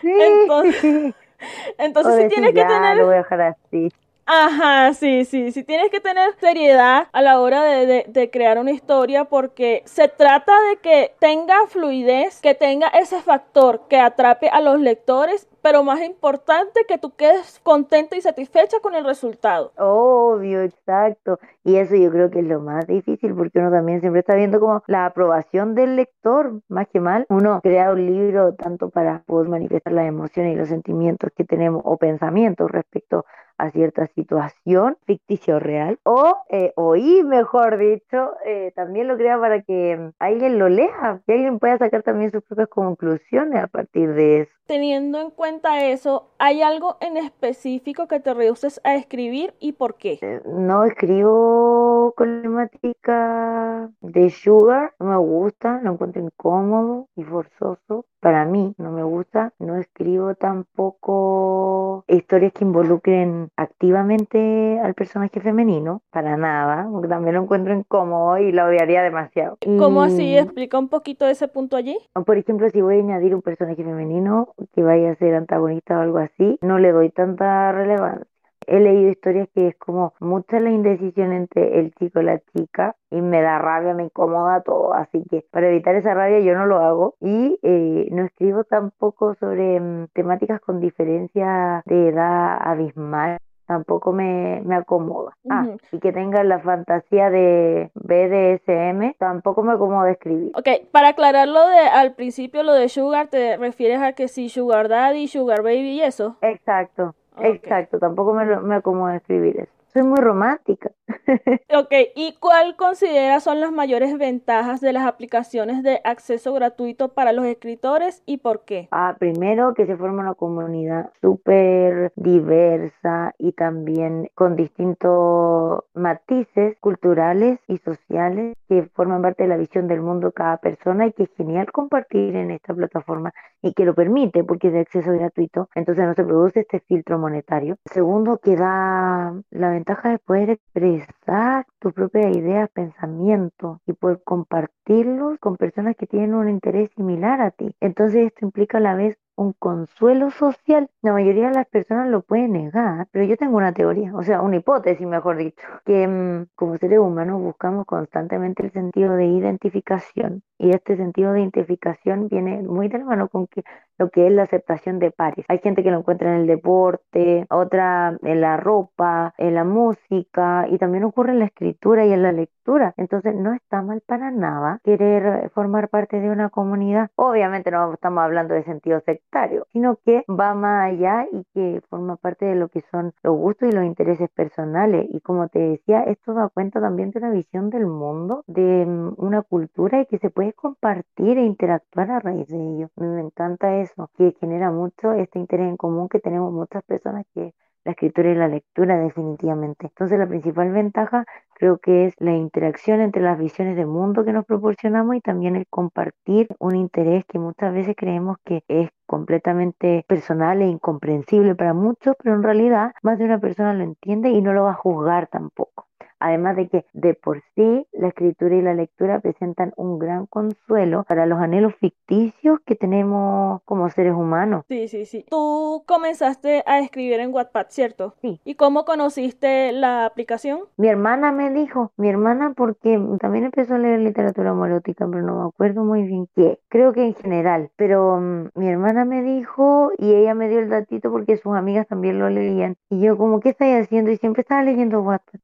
Sí. 0.00 0.12
Entonces, 0.12 1.14
entonces 1.78 2.22
sí 2.22 2.28
tienes 2.28 2.54
que 2.54 2.64
tener... 2.64 2.96
Lo 2.96 3.06
voy 3.06 3.16
a 3.16 3.18
dejar 3.18 3.40
así. 3.40 3.92
Ajá, 4.30 4.92
sí, 4.92 5.24
sí, 5.24 5.52
sí 5.52 5.64
tienes 5.64 5.90
que 5.90 6.00
tener 6.00 6.34
seriedad 6.38 7.08
a 7.12 7.22
la 7.22 7.40
hora 7.40 7.62
de, 7.64 8.04
de, 8.06 8.30
crear 8.30 8.58
una 8.58 8.72
historia 8.72 9.24
porque 9.24 9.82
se 9.86 10.08
trata 10.08 10.52
de 10.68 10.76
que 10.76 11.14
tenga 11.18 11.56
fluidez, 11.68 12.42
que 12.42 12.54
tenga 12.54 12.88
ese 12.88 13.22
factor 13.22 13.88
que 13.88 13.98
atrape 13.98 14.50
a 14.50 14.60
los 14.60 14.80
lectores 14.80 15.48
pero 15.62 15.82
más 15.82 16.00
importante 16.02 16.80
que 16.86 16.98
tú 16.98 17.14
quedes 17.16 17.60
contenta 17.62 18.16
y 18.16 18.20
satisfecha 18.20 18.78
con 18.80 18.94
el 18.94 19.04
resultado. 19.04 19.72
Obvio, 19.76 20.62
exacto. 20.62 21.38
Y 21.64 21.76
eso 21.76 21.96
yo 21.96 22.10
creo 22.10 22.30
que 22.30 22.40
es 22.40 22.46
lo 22.46 22.60
más 22.60 22.86
difícil 22.86 23.34
porque 23.34 23.58
uno 23.58 23.70
también 23.70 24.00
siempre 24.00 24.20
está 24.20 24.34
viendo 24.34 24.60
como 24.60 24.82
la 24.86 25.06
aprobación 25.06 25.74
del 25.74 25.96
lector, 25.96 26.60
más 26.68 26.86
que 26.88 27.00
mal. 27.00 27.26
Uno 27.28 27.60
crea 27.62 27.92
un 27.92 28.06
libro 28.06 28.54
tanto 28.54 28.90
para 28.90 29.22
poder 29.26 29.48
manifestar 29.48 29.92
las 29.92 30.06
emociones 30.06 30.54
y 30.54 30.56
los 30.56 30.68
sentimientos 30.68 31.30
que 31.36 31.44
tenemos 31.44 31.82
o 31.84 31.96
pensamientos 31.96 32.70
respecto 32.70 33.18
a 33.18 33.47
cierta 33.72 34.06
situación 34.14 34.96
ficticia 35.06 35.56
o 35.56 35.58
real 35.58 35.98
o 36.04 36.36
eh, 36.48 36.72
oí 36.76 37.22
mejor 37.24 37.78
dicho 37.78 38.32
eh, 38.44 38.72
también 38.74 39.08
lo 39.08 39.16
crea 39.16 39.38
para 39.38 39.62
que 39.62 40.12
alguien 40.18 40.58
lo 40.58 40.68
lea 40.68 41.20
y 41.26 41.32
alguien 41.32 41.58
pueda 41.58 41.78
sacar 41.78 42.02
también 42.02 42.30
sus 42.30 42.42
propias 42.42 42.68
conclusiones 42.68 43.62
a 43.62 43.66
partir 43.66 44.14
de 44.14 44.42
eso 44.42 44.58
teniendo 44.68 45.18
en 45.18 45.30
cuenta 45.30 45.86
eso, 45.86 46.28
¿hay 46.38 46.60
algo 46.60 46.98
en 47.00 47.16
específico 47.16 48.06
que 48.06 48.20
te 48.20 48.34
rehuses 48.34 48.82
a 48.84 48.94
escribir 48.96 49.54
y 49.58 49.72
por 49.72 49.94
qué? 49.96 50.18
Eh, 50.20 50.42
no 50.44 50.84
escribo 50.84 52.12
con 52.14 52.42
temática 52.42 53.90
de 54.02 54.28
sugar, 54.28 54.92
no 55.00 55.06
me 55.06 55.16
gusta, 55.16 55.80
lo 55.82 55.92
encuentro 55.92 56.22
incómodo 56.22 57.08
y 57.16 57.24
forzoso. 57.24 58.04
Para 58.20 58.44
mí 58.44 58.74
no 58.76 58.92
me 58.92 59.04
gusta, 59.04 59.54
no 59.58 59.76
escribo 59.76 60.34
tampoco 60.34 62.04
historias 62.06 62.52
que 62.52 62.64
involucren 62.64 63.47
activamente 63.56 64.80
al 64.80 64.94
personaje 64.94 65.40
femenino, 65.40 66.02
para 66.10 66.36
nada, 66.36 66.88
porque 66.90 67.08
también 67.08 67.34
lo 67.34 67.42
encuentro 67.42 67.74
incómodo 67.74 68.38
y 68.38 68.52
lo 68.52 68.66
odiaría 68.66 69.02
demasiado. 69.02 69.58
¿Cómo 69.78 70.02
así? 70.02 70.36
Explica 70.36 70.78
un 70.78 70.88
poquito 70.88 71.26
ese 71.26 71.48
punto 71.48 71.76
allí. 71.76 71.98
Por 72.26 72.36
ejemplo, 72.36 72.68
si 72.70 72.80
voy 72.80 72.96
a 72.96 73.00
añadir 73.00 73.34
un 73.34 73.42
personaje 73.42 73.82
femenino, 73.82 74.54
que 74.74 74.82
vaya 74.82 75.12
a 75.12 75.16
ser 75.16 75.34
antagonista 75.34 75.98
o 75.98 76.02
algo 76.02 76.18
así, 76.18 76.58
no 76.62 76.78
le 76.78 76.92
doy 76.92 77.10
tanta 77.10 77.72
relevancia. 77.72 78.26
He 78.68 78.80
leído 78.80 79.10
historias 79.10 79.48
que 79.54 79.68
es 79.68 79.76
como 79.76 80.12
mucha 80.20 80.60
la 80.60 80.70
indecisión 80.70 81.32
entre 81.32 81.80
el 81.80 81.92
chico 81.94 82.20
y 82.20 82.24
la 82.24 82.38
chica 82.54 82.94
y 83.10 83.20
me 83.22 83.40
da 83.40 83.58
rabia, 83.58 83.94
me 83.94 84.04
incomoda 84.04 84.60
todo, 84.60 84.92
así 84.92 85.24
que 85.30 85.44
para 85.50 85.68
evitar 85.68 85.94
esa 85.94 86.14
rabia 86.14 86.40
yo 86.40 86.54
no 86.54 86.66
lo 86.66 86.78
hago 86.78 87.14
y 87.20 87.58
eh, 87.62 88.08
no 88.10 88.24
escribo 88.24 88.64
tampoco 88.64 89.34
sobre 89.36 89.80
mm, 89.80 90.08
temáticas 90.12 90.60
con 90.60 90.80
diferencia 90.80 91.82
de 91.86 92.08
edad 92.08 92.58
abismal 92.60 93.38
tampoco 93.68 94.12
me, 94.12 94.62
me 94.64 94.76
acomoda. 94.76 95.36
Ah, 95.48 95.66
y 95.92 95.98
que 95.98 96.10
tenga 96.10 96.42
la 96.42 96.58
fantasía 96.58 97.28
de 97.28 97.90
BDSM, 97.94 99.14
tampoco 99.18 99.62
me 99.62 99.74
acomoda 99.74 100.10
escribir. 100.10 100.52
Ok, 100.56 100.88
para 100.90 101.08
aclararlo 101.08 101.68
de 101.68 101.80
al 101.80 102.14
principio, 102.14 102.62
lo 102.62 102.72
de 102.72 102.88
Sugar, 102.88 103.28
¿te 103.28 103.58
refieres 103.58 104.00
a 104.00 104.14
que 104.14 104.26
si 104.26 104.48
Sugar 104.48 104.88
Daddy, 104.88 105.28
Sugar 105.28 105.62
Baby 105.62 105.98
y 105.98 106.00
eso? 106.00 106.36
Exacto, 106.40 107.14
exacto, 107.42 107.98
tampoco 107.98 108.34
me, 108.34 108.44
me 108.60 108.76
acomoda 108.76 109.16
escribir 109.16 109.60
eso. 109.60 109.78
Soy 109.92 110.02
muy 110.02 110.20
romántica. 110.20 110.90
ok, 111.74 111.92
¿y 112.14 112.36
cuál 112.38 112.76
considera 112.76 113.40
son 113.40 113.60
las 113.60 113.72
mayores 113.72 114.16
ventajas 114.18 114.82
de 114.82 114.92
las 114.92 115.06
aplicaciones 115.06 115.82
de 115.82 116.00
acceso 116.04 116.52
gratuito 116.52 117.14
para 117.14 117.32
los 117.32 117.46
escritores 117.46 118.22
y 118.26 118.36
por 118.36 118.64
qué? 118.64 118.88
Ah, 118.90 119.16
primero 119.18 119.72
que 119.72 119.86
se 119.86 119.96
forma 119.96 120.20
una 120.20 120.34
comunidad 120.34 121.10
súper 121.22 122.12
diversa 122.16 123.34
y 123.38 123.52
también 123.52 124.30
con 124.34 124.56
distintos 124.56 125.84
matices 125.94 126.76
culturales 126.80 127.58
y 127.66 127.78
sociales 127.78 128.56
que 128.68 128.82
forman 128.94 129.22
parte 129.22 129.44
de 129.44 129.48
la 129.48 129.56
visión 129.56 129.88
del 129.88 130.02
mundo 130.02 130.28
de 130.28 130.32
cada 130.34 130.58
persona 130.58 131.06
y 131.06 131.12
que 131.12 131.22
es 131.24 131.30
genial 131.36 131.72
compartir 131.72 132.36
en 132.36 132.50
esta 132.50 132.74
plataforma 132.74 133.32
y 133.62 133.72
que 133.72 133.84
lo 133.84 133.94
permite 133.94 134.44
porque 134.44 134.68
es 134.68 134.72
de 134.72 134.80
acceso 134.80 135.12
gratuito, 135.12 135.68
entonces 135.74 136.04
no 136.04 136.14
se 136.14 136.24
produce 136.24 136.60
este 136.60 136.80
filtro 136.80 137.18
monetario. 137.18 137.76
Segundo, 137.92 138.38
que 138.38 138.56
da 138.56 139.34
la 139.50 139.70
ventaja 139.70 140.10
de 140.10 140.18
poder 140.18 140.50
expresar 140.50 141.66
tus 141.78 141.92
propias 141.92 142.36
ideas, 142.36 142.70
pensamientos 142.70 143.78
y 143.86 143.92
poder 143.92 144.22
compartirlos 144.24 145.38
con 145.40 145.56
personas 145.56 145.96
que 145.96 146.06
tienen 146.06 146.34
un 146.34 146.48
interés 146.48 146.90
similar 146.96 147.40
a 147.40 147.50
ti. 147.50 147.74
Entonces 147.80 148.26
esto 148.26 148.44
implica 148.44 148.78
a 148.78 148.80
la 148.80 148.94
vez 148.94 149.18
un 149.36 149.52
consuelo 149.52 150.30
social. 150.30 150.90
La 151.00 151.12
mayoría 151.12 151.48
de 151.48 151.54
las 151.54 151.68
personas 151.68 152.08
lo 152.08 152.22
pueden 152.22 152.52
negar, 152.52 153.06
pero 153.12 153.24
yo 153.24 153.36
tengo 153.36 153.56
una 153.56 153.72
teoría, 153.72 154.14
o 154.14 154.22
sea, 154.22 154.42
una 154.42 154.56
hipótesis, 154.56 155.06
mejor 155.06 155.36
dicho, 155.36 155.62
que 155.84 156.06
mm, 156.08 156.46
como 156.56 156.76
seres 156.76 156.98
humanos 156.98 157.40
buscamos 157.40 157.86
constantemente 157.86 158.64
el 158.64 158.72
sentido 158.72 159.14
de 159.14 159.26
identificación 159.26 160.42
y 160.58 160.70
este 160.70 160.96
sentido 160.96 161.32
de 161.32 161.40
identificación 161.40 162.28
viene 162.28 162.62
muy 162.62 162.88
de 162.88 162.98
la 162.98 163.04
mano 163.04 163.28
con 163.28 163.46
que, 163.46 163.62
lo 163.98 164.10
que 164.10 164.26
es 164.26 164.32
la 164.32 164.42
aceptación 164.42 164.98
de 164.98 165.10
pares. 165.10 165.44
Hay 165.48 165.58
gente 165.58 165.82
que 165.82 165.90
lo 165.90 165.98
encuentra 165.98 166.34
en 166.34 166.42
el 166.42 166.46
deporte, 166.46 167.46
otra 167.50 168.16
en 168.22 168.40
la 168.40 168.56
ropa, 168.56 169.34
en 169.38 169.54
la 169.54 169.64
música 169.64 170.66
y 170.70 170.78
también 170.78 171.04
ocurre 171.04 171.32
en 171.32 171.40
la 171.40 171.46
escritura 171.46 172.06
y 172.06 172.12
en 172.12 172.22
la 172.22 172.32
lectura. 172.32 172.94
Entonces 172.96 173.34
no 173.34 173.54
está 173.54 173.82
mal 173.82 174.02
para 174.06 174.30
nada 174.30 174.80
querer 174.84 175.50
formar 175.50 175.88
parte 175.88 176.20
de 176.20 176.30
una 176.30 176.50
comunidad. 176.50 177.10
Obviamente 177.16 177.70
no 177.70 177.92
estamos 177.92 178.22
hablando 178.22 178.54
de 178.54 178.64
sentido 178.64 179.00
sectario, 179.00 179.66
sino 179.72 179.96
que 180.04 180.24
va 180.28 180.54
más 180.54 180.92
allá 180.92 181.26
y 181.32 181.44
que 181.54 181.80
forma 181.88 182.16
parte 182.16 182.46
de 182.46 182.54
lo 182.54 182.68
que 182.68 182.82
son 182.90 183.12
los 183.22 183.36
gustos 183.36 183.68
y 183.68 183.72
los 183.72 183.84
intereses 183.84 184.28
personales. 184.30 185.06
Y 185.10 185.20
como 185.20 185.48
te 185.48 185.58
decía, 185.58 186.02
esto 186.02 186.34
da 186.34 186.48
cuenta 186.48 186.80
también 186.80 187.10
de 187.10 187.18
una 187.18 187.30
visión 187.30 187.70
del 187.70 187.86
mundo, 187.86 188.44
de 188.46 188.86
mm, 188.86 189.14
una 189.16 189.42
cultura 189.42 190.00
y 190.00 190.06
que 190.06 190.18
se 190.18 190.30
puede 190.30 190.47
compartir 190.54 191.38
e 191.38 191.44
interactuar 191.44 192.10
a 192.10 192.20
raíz 192.20 192.48
de 192.48 192.56
ello. 192.56 192.88
Me 192.96 193.20
encanta 193.20 193.76
eso, 193.80 194.10
que 194.16 194.34
genera 194.40 194.70
mucho 194.70 195.12
este 195.12 195.38
interés 195.38 195.68
en 195.68 195.76
común 195.76 196.08
que 196.08 196.20
tenemos 196.20 196.52
muchas 196.52 196.82
personas 196.84 197.24
que 197.34 197.54
la 197.84 197.92
escritura 197.92 198.30
y 198.30 198.34
la 198.34 198.48
lectura 198.48 198.98
definitivamente. 198.98 199.86
Entonces 199.86 200.18
la 200.18 200.26
principal 200.28 200.70
ventaja 200.72 201.24
creo 201.54 201.78
que 201.78 202.06
es 202.06 202.14
la 202.18 202.32
interacción 202.34 203.00
entre 203.00 203.22
las 203.22 203.38
visiones 203.38 203.76
de 203.76 203.86
mundo 203.86 204.24
que 204.24 204.32
nos 204.32 204.44
proporcionamos 204.44 205.16
y 205.16 205.20
también 205.20 205.56
el 205.56 205.66
compartir 205.68 206.48
un 206.58 206.76
interés 206.76 207.24
que 207.26 207.38
muchas 207.38 207.72
veces 207.72 207.96
creemos 207.96 208.36
que 208.44 208.62
es 208.68 208.90
completamente 209.06 210.04
personal 210.06 210.60
e 210.62 210.66
incomprensible 210.66 211.54
para 211.54 211.72
muchos, 211.74 212.14
pero 212.22 212.36
en 212.36 212.42
realidad 212.42 212.92
más 213.02 213.18
de 213.18 213.24
una 213.24 213.40
persona 213.40 213.74
lo 213.74 213.84
entiende 213.84 214.30
y 214.30 214.42
no 214.42 214.52
lo 214.52 214.64
va 214.64 214.72
a 214.72 214.74
juzgar 214.74 215.26
tampoco. 215.28 215.87
Además 216.20 216.56
de 216.56 216.68
que 216.68 216.84
de 216.92 217.14
por 217.14 217.42
sí 217.54 217.86
la 217.92 218.08
escritura 218.08 218.56
y 218.56 218.62
la 218.62 218.74
lectura 218.74 219.20
presentan 219.20 219.72
un 219.76 219.98
gran 219.98 220.26
consuelo 220.26 221.04
para 221.08 221.26
los 221.26 221.38
anhelos 221.38 221.74
ficticios 221.76 222.60
que 222.64 222.74
tenemos 222.74 223.62
como 223.64 223.88
seres 223.90 224.14
humanos. 224.14 224.64
Sí, 224.68 224.88
sí, 224.88 225.06
sí. 225.06 225.24
Tú 225.28 225.84
comenzaste 225.86 226.62
a 226.66 226.80
escribir 226.80 227.20
en 227.20 227.32
Wattpad, 227.32 227.66
¿cierto? 227.70 228.14
Sí. 228.20 228.40
¿Y 228.44 228.54
cómo 228.54 228.84
conociste 228.84 229.72
la 229.72 230.06
aplicación? 230.06 230.60
Mi 230.76 230.88
hermana 230.88 231.32
me 231.32 231.50
dijo, 231.50 231.92
mi 231.96 232.08
hermana 232.08 232.54
porque 232.56 233.00
también 233.20 233.44
empezó 233.44 233.74
a 233.74 233.78
leer 233.78 234.00
literatura 234.00 234.52
homoerótica, 234.52 235.06
pero 235.08 235.22
no 235.22 235.42
me 235.42 235.48
acuerdo 235.48 235.84
muy 235.84 236.02
bien 236.02 236.28
qué. 236.34 236.58
Creo 236.68 236.92
que 236.92 237.04
en 237.04 237.14
general, 237.14 237.70
pero 237.76 238.18
mm, 238.20 238.50
mi 238.54 238.68
hermana 238.68 239.04
me 239.04 239.22
dijo 239.22 239.92
y 239.98 240.14
ella 240.14 240.34
me 240.34 240.48
dio 240.48 240.60
el 240.60 240.68
datito 240.68 241.10
porque 241.10 241.36
sus 241.36 241.54
amigas 241.54 241.86
también 241.86 242.18
lo 242.18 242.28
leían. 242.30 242.76
Y 242.90 243.00
yo 243.00 243.16
como, 243.16 243.40
¿qué 243.40 243.50
estáis 243.50 243.84
haciendo? 243.84 244.10
Y 244.10 244.16
siempre 244.16 244.42
estaba 244.42 244.62
leyendo 244.62 245.02
Wattpad 245.02 245.40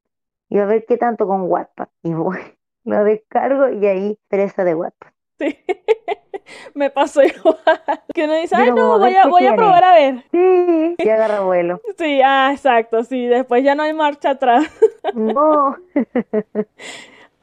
y 0.49 0.59
a 0.59 0.65
ver 0.65 0.85
qué 0.87 0.97
tanto 0.97 1.27
con 1.27 1.43
Wattpad. 1.43 1.87
Y 2.03 2.13
voy, 2.13 2.39
lo 2.83 3.03
descargo 3.03 3.69
y 3.69 3.85
ahí 3.85 4.19
presa 4.27 4.63
de 4.63 4.75
Wattpad. 4.75 5.11
Sí, 5.37 5.57
me 6.73 6.89
pasó 6.89 7.23
igual. 7.23 7.57
Que 8.13 8.23
uno 8.23 8.35
dice, 8.35 8.55
ay, 8.55 8.71
no, 8.71 8.97
voy 8.97 9.13
a, 9.15 9.27
voy 9.27 9.45
a 9.45 9.55
probar 9.55 9.83
a 9.83 9.93
ver. 9.93 10.23
Sí, 10.31 10.95
y 10.97 11.09
agarra 11.09 11.41
vuelo. 11.41 11.81
Sí, 11.97 12.21
ah, 12.23 12.51
exacto, 12.53 13.03
sí, 13.03 13.25
después 13.25 13.61
ya 13.63 13.75
no 13.75 13.83
hay 13.83 13.93
marcha 13.93 14.31
atrás. 14.31 14.65
No. 15.13 15.75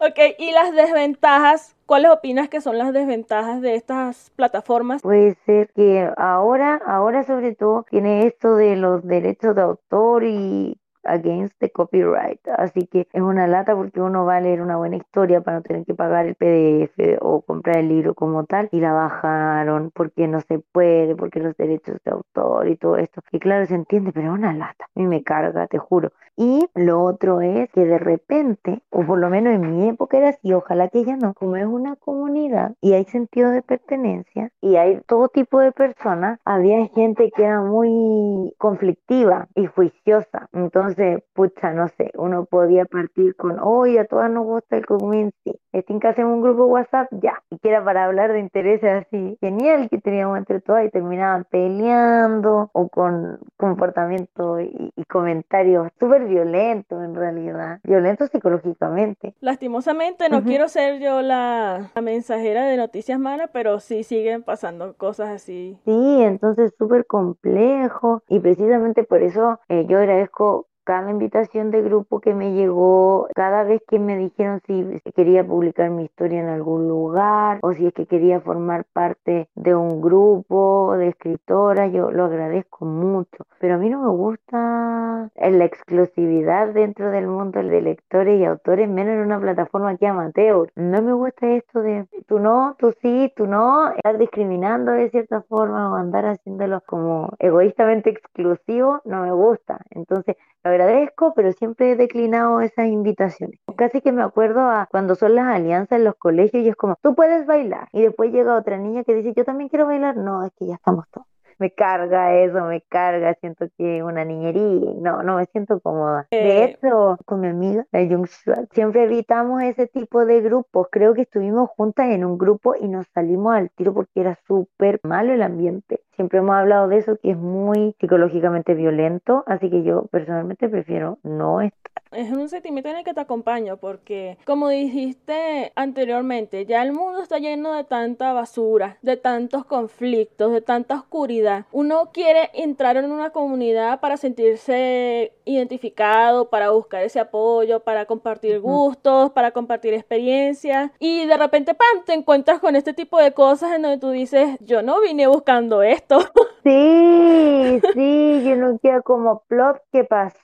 Ok, 0.05 0.19
y 0.37 0.51
las 0.51 0.75
desventajas, 0.75 1.77
¿cuáles 1.87 2.11
opinas 2.11 2.49
que 2.49 2.61
son 2.61 2.77
las 2.77 2.93
desventajas 2.93 3.61
de 3.61 3.77
estas 3.77 4.33
plataformas? 4.35 5.01
Puede 5.01 5.37
ser 5.47 5.71
que 5.77 6.11
ahora, 6.17 6.83
ahora 6.85 7.23
sobre 7.23 7.55
todo, 7.55 7.85
tiene 7.89 8.27
esto 8.27 8.57
de 8.57 8.75
los 8.75 9.07
derechos 9.07 9.55
de 9.55 9.63
autor 9.63 10.25
y 10.25 10.77
against 11.05 11.59
the 11.59 11.71
copyright. 11.71 12.41
Así 12.57 12.87
que 12.87 13.09
es 13.13 13.23
una 13.23 13.47
lata 13.47 13.75
porque 13.75 14.01
uno 14.01 14.25
va 14.25 14.37
a 14.37 14.41
leer 14.41 14.61
una 14.61 14.77
buena 14.77 14.97
historia 14.97 15.41
para 15.41 15.59
no 15.59 15.63
tener 15.63 15.85
que 15.85 15.95
pagar 15.95 16.27
el 16.27 16.35
PDF 16.35 17.19
o 17.21 17.43
comprar 17.43 17.79
el 17.79 17.89
libro 17.89 18.15
como 18.15 18.45
tal 18.45 18.69
y 18.73 18.81
la 18.81 18.93
bajaron 18.93 19.91
porque 19.95 20.29
no 20.29 20.41
se 20.41 20.59
puede, 20.59 21.15
porque 21.17 21.41
los 21.41 21.57
derechos 21.57 21.99
de 22.05 22.11
autor 22.11 22.69
y 22.69 22.77
todo 22.77 22.97
esto. 22.97 23.21
Y 23.31 23.39
claro, 23.39 23.67
se 23.67 23.75
entiende, 23.75 24.13
pero 24.13 24.33
es 24.33 24.39
una 24.39 24.53
lata. 24.53 24.85
A 24.85 25.01
mí 25.01 25.07
me 25.07 25.23
carga, 25.23 25.67
te 25.67 25.79
juro. 25.79 26.13
Y 26.37 26.67
lo 26.75 27.03
otro 27.03 27.43
es 27.43 27.69
que 27.71 27.85
de 27.85 27.99
repente, 27.99 28.83
o 28.91 29.05
por 29.05 29.19
lo 29.19 29.29
menos 29.29 29.55
en 29.55 29.77
mi 29.77 29.89
época 29.89 30.17
era 30.17 30.31
así, 30.31 30.53
ojalá 30.53 30.89
que 30.89 31.05
ya 31.05 31.17
no, 31.17 31.35
como 31.35 31.57
es 31.57 31.67
una 31.67 31.97
comunidad 31.97 32.75
y 32.81 32.95
hay 32.95 33.05
sentido 33.05 33.51
de 33.51 33.63
pertenencia 33.63 34.51
y 34.61 34.77
hay 34.77 35.01
todo 35.07 35.29
tipo 35.29 35.61
de 35.61 35.73
personas, 35.73 36.41
había 36.45 36.87
gente 36.89 37.31
que 37.37 37.45
era 37.45 37.61
muy 37.61 38.55
conflictiva 38.59 39.49
y 39.55 39.67
juiciosa. 39.67 40.49
Entonces, 40.53 40.92
entonces, 40.93 41.25
pucha, 41.33 41.73
no 41.73 41.89
sé, 41.89 42.11
uno 42.17 42.45
podía 42.45 42.85
partir 42.85 43.35
con, 43.37 43.59
oye, 43.61 44.01
a 44.01 44.05
todas 44.05 44.31
nos 44.31 44.45
gusta 44.45 44.77
el 44.77 44.85
común, 44.85 45.33
sí. 45.45 45.59
Este, 45.73 45.99
que 45.99 46.09
hacemos 46.09 46.35
un 46.35 46.43
grupo 46.43 46.67
WhatsApp, 46.67 47.09
ya. 47.13 47.43
Y 47.51 47.59
que 47.59 47.71
era 47.71 47.83
para 47.83 48.05
hablar 48.05 48.33
de 48.33 48.41
intereses 48.41 49.07
así, 49.07 49.39
genial 49.41 49.89
que 49.89 49.99
teníamos 49.99 50.37
entre 50.37 50.61
todas 50.61 50.85
y 50.85 50.91
terminaban 50.91 51.45
peleando 51.45 52.69
o 52.73 52.89
con 52.89 53.39
comportamiento 53.57 54.61
y, 54.61 54.93
comentarios 55.09 55.89
súper 56.01 56.25
violentos 56.25 57.03
en 57.05 57.15
realidad, 57.15 57.81
violentos 57.85 58.31
psicológicamente. 58.31 59.35
Lastimosamente, 59.41 60.31
no 60.31 60.43
quiero 60.43 60.69
ser 60.69 61.01
yo 61.01 61.21
la, 61.21 61.91
mensajera 62.03 62.65
de 62.65 62.79
noticias 62.79 63.19
malas, 63.19 63.51
pero 63.53 63.79
sí 63.79 64.05
siguen 64.05 64.43
pasando 64.43 64.95
cosas 64.97 65.29
así. 65.29 65.79
Sí, 65.85 66.23
entonces 66.23 66.73
súper 66.79 67.07
complejo 67.07 68.23
y 68.29 68.41
precisamente 68.41 69.05
por 69.05 69.23
eso 69.23 69.61
eh, 69.69 69.85
yo 69.87 69.99
agradezco 69.99 70.67
cada 70.85 71.11
invitación 71.11 71.71
de 71.71 71.83
grupo 71.83 72.21
que 72.21 72.35
me 72.35 72.53
llegó, 72.53 73.29
cada 73.35 73.65
vez 73.65 73.83
que 73.89 73.99
me 73.99 74.17
dijeron 74.17 74.61
si 74.67 75.01
quería 75.15 75.45
publicar 75.45 75.91
mi 75.91 76.05
historia 76.05 76.41
en 76.41 76.49
algún 76.49 76.89
lugar 76.89 77.59
o 77.63 77.73
si 77.73 77.87
es 77.87 77.95
que 77.95 78.07
quería 78.07 78.41
formar 78.41 78.85
parte 78.93 79.49
de 79.55 79.75
un 79.75 80.01
grupo 80.01 80.95
de 80.97 81.09
escritoras, 81.09 81.93
yo 81.93 82.11
lo 82.11 82.25
agradezco 82.25 82.85
mucho. 82.85 83.47
Pero 83.61 83.75
a 83.75 83.79
mí 83.79 83.89
no 83.91 84.01
me 84.03 84.11
gusta 84.11 85.31
la 85.37 85.65
exclusividad 85.65 86.69
dentro 86.69 87.11
del 87.11 87.27
mundo 87.27 87.63
de 87.63 87.81
lectores 87.81 88.41
y 88.41 88.45
autores, 88.45 88.89
menos 88.89 89.15
en 89.15 89.21
una 89.21 89.41
plataforma 89.41 89.97
que 89.97 90.07
amateur. 90.07 90.71
No 90.75 91.03
me 91.03 91.13
gusta 91.13 91.49
esto 91.49 91.81
de 91.83 92.07
tú 92.27 92.39
no, 92.39 92.77
tú 92.79 92.93
sí, 93.01 93.33
tú 93.37 93.47
no, 93.47 93.91
estar 93.93 94.19
discriminando 94.19 94.93
de 94.93 95.11
cierta 95.11 95.43
forma 95.43 95.93
o 95.93 95.95
andar 95.95 96.27
haciéndolo 96.27 96.81
como 96.87 97.31
egoístamente 97.39 98.11
exclusivo, 98.11 99.01
no 99.05 99.23
me 99.23 99.33
gusta. 99.33 99.81
Entonces, 99.91 100.37
agradezco, 100.73 101.33
pero 101.35 101.53
siempre 101.53 101.93
he 101.93 101.97
declinado 101.97 102.61
esas 102.61 102.89
invitaciones. 102.89 103.59
Casi 103.77 104.01
que 104.01 104.13
me 104.13 104.23
acuerdo 104.23 104.61
a 104.61 104.89
cuando 104.91 105.15
son 105.15 105.35
las 105.35 105.47
alianzas 105.47 105.99
en 105.99 106.05
los 106.05 106.17
colegios 106.17 106.65
y 106.65 106.69
es 106.69 106.77
como, 106.77 106.97
tú 107.03 107.15
puedes 107.15 107.47
bailar. 107.47 107.89
Y 107.93 108.03
después 108.03 108.33
llega 108.33 108.57
otra 108.57 108.79
niña 108.79 109.05
que 109.05 109.15
dice, 109.15 109.33
yo 109.37 109.45
también 109.45 109.69
quiero 109.69 109.87
bailar. 109.87 110.17
No, 110.17 110.45
es 110.45 110.53
que 110.59 110.67
ya 110.67 110.75
estamos 110.75 111.07
todos 111.11 111.27
me 111.63 111.71
carga 111.71 112.35
eso, 112.35 112.65
me 112.65 112.81
carga, 112.83 113.35
siento 113.35 113.67
que 113.79 114.03
una 114.03 114.25
niñería, 114.25 114.95
no, 114.97 115.23
no 115.23 115.37
me 115.37 115.47
siento 115.47 115.79
cómoda. 115.79 116.27
De 116.31 116.39
eh, 116.39 116.65
hecho, 116.65 117.17
con 117.25 117.41
mi 117.41 117.47
amiga, 117.47 117.87
la 117.93 118.01
Jung 118.01 118.27
siempre 118.73 119.05
evitamos 119.05 119.63
ese 119.63 119.87
tipo 119.87 120.27
de 120.27 120.41
grupos. 120.41 120.89
Creo 120.91 121.15
que 121.15 121.23
estuvimos 121.23 121.71
juntas 121.71 122.11
en 122.11 122.25
un 122.25 122.37
grupo 122.37 122.75
y 122.75 122.89
nos 122.89 123.07
salimos 123.15 123.55
al 123.55 123.71
tiro 123.71 123.95
porque 123.95 124.21
era 124.21 124.37
súper 124.49 124.99
malo 125.05 125.33
el 125.33 125.43
ambiente. 125.43 126.01
Siempre 126.17 126.39
hemos 126.39 126.55
hablado 126.55 126.89
de 126.89 126.99
eso, 126.99 127.17
que 127.17 127.31
es 127.31 127.37
muy 127.37 127.95
psicológicamente 128.01 128.75
violento, 128.75 129.45
así 129.47 129.71
que 129.71 129.83
yo 129.83 130.07
personalmente 130.07 130.69
prefiero 130.69 131.19
no 131.23 131.61
estar 131.61 131.83
es 132.13 132.31
un 132.31 132.49
sentimiento 132.49 132.91
en 132.91 132.97
el 132.97 133.05
que 133.05 133.15
te 133.15 133.21
acompaño 133.21 133.79
porque, 133.79 134.39
como 134.45 134.69
dijiste 134.69 135.73
anteriormente, 135.75 136.67
ya 136.67 136.83
el 136.83 136.93
mundo 136.93 137.23
está 137.23 137.39
lleno 137.39 137.73
de 137.73 137.85
tanta 137.85 138.33
basura, 138.33 138.99
de 139.03 139.17
tantos 139.17 139.65
conflictos, 139.65 140.53
de 140.53 140.61
tanta 140.61 140.97
oscuridad. 140.97 141.67
Uno 141.73 142.11
quiere 142.13 142.51
entrar 142.55 142.97
en 142.97 143.11
una 143.11 143.31
comunidad 143.31 144.01
para 144.01 144.17
sentirse 144.17 145.33
identificado, 145.45 146.51
para 146.51 146.71
buscar 146.71 147.03
ese 147.03 147.21
apoyo, 147.21 147.81
para 147.81 148.07
compartir 148.07 148.61
gustos, 148.61 149.31
para 149.31 149.53
compartir 149.53 149.95
experiencias 149.95 150.91
y 150.99 151.27
de 151.27 151.37
repente, 151.37 151.75
¡pam!, 151.75 152.05
te 152.05 152.13
encuentras 152.13 152.61
con 152.61 152.77
este 152.77 152.93
tipo 152.93 153.19
de 153.19 153.33
cosas 153.33 153.75
en 153.75 153.83
donde 153.83 153.99
tú 153.99 154.11
dices, 154.11 154.57
yo 154.61 154.83
no 154.83 155.01
vine 155.01 155.27
buscando 155.27 155.83
esto. 155.83 156.02
Sí, 156.65 157.81
sí, 157.93 158.43
yo 158.45 158.55
no 158.55 158.79
quiero 158.79 159.03
como 159.03 159.43
plot, 159.49 159.83
¿qué 159.91 160.05
pasó? 160.05 160.39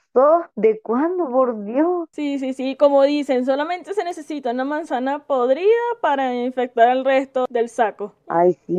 ¿De 0.55 0.81
cuándo, 0.81 1.29
por 1.29 1.63
Dios? 1.63 2.09
Sí, 2.11 2.39
sí, 2.39 2.53
sí, 2.53 2.75
como 2.75 3.03
dicen, 3.03 3.45
solamente 3.45 3.93
se 3.93 4.03
necesita 4.03 4.51
una 4.51 4.65
manzana 4.65 5.19
podrida 5.19 5.69
para 6.01 6.33
infectar 6.35 6.89
al 6.89 7.05
resto 7.05 7.45
del 7.49 7.69
saco. 7.69 8.13
Ay, 8.27 8.57
sí, 8.67 8.75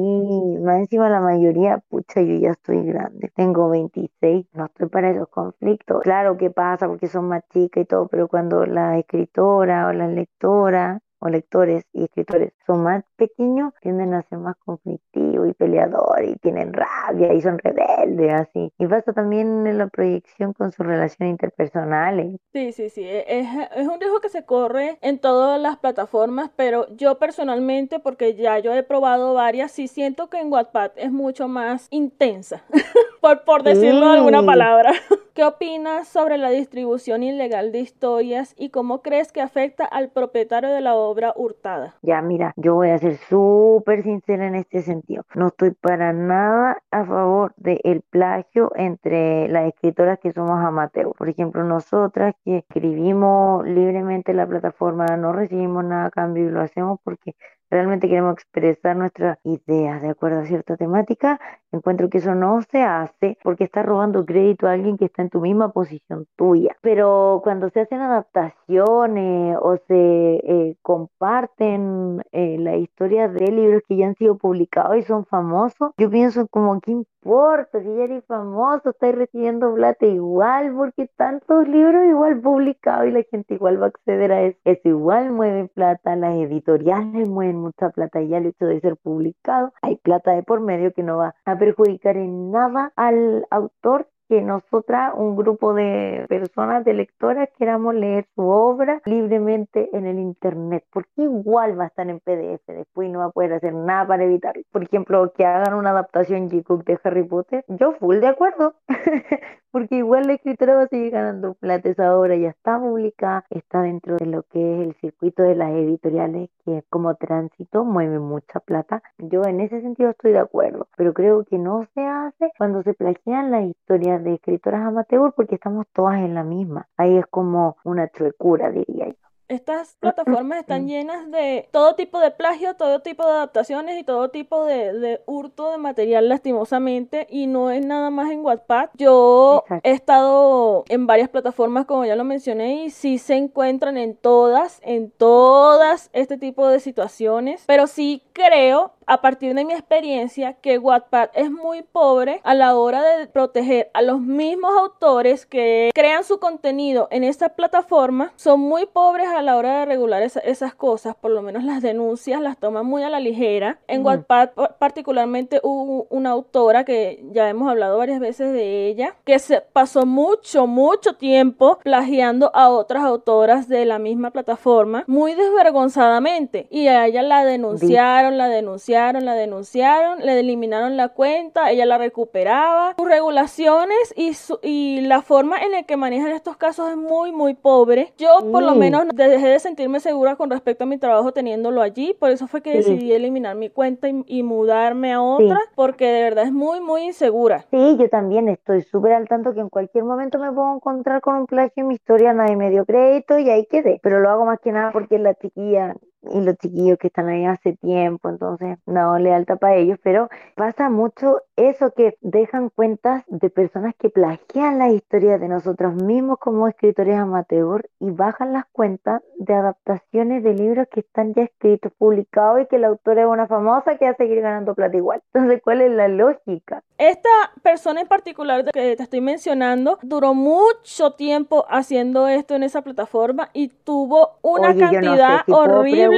más 0.63 0.81
encima 0.81 1.09
la 1.09 1.21
mayoría, 1.21 1.79
pucha, 1.89 2.21
yo 2.21 2.37
ya 2.37 2.51
estoy 2.51 2.85
grande, 2.85 3.33
tengo 3.35 3.71
26, 3.71 4.47
no 4.53 4.67
estoy 4.67 4.89
para 4.89 5.11
esos 5.11 5.29
conflictos. 5.29 6.03
Claro 6.03 6.37
que 6.37 6.51
pasa 6.51 6.89
porque 6.89 7.09
son 7.09 7.29
más 7.29 7.43
chicas 7.49 7.85
y 7.85 7.87
todo, 7.87 8.07
pero 8.09 8.29
cuando 8.29 8.67
la 8.67 8.99
escritora 8.99 9.87
o 9.87 9.93
la 9.95 10.09
lectora 10.09 11.01
o 11.21 11.29
lectores 11.29 11.85
y 11.93 12.05
escritores 12.05 12.53
son 12.67 12.83
más 12.83 13.05
pequeños, 13.17 13.73
tienden 13.81 14.15
a 14.15 14.23
ser 14.23 14.39
más 14.39 14.57
conflictivos 14.65 15.49
y 15.49 15.55
peleadores 15.55 16.31
y 16.31 16.37
tienen 16.37 16.73
rabia 16.73 17.33
y 17.33 17.41
son 17.41 17.59
rebeldes, 17.59 18.33
así. 18.33 18.73
Y 18.79 18.87
pasa 18.87 19.13
también 19.13 19.67
en 19.67 19.79
la 19.79 19.89
proyección 19.89 20.53
con 20.53 20.73
sus 20.73 20.87
relaciones 20.87 21.33
interpersonales. 21.33 22.37
Sí, 22.53 22.73
sí, 22.73 22.89
sí. 22.91 23.05
Es, 23.07 23.47
es 23.77 23.87
un 23.87 24.01
riesgo 24.01 24.21
que 24.21 24.29
se 24.29 24.45
corre 24.45 24.99
en 25.03 25.19
todas 25.19 25.61
las 25.61 25.79
plataformas, 25.79 26.51
pero 26.57 26.87
yo 26.97 27.19
personalmente, 27.19 28.01
porque 28.01 28.35
ya 28.35 28.59
yo 28.59 28.73
he 28.73 28.83
probado 28.83 29.35
varias, 29.35 29.73
sí 29.73 29.89
siento 29.89 30.29
que 30.31 30.41
en 30.41 30.51
Wattpad 30.53 30.93
es 30.97 31.13
mucho 31.13 31.49
más 31.49 31.87
intensa, 31.91 32.65
por, 33.21 33.45
por 33.45 33.63
decirlo 33.63 34.07
de 34.09 34.19
alguna 34.19 34.43
palabra. 34.43 34.93
¿Qué 35.35 35.45
opinas 35.45 36.09
sobre 36.09 36.39
la 36.39 36.51
distribución 36.51 37.23
ilegal 37.23 37.73
de 37.73 37.79
historias 37.79 38.55
y 38.59 38.71
cómo 38.71 39.01
crees 39.01 39.33
que 39.33 39.41
afecta 39.41 39.85
al 39.85 40.11
propietario 40.11 40.71
de 40.71 40.81
la 40.81 40.97
obra 40.97 41.33
hurtada? 41.37 41.95
Ya, 42.03 42.21
mira, 42.21 42.53
yo 42.57 42.75
voy 42.75 42.91
a 42.91 42.99
ser 42.99 43.17
súper 43.17 44.03
sincera 44.03 44.47
en 44.47 44.57
este 44.57 44.83
sentido. 44.83 45.25
No 45.35 45.47
estoy 45.47 45.71
para 45.71 46.13
nada 46.13 46.83
a 46.91 47.05
favor 47.05 47.55
del 47.57 48.03
plagio 48.11 48.73
entre 48.75 49.49
las 49.49 49.69
escritoras 49.69 50.19
que 50.19 50.33
somos 50.33 50.59
amateurs. 50.59 51.13
Por 51.17 51.29
ejemplo, 51.29 51.63
nosotras 51.65 52.35
que 52.45 52.59
escribimos 52.59 53.67
libremente 53.67 54.33
en 54.33 54.39
la 54.39 54.47
plataforma, 54.47 55.07
no 55.17 55.33
recibimos 55.33 55.85
nada 55.85 56.07
a 56.07 56.11
cambio 56.11 56.49
y 56.49 56.51
lo 56.51 56.61
hacemos 56.61 56.99
porque 57.05 57.35
realmente 57.71 58.09
queremos 58.09 58.35
expresar 58.35 58.97
nuestras 58.97 59.39
ideas 59.45 60.03
de 60.03 60.11
acuerdo 60.11 60.41
a 60.41 60.45
cierta 60.45 60.77
temática, 60.77 61.41
encuentro 61.73 62.11
que 62.11 62.19
eso 62.19 62.35
no 62.35 62.61
se 62.63 62.83
hace 62.83 63.39
porque 63.43 63.65
estás 63.65 63.87
robando 63.87 64.25
crédito 64.25 64.67
a 64.67 64.73
alguien 64.73 64.99
que 64.99 65.07
está 65.07 65.23
en 65.23 65.31
tu 65.31 65.41
misma 65.41 65.73
posición 65.73 66.27
tuya. 66.37 66.77
Pero 66.83 67.41
cuando 67.43 67.71
se 67.71 67.81
hacen 67.81 68.01
adaptaciones 68.01 69.57
o 69.61 69.77
se 69.87 69.95
eh, 69.95 70.77
comparten 70.83 72.23
eh, 72.33 72.57
las 72.59 72.77
historias 72.79 73.33
de 73.33 73.47
libros 73.47 73.83
que 73.89 73.97
ya 73.97 74.07
han 74.07 74.17
sido 74.17 74.37
publicados 74.37 74.97
y 74.97 75.03
son 75.03 75.25
famosos, 75.27 75.93
yo 75.97 76.11
pienso 76.11 76.47
como, 76.49 76.81
¿qué 76.81 76.93
importa? 76.93 77.81
Si 77.81 77.87
ya 77.87 78.05
eres 78.05 78.25
famoso, 78.27 78.91
estás 78.91 79.15
recibiendo 79.15 79.75
plata 79.75 80.07
igual 80.07 80.75
porque 80.75 81.09
tantos 81.17 81.69
libros 81.69 82.05
igual 82.07 82.41
publicados 82.41 83.09
y 83.09 83.13
la 83.13 83.23
gente 83.31 83.55
igual 83.55 83.81
va 83.81 83.87
a 83.87 83.89
acceder 83.89 84.33
a 84.33 84.43
eso. 84.43 84.59
Eso 84.65 84.89
igual 84.89 85.31
mueve 85.33 85.69
plata, 85.69 86.17
las 86.17 86.35
editoriales 86.35 87.29
mueven 87.29 87.60
mucha 87.61 87.91
plata 87.91 88.21
y 88.21 88.29
ya 88.29 88.39
el 88.39 88.47
hecho 88.47 88.67
de 88.67 88.81
ser 88.81 88.97
publicado, 88.97 89.73
hay 89.83 89.97
plata 89.97 90.33
de 90.33 90.43
por 90.43 90.61
medio 90.61 90.93
que 90.93 91.03
no 91.03 91.19
va 91.19 91.35
a 91.45 91.59
perjudicar 91.59 92.17
en 92.17 92.51
nada 92.51 92.93
al 92.97 93.47
autor 93.51 94.09
que 94.31 94.43
nosotras, 94.43 95.13
un 95.17 95.35
grupo 95.35 95.75
de 95.75 96.25
personas, 96.29 96.85
de 96.85 96.95
lectoras, 96.95 97.49
queramos 97.59 97.97
leer 97.97 98.29
su 98.37 98.47
obra 98.49 99.03
libremente 99.05 99.91
en 99.93 100.07
el 100.07 100.21
Internet, 100.21 100.85
porque 100.93 101.11
igual 101.17 101.77
va 101.77 101.85
a 101.85 101.87
estar 101.89 102.09
en 102.09 102.21
PDF 102.21 102.65
después 102.69 103.09
y 103.09 103.11
no 103.11 103.19
va 103.19 103.25
a 103.25 103.31
poder 103.31 103.55
hacer 103.55 103.75
nada 103.75 104.07
para 104.07 104.23
evitarlo. 104.23 104.63
Por 104.71 104.85
ejemplo, 104.85 105.33
que 105.33 105.45
hagan 105.45 105.75
una 105.75 105.91
adaptación 105.91 106.49
G-Cook 106.49 106.85
de 106.85 107.01
Harry 107.03 107.25
Potter, 107.25 107.65
yo 107.67 107.91
full 107.95 108.21
de 108.21 108.29
acuerdo, 108.29 108.77
porque 109.71 109.97
igual 109.97 110.27
la 110.27 110.35
escritora 110.35 110.75
va 110.75 110.83
a 110.83 110.89
seguir 110.89 111.11
ganando 111.13 111.55
plata, 111.55 111.89
esa 111.89 112.17
obra 112.17 112.37
ya 112.37 112.51
está 112.51 112.79
publicada, 112.79 113.45
está 113.51 113.83
dentro 113.83 114.17
de 114.17 114.27
lo 114.27 114.43
que 114.45 114.75
es 114.75 114.89
el 114.89 114.95
circuito 115.01 115.43
de 115.43 115.55
las 115.55 115.71
editoriales, 115.71 116.51
que 116.65 116.83
como 116.91 117.15
tránsito 117.15 117.85
mueve 117.85 118.19
mucha 118.19 118.61
plata. 118.61 119.03
Yo 119.19 119.43
en 119.45 119.61
ese 119.61 119.81
sentido 119.81 120.11
estoy 120.11 120.33
de 120.33 120.41
acuerdo, 120.41 120.89
pero 120.97 121.15
creo 121.15 121.45
que 121.45 121.59
no 121.59 121.87
se 121.95 122.03
hace 122.07 122.51
cuando 122.59 122.83
se 122.83 122.95
plagian 122.95 123.51
las 123.51 123.65
historias 123.65 124.23
de 124.25 124.35
escritoras 124.35 124.87
amateur 124.87 125.33
porque 125.35 125.55
estamos 125.55 125.87
todas 125.93 126.17
en 126.19 126.35
la 126.35 126.45
misma. 126.45 126.89
Ahí 126.97 127.17
es 127.17 127.27
como 127.27 127.77
una 127.85 128.09
chuecura, 128.09 128.71
diría 128.71 129.09
yo. 129.09 129.30
Estas 129.51 129.97
plataformas 129.99 130.61
están 130.61 130.87
llenas 130.87 131.31
de 131.31 131.69
todo 131.73 131.95
tipo 131.97 132.21
de 132.21 132.31
plagio, 132.31 132.75
todo 132.75 133.01
tipo 133.01 133.27
de 133.27 133.33
adaptaciones 133.33 134.01
y 134.01 134.05
todo 134.05 134.31
tipo 134.31 134.65
de, 134.65 134.93
de 134.93 135.21
hurto 135.27 135.71
de 135.71 135.79
material 135.79 136.29
lastimosamente 136.29 137.27
y 137.29 137.49
no 137.49 137.71
es 137.71 137.85
nada 137.85 138.11
más 138.11 138.31
en 138.31 138.45
Wattpad. 138.45 138.91
Yo 138.95 139.65
he 139.83 139.91
estado 139.91 140.85
en 140.89 141.07
varias 141.07 141.29
plataformas 141.29 141.87
como 141.87 142.05
ya 142.05 142.15
lo 142.15 142.25
mencioné 142.25 142.85
y 142.85 142.91
sí 142.91 143.19
se 143.19 143.35
encuentran 143.35 143.99
en 143.99 144.15
todas, 144.15 144.81
en 144.83 145.11
todas 145.11 146.11
este 146.13 146.39
tipo 146.39 146.69
de 146.69 146.79
situaciones, 146.79 147.65
pero 147.67 147.89
sí 147.89 148.23
creo 148.33 148.93
a 149.11 149.21
partir 149.21 149.57
de 149.57 149.65
mi 149.65 149.73
experiencia 149.73 150.53
que 150.53 150.79
Wattpad 150.79 151.31
es 151.35 151.51
muy 151.51 151.83
pobre 151.83 152.41
a 152.45 152.55
la 152.55 152.77
hora 152.77 153.03
de 153.03 153.27
proteger 153.27 153.91
a 153.93 154.03
los 154.03 154.21
mismos 154.21 154.71
autores 154.79 155.47
que 155.47 155.91
crean 155.93 156.23
su 156.23 156.39
contenido 156.39 157.09
en 157.11 157.25
esta 157.25 157.49
plataforma. 157.49 158.33
Son 158.37 158.61
muy 158.61 158.87
pobres 158.87 159.27
a 159.27 159.43
la 159.43 159.57
hora 159.57 159.81
de 159.81 159.87
regular 159.87 160.23
esas 160.23 160.75
cosas, 160.77 161.17
por 161.17 161.33
lo 161.33 161.43
menos 161.43 161.65
las 161.65 161.83
denuncias 161.83 162.41
las 162.41 162.57
toman 162.57 162.87
muy 162.87 163.03
a 163.03 163.11
la 163.11 163.19
ligera. 163.19 163.81
En 163.89 164.07
Wattpad 164.07 164.51
particularmente 164.79 165.59
hubo 165.65 166.07
una 166.09 166.31
autora 166.31 166.85
que 166.85 167.25
ya 167.33 167.49
hemos 167.49 167.69
hablado 167.69 167.99
varias 167.99 168.21
veces 168.21 168.53
de 168.53 168.87
ella, 168.87 169.17
que 169.25 169.41
se 169.41 169.61
pasó 169.61 170.07
mucho, 170.07 170.69
mucho 170.69 171.15
tiempo 171.15 171.81
plagiando 171.83 172.53
a 172.55 172.69
otras 172.69 173.03
autoras 173.03 173.67
de 173.67 173.87
la 173.87 173.99
misma 173.99 174.31
plataforma, 174.31 175.03
muy 175.09 175.35
desvergonzadamente. 175.35 176.69
Y 176.71 176.87
a 176.87 177.07
ella 177.07 177.23
la 177.23 177.45
denunciaron, 177.45 178.39
la 178.39 178.47
denunciaron 178.49 179.00
la 179.01 179.35
denunciaron, 179.35 180.21
le 180.21 180.39
eliminaron 180.39 180.97
la 180.97 181.09
cuenta, 181.09 181.71
ella 181.71 181.87
la 181.87 181.99
recuperaba. 181.99 182.95
Sus 182.99 183.09
regulaciones 183.09 184.15
y, 184.17 184.33
y 184.63 185.01
la 185.01 185.23
forma 185.23 185.59
en 185.59 185.73
la 185.73 185.83
que 185.85 185.97
manejan 185.97 186.33
estos 186.33 186.57
casos 186.57 186.91
es 186.91 186.97
muy, 186.97 187.33
muy 187.33 187.55
pobre. 187.55 188.13
Yo 188.19 188.39
por 188.53 188.63
lo 188.63 188.75
menos 188.75 189.05
dejé 189.15 189.49
de 189.49 189.59
sentirme 189.59 190.01
segura 190.01 190.37
con 190.37 190.51
respecto 190.51 190.85
a 190.85 190.87
mi 190.87 190.99
trabajo 190.99 191.33
teniéndolo 191.33 191.83
allí, 191.83 192.15
por 192.19 192.31
eso 192.31 192.47
fue 192.47 192.63
que 192.63 192.75
decidí 192.75 193.13
eliminar 193.13 193.57
mi 193.57 193.71
cuenta 193.71 194.09
y, 194.09 194.43
mudarme 194.43 195.13
a 195.13 195.23
otra, 195.23 195.59
porque 195.75 196.07
de 196.07 196.23
verdad 196.23 196.45
es 196.45 196.53
muy, 196.53 196.81
muy 196.81 197.03
insegura. 197.03 197.65
Sí, 197.71 197.97
yo 197.99 198.09
también 198.09 198.49
estoy 198.49 198.83
súper 198.83 199.13
al 199.13 199.29
tanto 199.29 199.55
que 199.55 199.61
en 199.61 199.69
cualquier 199.69 200.05
momento 200.05 200.39
me 200.39 200.51
puedo 200.53 200.75
encontrar 200.75 201.21
con 201.21 201.37
un 201.37 201.47
plagio 201.47 201.83
en 201.83 201.89
mi 201.89 201.95
historia, 201.95 202.33
nadie 202.33 202.57
me 202.57 202.71
dio 202.71 202.85
crédito 202.85 203.39
y 203.39 203.49
ahí 203.51 203.67
quedé. 203.67 204.01
Pero 204.03 204.21
lo 204.21 204.31
hago 204.31 204.45
más 204.45 204.61
que 204.61 204.73
nada 204.73 204.93
porque 204.93 205.19
la 205.19 205.35
chiquilla 205.35 205.95
y 206.23 206.41
los 206.41 206.57
chiquillos 206.57 206.99
que 206.99 207.09
están 207.09 207.29
ahí 207.29 207.45
hace 207.45 207.77
tiempo, 207.77 208.29
entonces 208.29 208.79
no 208.87 209.19
le 209.19 209.33
alta 209.33 209.57
para 209.57 209.77
ellos, 209.77 209.99
pero 210.03 210.29
pasa 210.55 210.91
mucho 210.91 211.43
eso 211.57 211.93
que 211.93 212.17
dejan 212.21 212.71
cuentas 212.71 213.25
de 213.29 213.51
personas 213.51 213.95
que 213.99 214.11
plagian 214.11 214.79
la 214.79 214.91
historia 214.91 215.39
de 215.39 215.49
nosotros 215.49 215.95
mismos 215.95 216.39
como 216.39 216.69
escritores 216.69 217.17
amateur 217.17 217.89
y 217.99 218.11
bajan 218.11 218.53
las 218.53 218.65
cuentas 218.73 219.23
de 219.39 219.55
adaptaciones 219.55 220.43
de 220.43 220.55
libros 220.55 220.87
que 220.91 221.01
están 221.01 221.35
ya 221.35 221.43
escritos, 221.43 221.93
publicados 221.99 222.63
y 222.63 222.67
que 222.67 222.79
la 222.79 222.89
autora 222.89 223.23
es 223.23 223.29
una 223.29 223.47
famosa 223.47 223.97
que 223.97 224.05
va 224.07 224.13
a 224.13 224.17
seguir 224.17 224.41
ganando 224.41 224.75
plata 224.75 224.97
igual. 224.97 225.23
Entonces, 225.35 225.61
¿cuál 225.63 225.81
es 225.81 225.91
la 225.91 226.09
lógica? 226.09 226.83
Esta 226.99 227.29
persona 227.63 228.03
en 228.03 228.09
particular 228.09 228.65
que 228.73 228.97
te 228.97 229.03
estoy 229.03 229.21
mencionando 229.21 229.99
duró 230.03 230.35
mucho 230.35 231.13
tiempo 231.13 231.65
haciendo 231.69 232.29
esto 232.29 232.55
en 232.55 232.63
esa 232.63 232.83
plataforma 232.83 233.51
y 233.53 233.69
tuvo 233.69 234.39
una 234.43 234.77
cantidad 234.77 235.43
horrible 235.49 236.10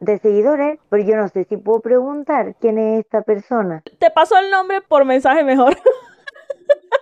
de 0.00 0.18
seguidores, 0.18 0.78
pero 0.88 1.02
yo 1.02 1.16
no 1.16 1.28
sé 1.28 1.44
si 1.44 1.56
puedo 1.56 1.80
preguntar 1.80 2.54
quién 2.60 2.78
es 2.78 3.00
esta 3.00 3.22
persona. 3.22 3.82
Te 3.98 4.10
paso 4.10 4.38
el 4.38 4.50
nombre 4.50 4.80
por 4.80 5.04
mensaje 5.04 5.44
mejor. 5.44 5.76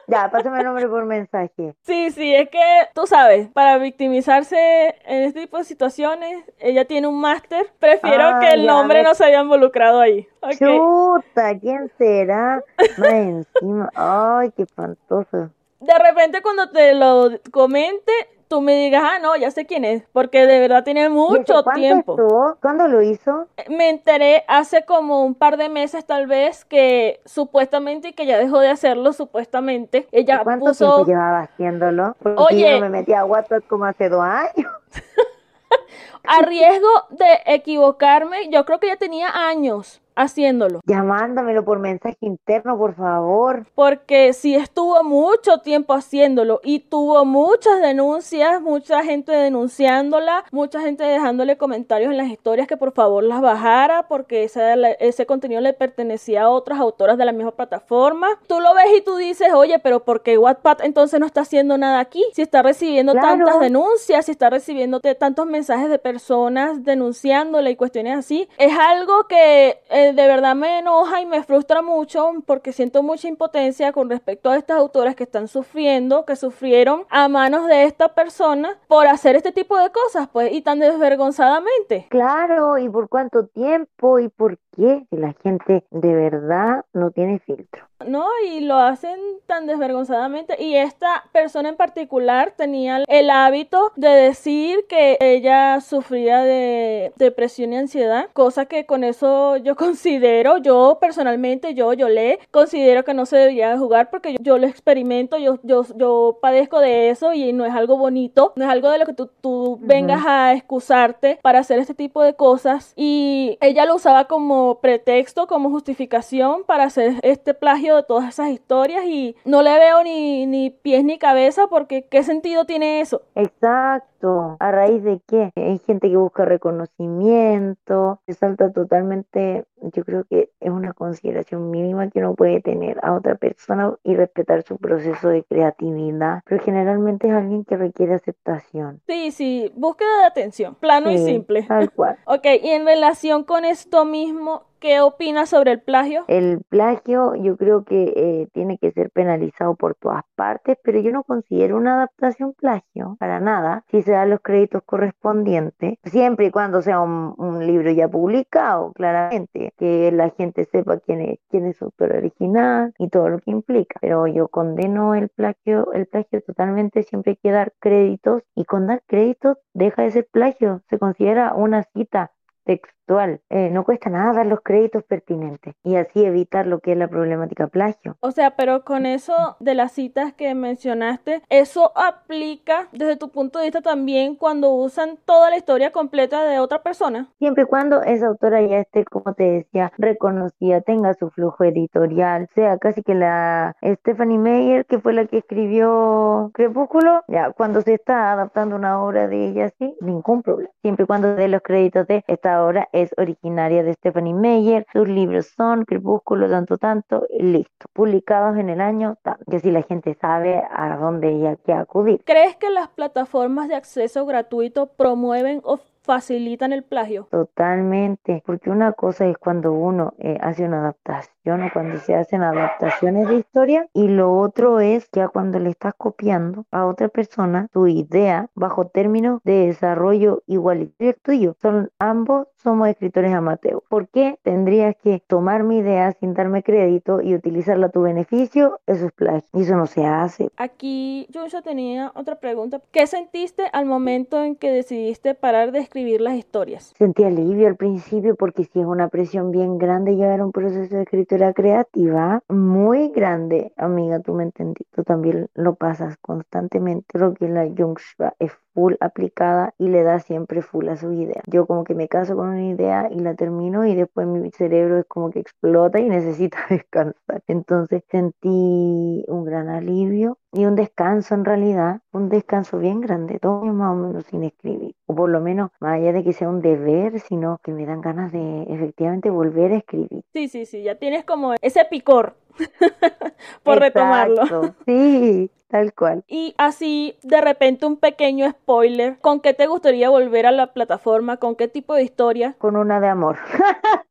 Ya, 0.07 0.31
pásame 0.31 0.59
el 0.59 0.65
nombre 0.67 0.87
por 0.89 1.05
mensaje. 1.07 1.75
Sí, 1.83 2.11
sí, 2.11 2.35
es 2.35 2.51
que 2.51 2.61
tú 2.95 3.07
sabes, 3.07 3.49
para 3.49 3.79
victimizarse 3.79 4.95
en 5.07 5.23
este 5.23 5.43
tipo 5.43 5.59
de 5.59 5.65
situaciones, 5.65 6.45
ella 6.59 6.85
tiene 6.85 7.07
un 7.07 7.21
máster. 7.21 7.73
Prefiero 7.79 8.25
ah, 8.25 8.41
que 8.41 8.49
el 8.49 8.67
nombre 8.67 9.03
no 9.03 9.15
se 9.15 9.25
haya 9.25 9.41
involucrado 9.41 10.01
ahí. 10.01 10.29
Chuta, 10.59 11.59
¿quién 11.59 11.91
será? 11.97 12.63
Más 12.99 13.13
encima. 13.13 13.89
Ay, 13.95 14.51
qué 14.55 14.65
espantoso. 14.65 15.51
De 15.81 15.99
repente 15.99 16.43
cuando 16.43 16.71
te 16.71 16.95
lo 16.95 17.31
comente, 17.51 18.13
tú 18.55 18.61
me 18.61 18.77
digas, 18.77 19.03
ah, 19.05 19.19
no, 19.21 19.35
ya 19.35 19.51
sé 19.51 19.67
quién 19.67 19.85
es, 19.85 20.05
porque 20.13 20.47
de 20.47 20.61
verdad 20.61 20.85
tiene 20.85 21.09
mucho 21.09 21.65
tiempo. 21.75 22.57
¿Cuándo 22.63 22.87
lo 22.87 23.03
hizo? 23.03 23.49
Me 23.69 23.91
enteré 23.91 24.45
hace 24.47 24.85
como 24.85 25.25
un 25.25 25.35
par 25.35 25.57
de 25.57 25.69
meses 25.69 26.07
tal 26.07 26.29
vez 26.29 26.65
que 26.65 27.21
supuestamente 27.25 28.11
y 28.11 28.13
que 28.13 28.27
ya 28.27 28.39
dejó 28.39 28.61
de 28.61 28.69
hacerlo 28.69 29.13
supuestamente. 29.13 30.07
Ella 30.13 30.43
¿Cuánto 30.45 30.71
tiempo 30.73 31.05
llevaba 31.05 31.41
haciéndolo? 31.41 32.15
Porque 32.23 32.43
Oye, 32.45 32.75
yo 32.77 32.81
me 32.81 32.91
metí 32.91 33.13
a 33.13 33.25
WhatsApp 33.25 33.65
como 33.67 33.87
hace 33.87 34.09
dos 34.09 34.23
años. 34.23 34.73
a 36.23 36.43
riesgo 36.43 36.89
de 37.11 37.41
equivocarme, 37.47 38.51
yo 38.51 38.65
creo 38.65 38.79
que 38.79 38.87
ya 38.87 38.97
tenía 38.97 39.31
años 39.49 40.01
haciéndolo. 40.17 40.81
Llamándamelo 40.87 41.65
por 41.65 41.79
mensaje 41.79 42.17
interno, 42.21 42.77
por 42.79 42.95
favor. 42.95 43.67
Porque 43.75 44.33
si 44.33 44.55
estuvo 44.55 45.03
mucho 45.03 45.59
tiempo 45.59 45.95
haciéndolo 45.95 46.61
y 46.63 46.81
tuvo 46.81 47.25
muchas 47.25 47.81
denuncias, 47.81 48.61
mucha 48.61 49.03
gente 49.03 49.33
denunciándola, 49.33 50.45
mucha 50.51 50.81
gente 50.81 51.05
dejándole 51.05 51.57
comentarios 51.57 52.11
en 52.11 52.17
las 52.17 52.29
historias 52.29 52.67
que 52.67 52.77
por 52.77 52.93
favor 52.93 53.25
las 53.25 53.41
bajara 53.41 54.07
porque 54.09 54.45
ese, 54.45 54.97
ese 55.01 55.27
contenido 55.27 55.61
le 55.61 55.73
pertenecía 55.73 56.45
a 56.45 56.51
otras 56.51 56.79
autoras 56.79 57.19
de 57.19 57.25
la 57.25 57.33
misma 57.33 57.53
plataforma. 57.53 58.29
Tú 58.47 58.61
lo 58.61 58.75
ves 58.75 58.87
y 58.97 59.01
tú 59.01 59.17
dices, 59.17 59.53
oye, 59.53 59.79
pero 59.79 60.05
¿por 60.05 60.23
qué 60.23 60.39
Wattpad 60.39 60.83
entonces 60.83 61.21
no 61.21 61.27
está 61.27 61.43
haciendo 61.43 61.79
nada 61.79 62.01
aquí? 62.01 62.25
Si 62.33 62.43
está 62.43 62.63
recibiendo 62.63 63.15
tantas 63.15 63.61
denuncias, 63.61 64.27
si 64.27 64.33
está 64.33 64.51
recibiendo 64.51 65.01
tantos 65.01 65.47
mensajes 65.47 65.89
de 65.89 65.99
personas 65.99 66.85
denunciándole 66.85 67.71
y 67.71 67.77
cuestiones 67.77 68.19
así, 68.19 68.49
es 68.59 68.77
algo 68.79 69.25
que... 69.29 69.81
Eh, 69.91 70.04
de 70.13 70.27
verdad 70.27 70.55
me 70.55 70.81
enoja 70.81 71.21
y 71.21 71.27
me 71.27 71.43
frustra 71.43 71.83
mucho 71.83 72.33
porque 72.47 72.73
siento 72.73 73.03
mucha 73.03 73.29
impotencia 73.29 73.93
con 73.93 74.11
respecto 74.11 74.51
a 74.51 74.57
estas 74.57 74.77
autoras 74.77 75.15
que 75.15 75.25
están 75.25 75.49
sufriendo, 75.49 76.25
que 76.25 76.37
sufrieron 76.37 77.05
a 77.11 77.29
manos 77.29 77.67
de 77.67 77.85
esta 77.85 78.15
persona 78.15 78.79
por 78.89 79.07
hacer 79.07 79.37
este 79.37 79.53
tipo 79.53 79.79
de 79.79 79.91
cosas, 79.91 80.29
pues, 80.33 80.53
y 80.53 80.63
tan 80.63 80.79
desvergonzadamente. 80.81 82.07
Claro, 82.11 82.79
y 82.79 82.89
por 82.89 83.09
cuánto 83.09 83.47
tiempo 83.47 84.19
y 84.19 84.29
por 84.29 84.59
qué, 84.77 85.07
si 85.09 85.17
la 85.17 85.33
gente 85.43 85.85
de 85.91 86.15
verdad 86.15 86.85
no 86.93 87.11
tiene 87.11 87.39
filtro. 87.39 87.87
No, 88.07 88.27
y 88.47 88.61
lo 88.61 88.77
hacen 88.77 89.19
tan 89.47 89.67
desvergonzadamente. 89.67 90.63
Y 90.63 90.77
esta 90.77 91.25
persona 91.33 91.69
en 91.69 91.77
particular 91.77 92.55
tenía 92.57 93.03
el 93.07 93.31
hábito 93.31 93.93
de 93.97 94.09
decir 94.09 94.87
que 94.89 95.17
ella 95.21 95.81
sufría 95.81 96.41
de 96.43 97.13
depresión 97.17 97.73
y 97.73 97.77
ansiedad, 97.77 98.29
cosa 98.33 98.67
que 98.67 98.87
con 98.87 99.05
eso 99.05 99.57
yo 99.59 99.77
considero, 99.85 100.59
yo 100.59 100.99
personalmente, 101.01 101.75
yo, 101.75 101.93
yo 101.93 102.09
le 102.09 102.39
considero 102.51 103.05
que 103.05 103.15
no 103.15 103.27
se 103.27 103.37
debería 103.37 103.77
jugar 103.79 104.11
porque 104.11 104.37
yo, 104.41 104.59
lo 104.59 104.67
experimento, 104.67 105.37
yo, 105.39 105.59
yo, 105.63 105.85
yo 105.97 106.39
padezco 106.41 106.81
de 106.81 107.11
eso 107.11 107.33
y 107.33 107.53
no 107.53 107.65
es 107.65 107.75
algo 107.75 107.97
bonito, 107.97 108.53
no 108.57 108.65
es 108.65 108.71
algo 108.71 108.91
de 108.91 108.99
lo 108.99 109.07
que 109.07 109.15
tú, 109.15 109.31
tú 109.41 109.79
vengas 109.81 110.25
a 110.27 110.53
excusarte 110.55 111.39
para 111.43 111.61
hacer 111.61 111.79
este 111.79 111.95
tipo 111.95 112.23
de 112.23 112.35
cosas. 112.35 112.93
Y 112.97 113.59
ella 113.61 113.87
lo 113.87 113.97
usaba 113.97 114.25
como 114.27 114.81
pretexto, 114.81 115.47
como 115.47 115.71
justificación 115.71 116.65
para 116.65 116.85
hacer 116.85 117.15
este 117.23 117.55
plagio 117.55 117.94
de 117.97 118.03
todas 118.03 118.29
esas 118.29 118.51
historias 118.51 119.05
y 119.05 119.37
no 119.45 119.63
le 119.63 119.79
veo 119.79 120.03
ni, 120.03 120.47
ni 120.47 120.71
pies 120.71 121.05
ni 121.05 121.19
cabeza 121.19 121.67
porque 121.69 122.07
¿qué 122.07 122.23
sentido 122.23 122.65
tiene 122.65 123.01
eso? 123.01 123.23
Exacto. 123.35 124.57
¿A 124.59 124.73
raíz 124.73 125.03
de 125.05 125.21
qué? 125.27 125.51
Hay 125.55 125.79
gente 125.81 126.09
que 126.09 126.17
busca 126.17 126.47
reconocimiento, 126.47 128.21
se 128.27 128.33
salta 128.33 128.73
totalmente, 128.73 129.67
yo 129.93 130.05
creo 130.05 130.25
que 130.25 130.51
es 130.61 130.71
una 130.71 130.95
consideración 130.95 131.71
mínima 131.71 132.09
que 132.09 132.21
uno 132.21 132.35
puede 132.35 132.63
tener 132.63 132.99
a 133.03 133.13
otra 133.13 133.35
persona 133.35 133.95
y 134.03 134.15
respetar 134.15 134.63
su 134.63 134.79
proceso 134.79 135.29
de 135.29 135.45
creatividad, 135.45 136.41
pero 136.47 136.63
generalmente 136.63 137.29
es 137.29 137.35
alguien 137.35 137.65
que 137.65 137.77
requiere 137.77 138.15
aceptación. 138.15 139.03
Sí, 139.07 139.31
sí, 139.31 139.71
búsqueda 139.75 140.21
de 140.21 140.27
atención, 140.27 140.75
plano 140.75 141.11
y 141.11 141.19
simple. 141.19 141.63
Tal 141.65 141.91
cual. 141.91 142.17
ok, 142.27 142.47
y 142.63 142.71
en 142.71 142.87
relación 142.87 143.45
con 143.45 143.65
esto 143.65 144.05
mismo, 144.05 144.65
¿Qué 144.85 145.01
opinas 145.01 145.49
sobre 145.49 145.73
el 145.73 145.81
plagio? 145.81 146.25
El 146.29 146.63
plagio 146.69 147.35
yo 147.37 147.57
creo 147.57 147.85
que 147.85 148.13
eh, 148.15 148.49
tiene 148.53 148.77
que 148.77 148.93
ser 148.93 149.11
penalizado 149.11 149.77
por 149.77 149.95
todas 149.95 150.25
partes, 150.37 150.77
pero 150.85 151.01
yo 151.01 151.11
no 151.11 151.23
considero 151.23 151.79
una 151.79 151.95
adaptación 151.95 152.53
plagio 152.53 153.17
para 153.19 153.41
nada 153.41 153.83
si 153.91 154.03
se 154.03 154.13
dan 154.13 154.29
los 154.29 154.41
créditos 154.43 154.83
correspondientes, 154.85 155.95
siempre 156.05 156.49
y 156.49 156.51
cuando 156.51 156.83
sea 156.83 157.01
un, 157.01 157.35
libro 157.67 157.91
ya 157.93 158.09
publicado, 158.09 158.93
claramente, 158.93 159.73
que 159.79 160.13
la 160.13 160.29
gente 160.29 160.67
sepa 160.67 160.99
quién 160.99 161.23
es, 161.23 161.39
quién 161.49 161.65
es 161.65 161.79
su 161.79 161.87
autor 161.87 162.17
original 162.17 162.93
y 162.99 163.09
todo 163.09 163.31
lo 163.31 163.39
que 163.39 163.53
implica. 163.53 163.99
Pero 164.03 164.27
yo 164.27 164.49
condeno 164.49 165.15
el 165.15 165.31
plagio, 165.31 165.95
el 165.95 166.05
plagio 166.05 166.43
totalmente, 166.43 167.05
siempre 167.05 167.31
hay 167.31 167.37
que 167.37 167.53
dar 167.53 167.73
créditos 167.81 168.43
y 168.55 168.67
con 168.67 168.87
dar 168.87 169.03
créditos 169.07 169.57
deja 169.73 170.03
de 170.03 170.11
ser 170.11 170.29
plagio, 170.31 170.83
se 170.91 170.99
considera 170.99 171.55
una 171.55 171.85
cita 171.95 172.33
textual. 172.65 173.41
Eh, 173.51 173.69
no 173.71 173.85
cuesta 173.85 174.09
nada 174.09 174.33
dar 174.33 174.47
los 174.47 174.61
créditos 174.63 175.05
pertinentes 175.05 175.75
y 175.83 175.97
así 175.97 176.25
evitar 176.25 176.67
lo 176.67 176.81
que 176.81 176.93
es 176.93 176.99
la 176.99 177.09
problemática 177.09 177.67
plagio. 177.67 178.17
O 178.21 178.31
sea, 178.31 178.57
pero 178.57 178.83
con 178.85 179.05
eso 179.05 179.57
de 179.61 179.75
las 179.75 179.93
citas 179.93 180.33
que 180.33 180.55
mencionaste, 180.55 181.43
¿eso 181.51 181.93
aplica 181.97 182.89
desde 182.93 183.17
tu 183.17 183.31
punto 183.31 183.59
de 183.59 183.67
vista 183.67 183.83
también 183.83 184.37
cuando 184.37 184.71
usan 184.71 185.19
toda 185.27 185.51
la 185.51 185.59
historia 185.59 185.93
completa 185.93 186.45
de 186.45 186.59
otra 186.59 186.83
persona? 186.83 187.29
Siempre 187.39 187.65
y 187.65 187.67
cuando 187.67 188.03
esa 188.03 188.29
autora 188.29 188.63
ya 188.63 188.79
esté, 188.79 189.05
como 189.05 189.35
te 189.35 189.45
decía, 189.45 189.93
reconocida, 189.99 190.81
tenga 190.81 191.13
su 191.15 191.31
flujo 191.31 191.65
editorial, 191.65 192.49
sea 192.55 192.79
casi 192.79 193.03
que 193.03 193.15
la 193.15 193.77
Stephanie 193.83 194.39
Meyer, 194.39 194.87
que 194.87 194.99
fue 194.99 195.13
la 195.13 195.27
que 195.27 195.39
escribió 195.39 196.51
Crepúsculo, 196.55 197.23
ya 197.29 197.53
cuando 197.53 197.83
se 197.83 197.95
está 197.95 198.33
adaptando 198.33 198.77
una 198.77 199.03
obra 199.03 199.29
de 199.29 199.49
ella, 199.49 199.71
sí, 199.79 199.95
ningún 200.01 200.43
problema. 200.43 200.71
Siempre 200.81 201.05
y 201.05 201.07
cuando 201.07 201.35
dé 201.35 201.49
los 201.49 201.61
créditos 201.63 202.07
de 202.07 202.25
esta 202.27 202.54
obra 202.63 202.89
es 202.93 203.11
originaria 203.17 203.83
de 203.83 203.95
Stephanie 203.95 204.35
Meyer, 204.35 204.87
sus 204.93 205.09
libros 205.09 205.47
son 205.57 205.85
Crepúsculo, 205.85 206.49
tanto, 206.49 206.79
tanto, 206.79 207.27
listo, 207.39 207.87
publicados 207.93 208.57
en 208.59 208.71
el 208.71 208.81
año, 208.81 209.17
que 209.51 209.61
si 209.61 209.71
la 209.71 209.83
gente 209.83 210.15
sabe 210.21 210.63
a 210.71 210.97
dónde 210.97 211.31
ella 211.31 211.57
quiere 211.57 211.81
acudir. 211.81 212.23
¿Crees 212.25 212.57
que 212.57 212.71
las 212.71 212.89
plataformas 212.89 213.69
de 213.69 213.77
acceso 213.77 214.27
gratuito 214.27 214.87
promueven 214.87 215.61
o 215.65 215.79
facilitan 216.05 216.73
el 216.73 216.85
plagio? 216.85 217.27
Totalmente, 217.31 218.43
porque 218.47 218.71
una 218.71 218.93
cosa 218.93 219.27
es 219.27 219.39
cuando 219.39 219.73
uno 219.73 220.13
eh, 220.19 220.37
hace 220.41 220.65
una 220.65 220.81
adaptación 220.81 221.63
o 221.63 221.71
cuando 221.73 221.99
se 221.99 222.15
hacen 222.15 222.43
adaptaciones 222.43 223.29
de 223.29 223.37
historia 223.37 223.89
y 223.95 224.09
lo 224.09 224.39
otro 224.39 224.81
es 224.81 225.09
ya 225.13 225.29
cuando 225.29 225.59
le 225.59 225.71
estás 225.71 225.95
copiando 225.95 226.67
a 226.71 226.85
otra 226.87 227.09
persona 227.09 227.69
tu 227.73 227.87
idea 227.87 228.49
bajo 228.55 228.87
términos 228.89 229.41
de 229.45 229.67
desarrollo 229.67 230.43
igualitario 230.47 231.15
al 231.15 231.21
tuyo. 231.23 231.57
Son 231.61 231.91
ambos 231.99 232.49
somos 232.63 232.89
escritores 232.89 233.33
amateurs. 233.33 233.81
¿Por 233.91 234.09
qué 234.09 234.39
tendrías 234.43 234.97
que 235.03 235.23
tomar 235.27 235.65
mi 235.65 235.79
idea 235.79 236.13
sin 236.13 236.33
darme 236.33 236.63
crédito 236.63 237.21
y 237.21 237.35
utilizarla 237.35 237.87
a 237.87 237.91
tu 237.91 238.01
beneficio? 238.01 238.81
Eso 238.87 239.07
es 239.07 239.13
plagio 239.13 239.49
y 239.53 239.63
eso 239.63 239.77
no 239.77 239.87
se 239.87 240.07
hace. 240.07 240.51
Aquí 240.57 241.27
yo 241.31 241.45
tenía 241.63 242.11
otra 242.15 242.37
pregunta. 242.37 242.81
¿Qué 242.91 243.07
sentiste 243.07 243.65
al 243.73 243.85
momento 243.85 244.43
en 244.43 244.57
que 244.57 244.71
decidiste 244.71 245.35
parar 245.35 245.73
de 245.73 245.81
escribir 245.81 245.94
las 245.95 246.35
historias? 246.35 246.93
Sentí 246.99 247.23
alivio 247.23 247.69
al 247.69 247.77
principio 247.77 248.35
porque 248.35 248.65
si 248.65 248.81
es 248.81 248.87
una 248.87 249.09
presión 249.09 249.53
bien 249.53 249.79
grande 249.79 250.17
llevar 250.17 250.43
un 250.43 250.51
proceso 250.51 250.97
de 250.97 251.03
escritura 251.03 251.53
creativa 251.53 252.43
muy 252.49 253.11
grande, 253.11 253.73
amiga, 253.77 254.19
tú 254.19 254.35
me 254.35 254.43
entendí, 254.43 254.85
tú 254.91 255.05
también 255.05 255.49
lo 255.55 255.77
pasas 255.77 256.17
constantemente. 256.17 257.07
Creo 257.07 257.35
que 257.35 257.49
la 257.49 257.67
Jungshva 257.67 258.35
es 258.41 258.53
full 258.75 258.95
aplicada 259.01 259.75
y 259.79 259.89
le 259.89 260.03
da 260.03 260.19
siempre 260.19 260.61
full 260.63 260.89
a 260.89 260.97
su 260.97 261.13
idea. 261.13 261.43
Yo 261.47 261.67
como 261.67 261.85
que 261.85 261.95
me 261.95 262.09
caso 262.09 262.37
con 262.37 262.49
una 262.49 262.67
idea 262.67 263.09
y 263.11 263.21
la 263.21 263.35
termino 263.35 263.87
y 263.87 263.95
después 263.95 264.27
mi 264.27 264.51
cerebro 264.51 264.99
es 264.99 265.07
como 265.07 265.31
que 265.31 265.41
explota 265.41 266.01
y 266.01 266.09
necesita 266.09 266.59
descansar. 266.69 267.43
Entonces 267.47 268.03
sentí 268.11 269.25
un 269.29 269.45
gran 269.45 269.69
alivio 269.69 270.39
y 270.53 270.67
un 270.67 270.75
descanso 270.75 271.35
en 271.35 271.45
realidad, 271.45 272.01
un 272.13 272.29
descanso 272.29 272.79
bien 272.79 273.01
grande, 273.01 273.39
todo 273.39 273.65
más 273.65 273.93
o 273.93 273.97
menos 273.97 274.25
sin 274.27 274.45
escribir. 274.45 274.95
O 275.07 275.15
por 275.15 275.29
lo 275.29 275.41
menos, 275.41 275.71
más 275.81 275.95
allá 275.95 276.13
de 276.13 276.25
que 276.25 276.33
sea 276.33 276.49
un 276.49 276.61
deber, 276.61 277.21
sino 277.21 277.59
que 277.63 277.73
me 277.73 277.87
dan 277.87 278.01
ganas 278.01 278.33
de 278.33 278.63
efectivamente 278.69 279.31
volver 279.31 279.73
a 279.73 279.77
escribir. 279.77 280.23
Sí, 280.33 280.49
sí, 280.49 280.67
sí, 280.67 280.83
ya 280.83 280.97
tienes 280.97 281.25
como 281.25 281.55
ese 281.61 281.85
picor 281.85 282.35
por 283.63 283.79
retomarlo. 283.79 284.75
Sí, 284.87 285.51
tal 285.69 285.93
cual. 285.95 286.25
Y 286.29 286.55
así, 286.59 287.17
de 287.23 287.41
repente, 287.41 287.87
un 287.87 287.97
pequeño 287.97 288.49
spoiler. 288.51 289.19
¿Con 289.21 289.41
qué 289.41 289.55
te 289.55 289.67
gustaría 289.67 290.11
volver 290.11 290.47
a 290.47 290.53
la 290.53 290.73
plataforma? 290.73 291.39
¿Con 291.39 291.57
qué 291.57 291.69
tipo 291.69 291.95
de 291.95 292.03
historia? 292.03 292.55
Con 292.59 292.77
una 292.77 293.01
de 293.01 293.09
amor. 293.09 293.39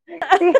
sí, 0.39 0.53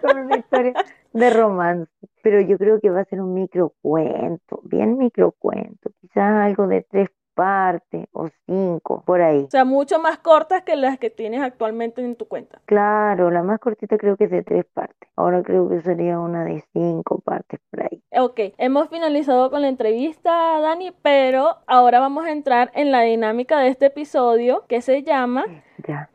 con 0.00 0.18
una 0.18 0.36
historia 0.36 0.74
de 1.12 1.30
romance. 1.30 1.90
Pero 2.22 2.40
yo 2.40 2.56
creo 2.56 2.80
que 2.80 2.90
va 2.90 3.00
a 3.00 3.04
ser 3.04 3.20
un 3.20 3.34
microcuento, 3.34 4.60
bien 4.64 4.96
microcuento. 4.96 5.90
Quizás 6.00 6.44
algo 6.44 6.66
de 6.66 6.86
tres 6.88 7.08
parte 7.34 8.08
o 8.12 8.28
cinco, 8.46 9.02
por 9.06 9.20
ahí. 9.20 9.44
O 9.44 9.50
sea, 9.50 9.64
mucho 9.64 9.98
más 9.98 10.18
cortas 10.18 10.62
que 10.62 10.76
las 10.76 10.98
que 10.98 11.10
tienes 11.10 11.42
actualmente 11.42 12.02
en 12.02 12.16
tu 12.16 12.26
cuenta. 12.26 12.60
Claro, 12.66 13.30
la 13.30 13.42
más 13.42 13.58
cortita 13.58 13.98
creo 13.98 14.16
que 14.16 14.24
es 14.24 14.30
de 14.30 14.42
tres 14.42 14.64
partes. 14.66 15.08
Ahora 15.16 15.42
creo 15.42 15.68
que 15.68 15.80
sería 15.82 16.18
una 16.18 16.44
de 16.44 16.64
cinco 16.72 17.20
partes 17.20 17.60
por 17.70 17.82
ahí. 17.82 18.02
Ok, 18.12 18.40
hemos 18.58 18.88
finalizado 18.88 19.50
con 19.50 19.62
la 19.62 19.68
entrevista, 19.68 20.60
Dani, 20.60 20.92
pero 21.02 21.58
ahora 21.66 22.00
vamos 22.00 22.24
a 22.24 22.30
entrar 22.30 22.70
en 22.74 22.92
la 22.92 23.00
dinámica 23.02 23.58
de 23.58 23.68
este 23.68 23.86
episodio 23.86 24.64
que 24.68 24.82
se 24.82 25.02
llama 25.02 25.44
Ya. 25.86 26.10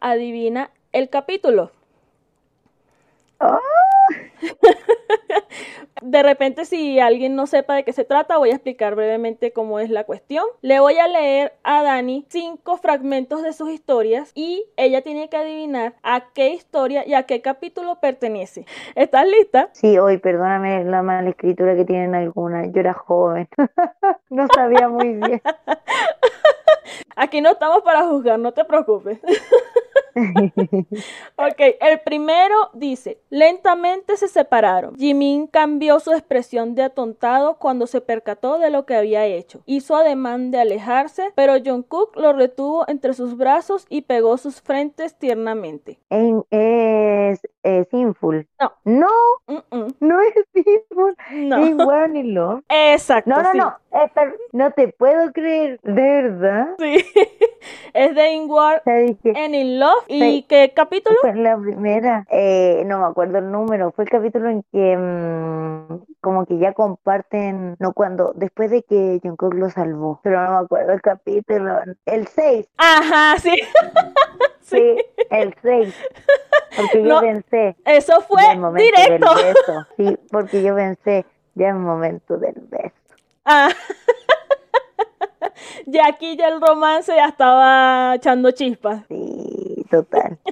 Adivina 0.00 0.70
el 0.92 1.08
capítulo. 1.08 1.70
¡Oh! 3.40 3.58
De 6.02 6.22
repente, 6.22 6.64
si 6.64 6.98
alguien 6.98 7.36
no 7.36 7.46
sepa 7.46 7.74
de 7.74 7.84
qué 7.84 7.92
se 7.92 8.04
trata, 8.04 8.38
voy 8.38 8.50
a 8.50 8.54
explicar 8.54 8.94
brevemente 8.94 9.52
cómo 9.52 9.78
es 9.78 9.90
la 9.90 10.04
cuestión. 10.04 10.44
Le 10.60 10.80
voy 10.80 10.98
a 10.98 11.08
leer 11.08 11.54
a 11.62 11.82
Dani 11.82 12.26
cinco 12.28 12.76
fragmentos 12.76 13.42
de 13.42 13.52
sus 13.52 13.70
historias 13.70 14.32
y 14.34 14.64
ella 14.76 15.02
tiene 15.02 15.28
que 15.28 15.36
adivinar 15.36 15.94
a 16.02 16.32
qué 16.32 16.50
historia 16.50 17.06
y 17.06 17.14
a 17.14 17.24
qué 17.24 17.40
capítulo 17.40 18.00
pertenece. 18.00 18.66
¿Estás 18.94 19.26
lista? 19.26 19.70
Sí, 19.72 19.98
hoy 19.98 20.18
perdóname 20.18 20.84
la 20.84 21.02
mala 21.02 21.30
escritura 21.30 21.76
que 21.76 21.84
tienen 21.84 22.14
algunas. 22.14 22.72
Yo 22.72 22.80
era 22.80 22.94
joven, 22.94 23.48
no 24.30 24.46
sabía 24.54 24.88
muy 24.88 25.14
bien. 25.14 25.42
Aquí 27.16 27.40
no 27.40 27.50
estamos 27.50 27.82
para 27.82 28.06
juzgar, 28.06 28.38
no 28.38 28.52
te 28.52 28.64
preocupes. 28.64 29.18
ok, 31.36 31.60
el 31.80 32.00
primero 32.00 32.70
dice, 32.74 33.20
lentamente 33.30 34.16
se 34.16 34.28
separaron. 34.32 34.96
Jimin 34.96 35.46
cambió 35.46 36.00
su 36.00 36.12
expresión 36.12 36.74
de 36.74 36.82
atontado 36.82 37.58
cuando 37.58 37.86
se 37.86 38.00
percató 38.00 38.58
de 38.58 38.70
lo 38.70 38.84
que 38.86 38.96
había 38.96 39.24
hecho. 39.26 39.60
Hizo 39.66 39.96
ademán 39.96 40.50
de 40.50 40.60
alejarse, 40.60 41.30
pero 41.34 41.54
Jungkook 41.64 42.16
lo 42.16 42.32
retuvo 42.32 42.84
entre 42.88 43.14
sus 43.14 43.36
brazos 43.36 43.86
y 43.88 44.02
pegó 44.02 44.36
sus 44.38 44.60
frentes 44.60 45.16
tiernamente. 45.16 45.98
es, 46.50 47.40
es 47.62 47.88
Sinful. 47.90 48.46
No. 48.60 48.72
No, 48.84 49.08
Mm, 49.46 49.76
mm. 49.76 49.88
no 50.00 50.20
es 50.20 50.34
Sinful. 50.52 51.16
No. 51.32 51.84
War 51.86 52.10
Love. 52.10 52.62
Exacto. 52.68 53.30
No, 53.30 53.42
no, 53.42 53.52
sí. 53.52 53.58
no. 53.58 53.74
Esta- 53.92 54.32
no 54.52 54.70
te 54.70 54.88
puedo 54.88 55.32
creer. 55.32 55.78
¿De 55.82 55.92
verdad? 55.92 56.68
Sí. 56.78 57.04
es 57.94 58.14
de 58.14 58.32
sea, 58.84 58.96
dije, 58.98 59.32
and 59.36 59.54
In 59.54 59.80
Love. 59.80 60.04
¿Y 60.08 60.42
qué 60.42 60.72
capítulo? 60.74 61.16
Fue 61.20 61.34
la 61.34 61.56
primera, 61.56 62.26
eh, 62.30 62.82
no 62.86 62.98
me 63.00 63.06
acuerdo 63.06 63.38
el 63.38 63.50
número, 63.50 63.92
fue 63.92 64.04
el 64.04 64.10
capítulo 64.22 64.50
en 64.50 64.62
que 64.70 64.96
mm, 64.96 66.04
como 66.20 66.46
que 66.46 66.56
ya 66.58 66.72
comparten, 66.74 67.74
no 67.80 67.92
cuando, 67.92 68.32
después 68.36 68.70
de 68.70 68.84
que 68.84 69.18
Jungkook 69.20 69.54
lo 69.54 69.68
salvó, 69.68 70.20
pero 70.22 70.40
no 70.44 70.50
me 70.60 70.64
acuerdo 70.64 70.92
el 70.92 71.02
capítulo, 71.02 71.80
el 72.06 72.28
6, 72.28 72.68
Ajá, 72.76 73.36
sí. 73.40 73.56
sí, 74.60 74.96
el 75.30 75.52
6, 75.60 75.94
porque 76.76 77.02
yo 77.02 77.20
pensé, 77.20 77.76
Eso 77.84 78.20
fue 78.20 78.42
directo. 78.76 79.34
del 79.34 79.54
beso, 79.54 79.86
sí, 79.96 80.18
porque 80.30 80.62
yo 80.62 80.76
pensé, 80.76 81.26
ya 81.56 81.70
es 81.70 81.74
momento 81.74 82.38
del 82.38 82.54
beso. 82.70 82.94
Ah. 83.44 83.70
ya 85.86 86.06
aquí 86.06 86.36
ya 86.36 86.46
el 86.46 86.60
romance 86.60 87.12
ya 87.12 87.26
estaba 87.26 88.14
echando 88.14 88.52
chispas. 88.52 89.02
Sí, 89.08 89.84
total. 89.90 90.38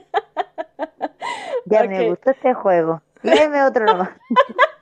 Ya 1.67 1.85
me 1.85 2.09
gustó 2.09 2.31
este 2.31 2.53
juego. 2.53 3.01
Léeme 3.23 3.63
otro 3.65 3.87
nomás. 3.87 4.11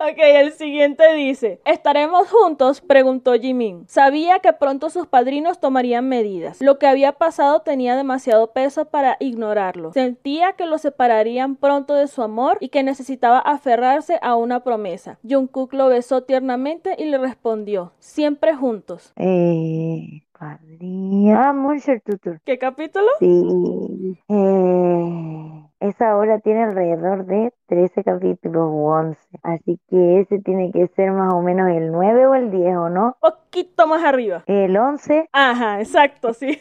Ok, 0.00 0.16
el 0.18 0.52
siguiente 0.52 1.12
dice, 1.14 1.60
¿estaremos 1.64 2.30
juntos? 2.30 2.80
preguntó 2.80 3.34
Jimin. 3.34 3.84
Sabía 3.88 4.38
que 4.38 4.52
pronto 4.52 4.90
sus 4.90 5.08
padrinos 5.08 5.58
tomarían 5.58 6.08
medidas. 6.08 6.62
Lo 6.62 6.78
que 6.78 6.86
había 6.86 7.12
pasado 7.12 7.60
tenía 7.60 7.96
demasiado 7.96 8.52
peso 8.52 8.86
para 8.86 9.16
ignorarlo. 9.18 9.92
Sentía 9.92 10.52
que 10.52 10.66
lo 10.66 10.78
separarían 10.78 11.56
pronto 11.56 11.94
de 11.94 12.06
su 12.06 12.22
amor 12.22 12.58
y 12.60 12.68
que 12.68 12.84
necesitaba 12.84 13.40
aferrarse 13.40 14.20
a 14.22 14.36
una 14.36 14.62
promesa. 14.62 15.18
Jungkook 15.28 15.74
lo 15.74 15.88
besó 15.88 16.22
tiernamente 16.22 16.94
y 16.96 17.06
le 17.06 17.18
respondió, 17.18 17.92
siempre 17.98 18.54
juntos. 18.54 19.12
Eh, 19.16 20.22
padrino. 20.38 21.38
Ah, 21.38 21.52
Monster 21.52 22.00
Tutor. 22.00 22.40
¿Qué 22.44 22.58
capítulo? 22.58 23.06
Sí. 23.18 24.18
Eh, 24.28 25.64
esa 25.80 26.16
obra 26.16 26.40
tiene 26.40 26.64
alrededor 26.64 27.24
de 27.26 27.52
13 27.66 28.02
capítulos 28.04 28.62
o 28.70 28.92
11. 28.94 29.18
Así 29.42 29.78
que 29.88 30.20
ese 30.20 30.38
tiene 30.40 30.72
que 30.72 30.88
ser 30.88 31.12
más 31.12 31.32
o 31.32 31.40
menos 31.40 31.68
el 31.70 31.92
9 31.92 32.26
o 32.26 32.34
el 32.34 32.50
10, 32.50 32.76
¿o 32.76 32.88
no? 32.88 33.16
Poquito 33.20 33.86
más 33.86 34.02
arriba. 34.04 34.42
El 34.46 34.76
11, 34.76 35.28
Ajá, 35.32 35.80
exacto, 35.80 36.32
sí. 36.34 36.58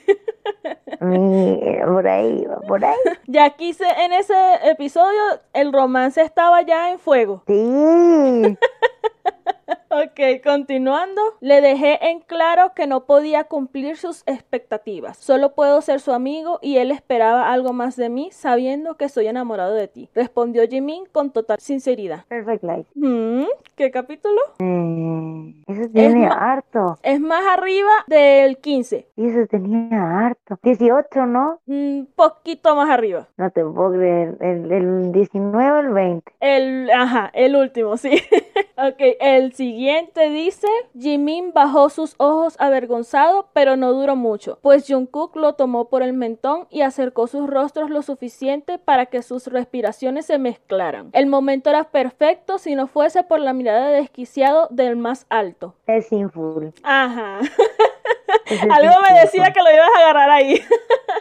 mi- 1.01 1.59
por 1.85 2.07
ahí, 2.07 2.45
va, 2.45 2.59
por 2.67 2.83
ahí. 2.85 2.95
Ya 3.27 3.45
aquí 3.45 3.73
se- 3.73 3.85
en 4.05 4.13
ese 4.13 4.33
episodio 4.65 5.19
el 5.53 5.73
romance 5.73 6.21
estaba 6.21 6.61
ya 6.61 6.91
en 6.91 6.99
fuego. 6.99 7.43
Sí. 7.47 8.57
Ok, 9.89 10.43
continuando, 10.43 11.21
le 11.39 11.61
dejé 11.61 12.09
en 12.09 12.19
claro 12.19 12.73
que 12.75 12.87
no 12.87 13.05
podía 13.05 13.45
cumplir 13.45 13.95
sus 13.95 14.21
expectativas. 14.25 15.15
Solo 15.15 15.55
puedo 15.55 15.79
ser 15.81 16.01
su 16.01 16.11
amigo 16.11 16.59
y 16.61 16.75
él 16.77 16.91
esperaba 16.91 17.53
algo 17.53 17.71
más 17.71 17.95
de 17.95 18.09
mí 18.09 18.29
sabiendo 18.33 18.95
que 18.97 19.05
estoy 19.05 19.27
enamorado 19.27 19.73
de 19.73 19.87
ti. 19.87 20.09
Respondió 20.13 20.67
Jimin 20.67 21.05
con 21.13 21.31
total 21.31 21.57
sinceridad. 21.61 22.25
Perfect 22.27 22.63
Life. 22.63 22.85
Mm, 22.95 23.45
¿Qué 23.77 23.89
capítulo? 23.89 24.41
Eh, 24.59 25.53
eso 25.67 25.89
tiene 25.93 26.27
ma- 26.27 26.51
harto. 26.51 26.99
Es 27.01 27.21
más 27.21 27.45
arriba 27.47 27.91
del 28.07 28.57
15. 28.57 29.07
Y 29.15 29.27
eso 29.29 29.47
tenía 29.49 30.25
harto. 30.25 30.59
18, 30.63 31.25
¿no? 31.27 31.61
Un 31.65 32.09
poquito 32.13 32.75
más 32.75 32.89
arriba. 32.89 33.29
No 33.37 33.49
te 33.51 33.63
puedo 33.63 33.91
creer. 33.93 34.35
El, 34.41 34.69
el 34.69 35.11
19 35.13 35.71
o 35.71 35.79
el 35.79 35.89
20. 35.93 36.33
El, 36.41 36.91
ajá, 36.91 37.31
el 37.33 37.55
último, 37.55 37.95
sí. 37.95 38.11
ok, 38.77 38.99
el 39.21 39.53
siguiente 39.53 39.76
dice, 40.29 40.67
Jimin 40.97 41.53
bajó 41.53 41.89
sus 41.89 42.15
ojos 42.17 42.55
avergonzado, 42.59 43.49
pero 43.53 43.75
no 43.75 43.93
duró 43.93 44.15
mucho, 44.15 44.57
pues 44.61 44.85
Jungkook 44.87 45.35
lo 45.35 45.53
tomó 45.53 45.89
por 45.89 46.01
el 46.03 46.13
mentón 46.13 46.67
y 46.69 46.81
acercó 46.81 47.27
sus 47.27 47.47
rostros 47.47 47.89
lo 47.89 48.01
suficiente 48.01 48.79
para 48.79 49.05
que 49.07 49.21
sus 49.21 49.47
respiraciones 49.47 50.25
se 50.25 50.39
mezclaran. 50.39 51.09
El 51.13 51.27
momento 51.27 51.69
era 51.69 51.85
perfecto 51.85 52.57
si 52.57 52.75
no 52.75 52.87
fuese 52.87 53.23
por 53.23 53.39
la 53.39 53.53
mirada 53.53 53.89
desquiciado 53.89 54.67
del 54.71 54.95
más 54.95 55.25
alto. 55.29 55.75
Es 55.85 56.07
Sinful. 56.07 56.73
Ajá. 56.83 57.39
Algo 58.71 58.93
me 59.01 59.17
es 59.17 59.23
decía 59.23 59.51
que 59.51 59.61
lo 59.61 59.71
ibas 59.71 59.89
a 59.95 59.99
agarrar 59.99 60.29
ahí. 60.29 60.61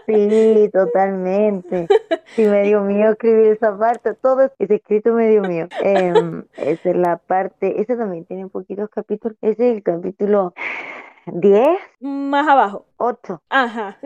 Sí, 0.07 0.71
totalmente. 0.73 1.89
Sí, 2.35 2.45
me 2.47 2.63
dio 2.63 2.81
miedo 2.83 3.13
escribir 3.13 3.53
esa 3.53 3.77
parte. 3.77 4.15
Todo 4.15 4.51
ese 4.59 4.75
escrito 4.75 5.13
me 5.13 5.29
dio 5.29 5.43
miedo. 5.43 5.69
Em, 5.83 6.45
esa 6.57 6.91
es 6.91 6.97
la 6.97 7.17
parte. 7.17 7.81
Ese 7.81 7.97
también 7.97 8.25
tiene 8.25 8.47
poquitos 8.49 8.89
capítulos. 8.91 9.37
Ese 9.43 9.71
es 9.71 9.77
el 9.77 9.83
capítulo 9.83 10.55
10, 11.27 11.67
Más 12.01 12.47
abajo. 12.47 12.87
8. 12.99 13.43
Ajá. 13.49 13.99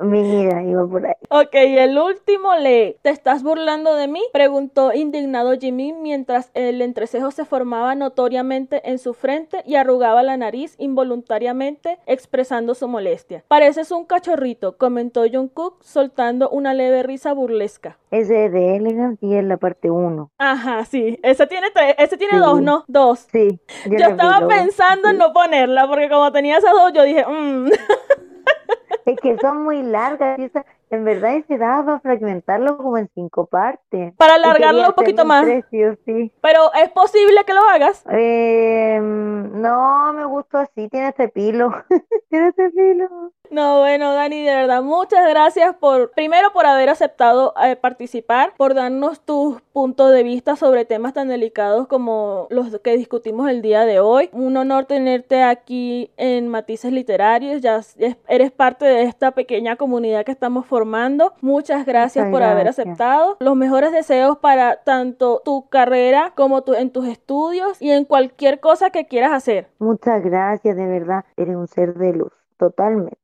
Mira, 0.00 0.62
iba 0.62 0.86
por 0.86 1.06
ahí. 1.06 1.12
Ok, 1.28 1.54
y 1.54 1.78
el 1.78 1.98
último 1.98 2.54
lee. 2.56 2.96
¿Te 3.02 3.10
estás 3.10 3.42
burlando 3.42 3.94
de 3.94 4.08
mí? 4.08 4.22
Preguntó 4.32 4.92
indignado 4.94 5.52
Jimmy 5.58 5.92
mientras 5.92 6.50
el 6.54 6.80
entrecejo 6.80 7.30
se 7.30 7.44
formaba 7.44 7.94
notoriamente 7.94 8.88
en 8.88 8.98
su 8.98 9.12
frente 9.12 9.62
y 9.66 9.74
arrugaba 9.76 10.22
la 10.22 10.36
nariz 10.36 10.76
involuntariamente, 10.78 11.98
expresando 12.06 12.74
su 12.74 12.88
molestia. 12.88 13.44
Pareces 13.48 13.90
un 13.90 14.04
cachorrito, 14.06 14.76
comentó 14.78 15.24
Jungkook, 15.30 15.82
soltando 15.82 16.48
una 16.48 16.72
leve 16.72 17.02
risa 17.02 17.32
burlesca. 17.34 17.98
Ese 18.10 18.46
es 18.46 18.52
de 18.52 18.76
Elegance 18.76 19.24
y 19.24 19.34
es 19.34 19.44
la 19.44 19.58
parte 19.58 19.90
1. 19.90 20.30
Ajá, 20.38 20.84
sí. 20.86 21.18
Ese 21.22 21.46
tiene 21.46 21.70
tres, 21.70 21.94
ese 21.98 22.16
tiene 22.16 22.34
Sí. 22.34 22.38
dos, 22.40 22.62
¿no? 22.62 22.84
Dos. 22.88 23.26
Sí, 23.30 23.60
Yo 23.86 23.98
estaba 24.06 24.46
pensando 24.48 25.08
en 25.10 25.18
no 25.18 25.32
ponerla, 25.32 25.86
porque 25.86 26.08
como 26.08 26.32
tenía 26.32 26.56
esas 26.58 26.72
dos, 26.72 26.92
yo 26.94 27.02
dije, 27.04 27.24
mmm. 27.26 27.66
Es 29.06 29.18
que 29.20 29.36
son 29.38 29.62
muy 29.64 29.82
largas. 29.82 30.38
y 30.38 30.44
esa- 30.44 30.64
en 30.90 31.04
verdad, 31.04 31.34
ese 31.36 31.56
daba 31.56 31.84
para 31.84 32.00
fragmentarlo 32.00 32.76
como 32.76 32.98
en 32.98 33.08
cinco 33.14 33.46
partes. 33.46 34.14
Para 34.16 34.34
alargarlo 34.34 34.88
un 34.88 34.92
poquito 34.92 35.24
más. 35.24 35.46
sí. 36.04 36.32
Pero 36.42 36.72
es 36.74 36.90
posible 36.90 37.44
que 37.46 37.54
lo 37.54 37.62
hagas. 37.62 38.04
Eh, 38.10 38.98
no, 39.00 40.12
me 40.12 40.24
gustó 40.26 40.58
así. 40.58 40.88
Tiene 40.88 41.08
este 41.08 41.28
pilo. 41.28 41.70
Tiene 42.30 42.48
este 42.48 42.70
pilo. 42.70 43.32
No, 43.52 43.80
bueno, 43.80 44.14
Dani, 44.14 44.44
de 44.44 44.54
verdad, 44.54 44.82
muchas 44.82 45.28
gracias 45.28 45.74
por, 45.74 46.12
primero 46.12 46.54
por 46.54 46.64
haber 46.64 46.88
aceptado 46.88 47.52
eh, 47.62 47.76
participar, 47.76 48.54
por 48.56 48.72
darnos 48.72 49.20
tus 49.20 49.60
puntos 49.74 50.10
de 50.10 50.22
vista 50.22 50.56
sobre 50.56 50.86
temas 50.86 51.12
tan 51.12 51.28
delicados 51.28 51.86
como 51.86 52.46
los 52.48 52.78
que 52.78 52.96
discutimos 52.96 53.50
el 53.50 53.60
día 53.60 53.84
de 53.84 54.00
hoy. 54.00 54.30
Un 54.32 54.56
honor 54.56 54.86
tenerte 54.86 55.42
aquí 55.42 56.10
en 56.16 56.48
Matices 56.48 56.92
Literarios, 56.92 57.60
ya 57.60 57.82
eres 58.26 58.52
parte 58.52 58.86
de 58.86 59.02
esta 59.02 59.32
pequeña 59.32 59.76
comunidad 59.76 60.24
que 60.24 60.32
estamos 60.32 60.64
formando. 60.64 61.34
Muchas 61.42 61.84
gracias 61.84 62.24
Muchas 62.24 62.40
por 62.40 62.48
haber 62.48 62.68
aceptado. 62.68 63.36
Los 63.40 63.54
mejores 63.54 63.92
deseos 63.92 64.38
para 64.38 64.76
tanto 64.76 65.42
tu 65.44 65.68
carrera 65.68 66.32
como 66.34 66.62
tu, 66.62 66.72
en 66.72 66.88
tus 66.88 67.06
estudios 67.06 67.82
y 67.82 67.90
en 67.90 68.06
cualquier 68.06 68.60
cosa 68.60 68.88
que 68.88 69.06
quieras 69.06 69.32
hacer. 69.32 69.68
Muchas 69.78 70.24
gracias, 70.24 70.74
de 70.74 70.86
verdad. 70.86 71.26
Eres 71.36 71.54
un 71.54 71.68
ser 71.68 71.92
de 71.92 72.14
luz, 72.14 72.32
totalmente. 72.56 73.21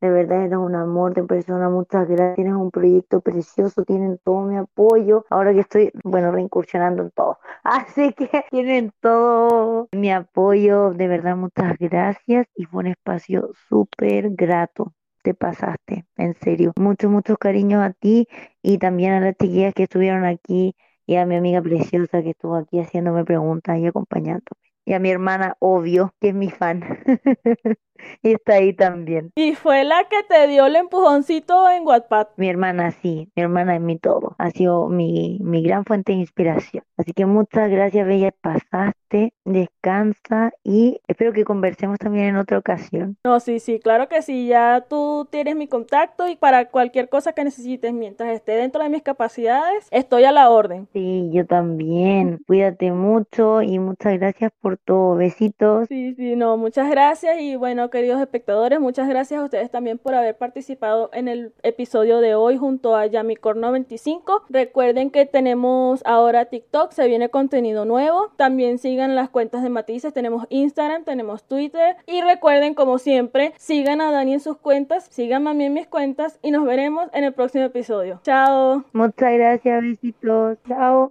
De 0.00 0.10
verdad, 0.10 0.44
eres 0.44 0.58
un 0.58 0.74
amor 0.74 1.14
de 1.14 1.24
persona. 1.24 1.68
Muchas 1.68 2.06
gracias. 2.08 2.36
Tienes 2.36 2.54
un 2.54 2.70
proyecto 2.70 3.20
precioso. 3.20 3.84
Tienen 3.84 4.18
todo 4.24 4.42
mi 4.42 4.56
apoyo. 4.56 5.24
Ahora 5.30 5.52
que 5.54 5.60
estoy, 5.60 5.90
bueno, 6.04 6.30
reincursionando 6.32 7.02
en 7.02 7.10
todo. 7.10 7.38
Así 7.64 8.12
que 8.12 8.28
tienen 8.50 8.92
todo 9.00 9.88
mi 9.92 10.10
apoyo. 10.12 10.90
De 10.92 11.08
verdad, 11.08 11.36
muchas 11.36 11.76
gracias. 11.78 12.46
Y 12.54 12.64
fue 12.66 12.80
un 12.80 12.86
espacio 12.88 13.50
súper 13.68 14.30
grato. 14.30 14.94
Te 15.22 15.34
pasaste, 15.34 16.06
en 16.16 16.34
serio. 16.34 16.72
Muchos, 16.78 17.10
muchos 17.10 17.36
cariños 17.38 17.82
a 17.82 17.92
ti 17.92 18.28
y 18.62 18.78
también 18.78 19.12
a 19.14 19.20
las 19.20 19.36
chiquillas 19.36 19.74
que 19.74 19.84
estuvieron 19.84 20.24
aquí 20.24 20.76
y 21.06 21.16
a 21.16 21.26
mi 21.26 21.36
amiga 21.36 21.62
preciosa 21.62 22.22
que 22.22 22.30
estuvo 22.30 22.56
aquí 22.56 22.80
haciéndome 22.80 23.24
preguntas 23.24 23.78
y 23.78 23.86
acompañándome. 23.86 24.65
Y 24.86 24.94
a 24.94 25.00
mi 25.00 25.10
hermana, 25.10 25.56
obvio, 25.58 26.14
que 26.20 26.28
es 26.28 26.34
mi 26.34 26.48
fan. 26.50 26.82
Y 28.22 28.32
está 28.32 28.54
ahí 28.54 28.72
también. 28.72 29.32
Y 29.34 29.54
fue 29.54 29.84
la 29.84 30.04
que 30.08 30.22
te 30.28 30.46
dio 30.48 30.66
el 30.66 30.76
empujoncito 30.76 31.68
en 31.68 31.86
Wattpad. 31.86 32.28
Mi 32.36 32.48
hermana, 32.48 32.90
sí, 32.90 33.30
mi 33.34 33.42
hermana 33.42 33.76
es 33.76 33.80
mi 33.80 33.98
todo. 33.98 34.34
Ha 34.38 34.50
sido 34.50 34.88
mi, 34.88 35.38
mi 35.42 35.62
gran 35.62 35.84
fuente 35.84 36.12
de 36.12 36.18
inspiración. 36.18 36.84
Así 36.96 37.12
que 37.12 37.26
muchas 37.26 37.70
gracias, 37.70 38.06
Bella. 38.06 38.32
Pasaste, 38.40 39.32
descansa 39.44 40.52
y 40.64 41.00
espero 41.08 41.32
que 41.32 41.44
conversemos 41.44 41.98
también 41.98 42.26
en 42.26 42.36
otra 42.36 42.58
ocasión. 42.58 43.16
No, 43.24 43.40
sí, 43.40 43.60
sí, 43.60 43.80
claro 43.80 44.08
que 44.08 44.22
sí. 44.22 44.48
Ya 44.48 44.84
tú 44.88 45.28
tienes 45.30 45.56
mi 45.56 45.68
contacto 45.68 46.28
y 46.28 46.36
para 46.36 46.68
cualquier 46.68 47.08
cosa 47.08 47.32
que 47.32 47.44
necesites 47.44 47.92
mientras 47.92 48.30
esté 48.30 48.52
dentro 48.52 48.82
de 48.82 48.88
mis 48.88 49.02
capacidades, 49.02 49.88
estoy 49.90 50.24
a 50.24 50.32
la 50.32 50.50
orden. 50.50 50.88
Sí, 50.92 51.30
yo 51.32 51.46
también. 51.46 52.40
Cuídate 52.46 52.92
mucho 52.92 53.62
y 53.62 53.78
muchas 53.78 54.18
gracias 54.18 54.52
por 54.60 54.75
todo. 54.84 55.16
Besitos. 55.16 55.88
Sí, 55.88 56.14
sí, 56.14 56.36
no, 56.36 56.56
muchas 56.56 56.90
gracias 56.90 57.40
y 57.40 57.56
bueno, 57.56 57.90
queridos 57.90 58.20
espectadores, 58.20 58.80
muchas 58.80 59.08
gracias 59.08 59.40
a 59.40 59.44
ustedes 59.44 59.70
también 59.70 59.98
por 59.98 60.14
haber 60.14 60.36
participado 60.36 61.10
en 61.12 61.28
el 61.28 61.52
episodio 61.62 62.20
de 62.20 62.34
hoy 62.34 62.56
junto 62.56 62.96
a 62.96 63.06
Yamicor95. 63.06 64.42
Recuerden 64.48 65.10
que 65.10 65.26
tenemos 65.26 66.02
ahora 66.04 66.46
TikTok, 66.46 66.92
se 66.92 67.06
viene 67.06 67.28
contenido 67.28 67.84
nuevo. 67.84 68.30
También 68.36 68.78
sigan 68.78 69.14
las 69.14 69.30
cuentas 69.30 69.62
de 69.62 69.68
Matices, 69.68 70.12
tenemos 70.12 70.46
Instagram, 70.50 71.04
tenemos 71.04 71.44
Twitter 71.44 71.96
y 72.06 72.22
recuerden 72.22 72.74
como 72.74 72.98
siempre, 72.98 73.52
sigan 73.56 74.00
a 74.00 74.10
Dani 74.10 74.34
en 74.34 74.40
sus 74.40 74.56
cuentas, 74.56 75.06
sigan 75.10 75.46
a 75.48 75.54
mí 75.54 75.64
en 75.64 75.74
mis 75.74 75.86
cuentas 75.86 76.38
y 76.42 76.50
nos 76.50 76.64
veremos 76.64 77.08
en 77.12 77.24
el 77.24 77.32
próximo 77.32 77.64
episodio. 77.64 78.20
Chao. 78.22 78.84
Muchas 78.92 79.32
gracias, 79.32 79.82
besitos. 79.82 80.58
Chao. 80.66 81.04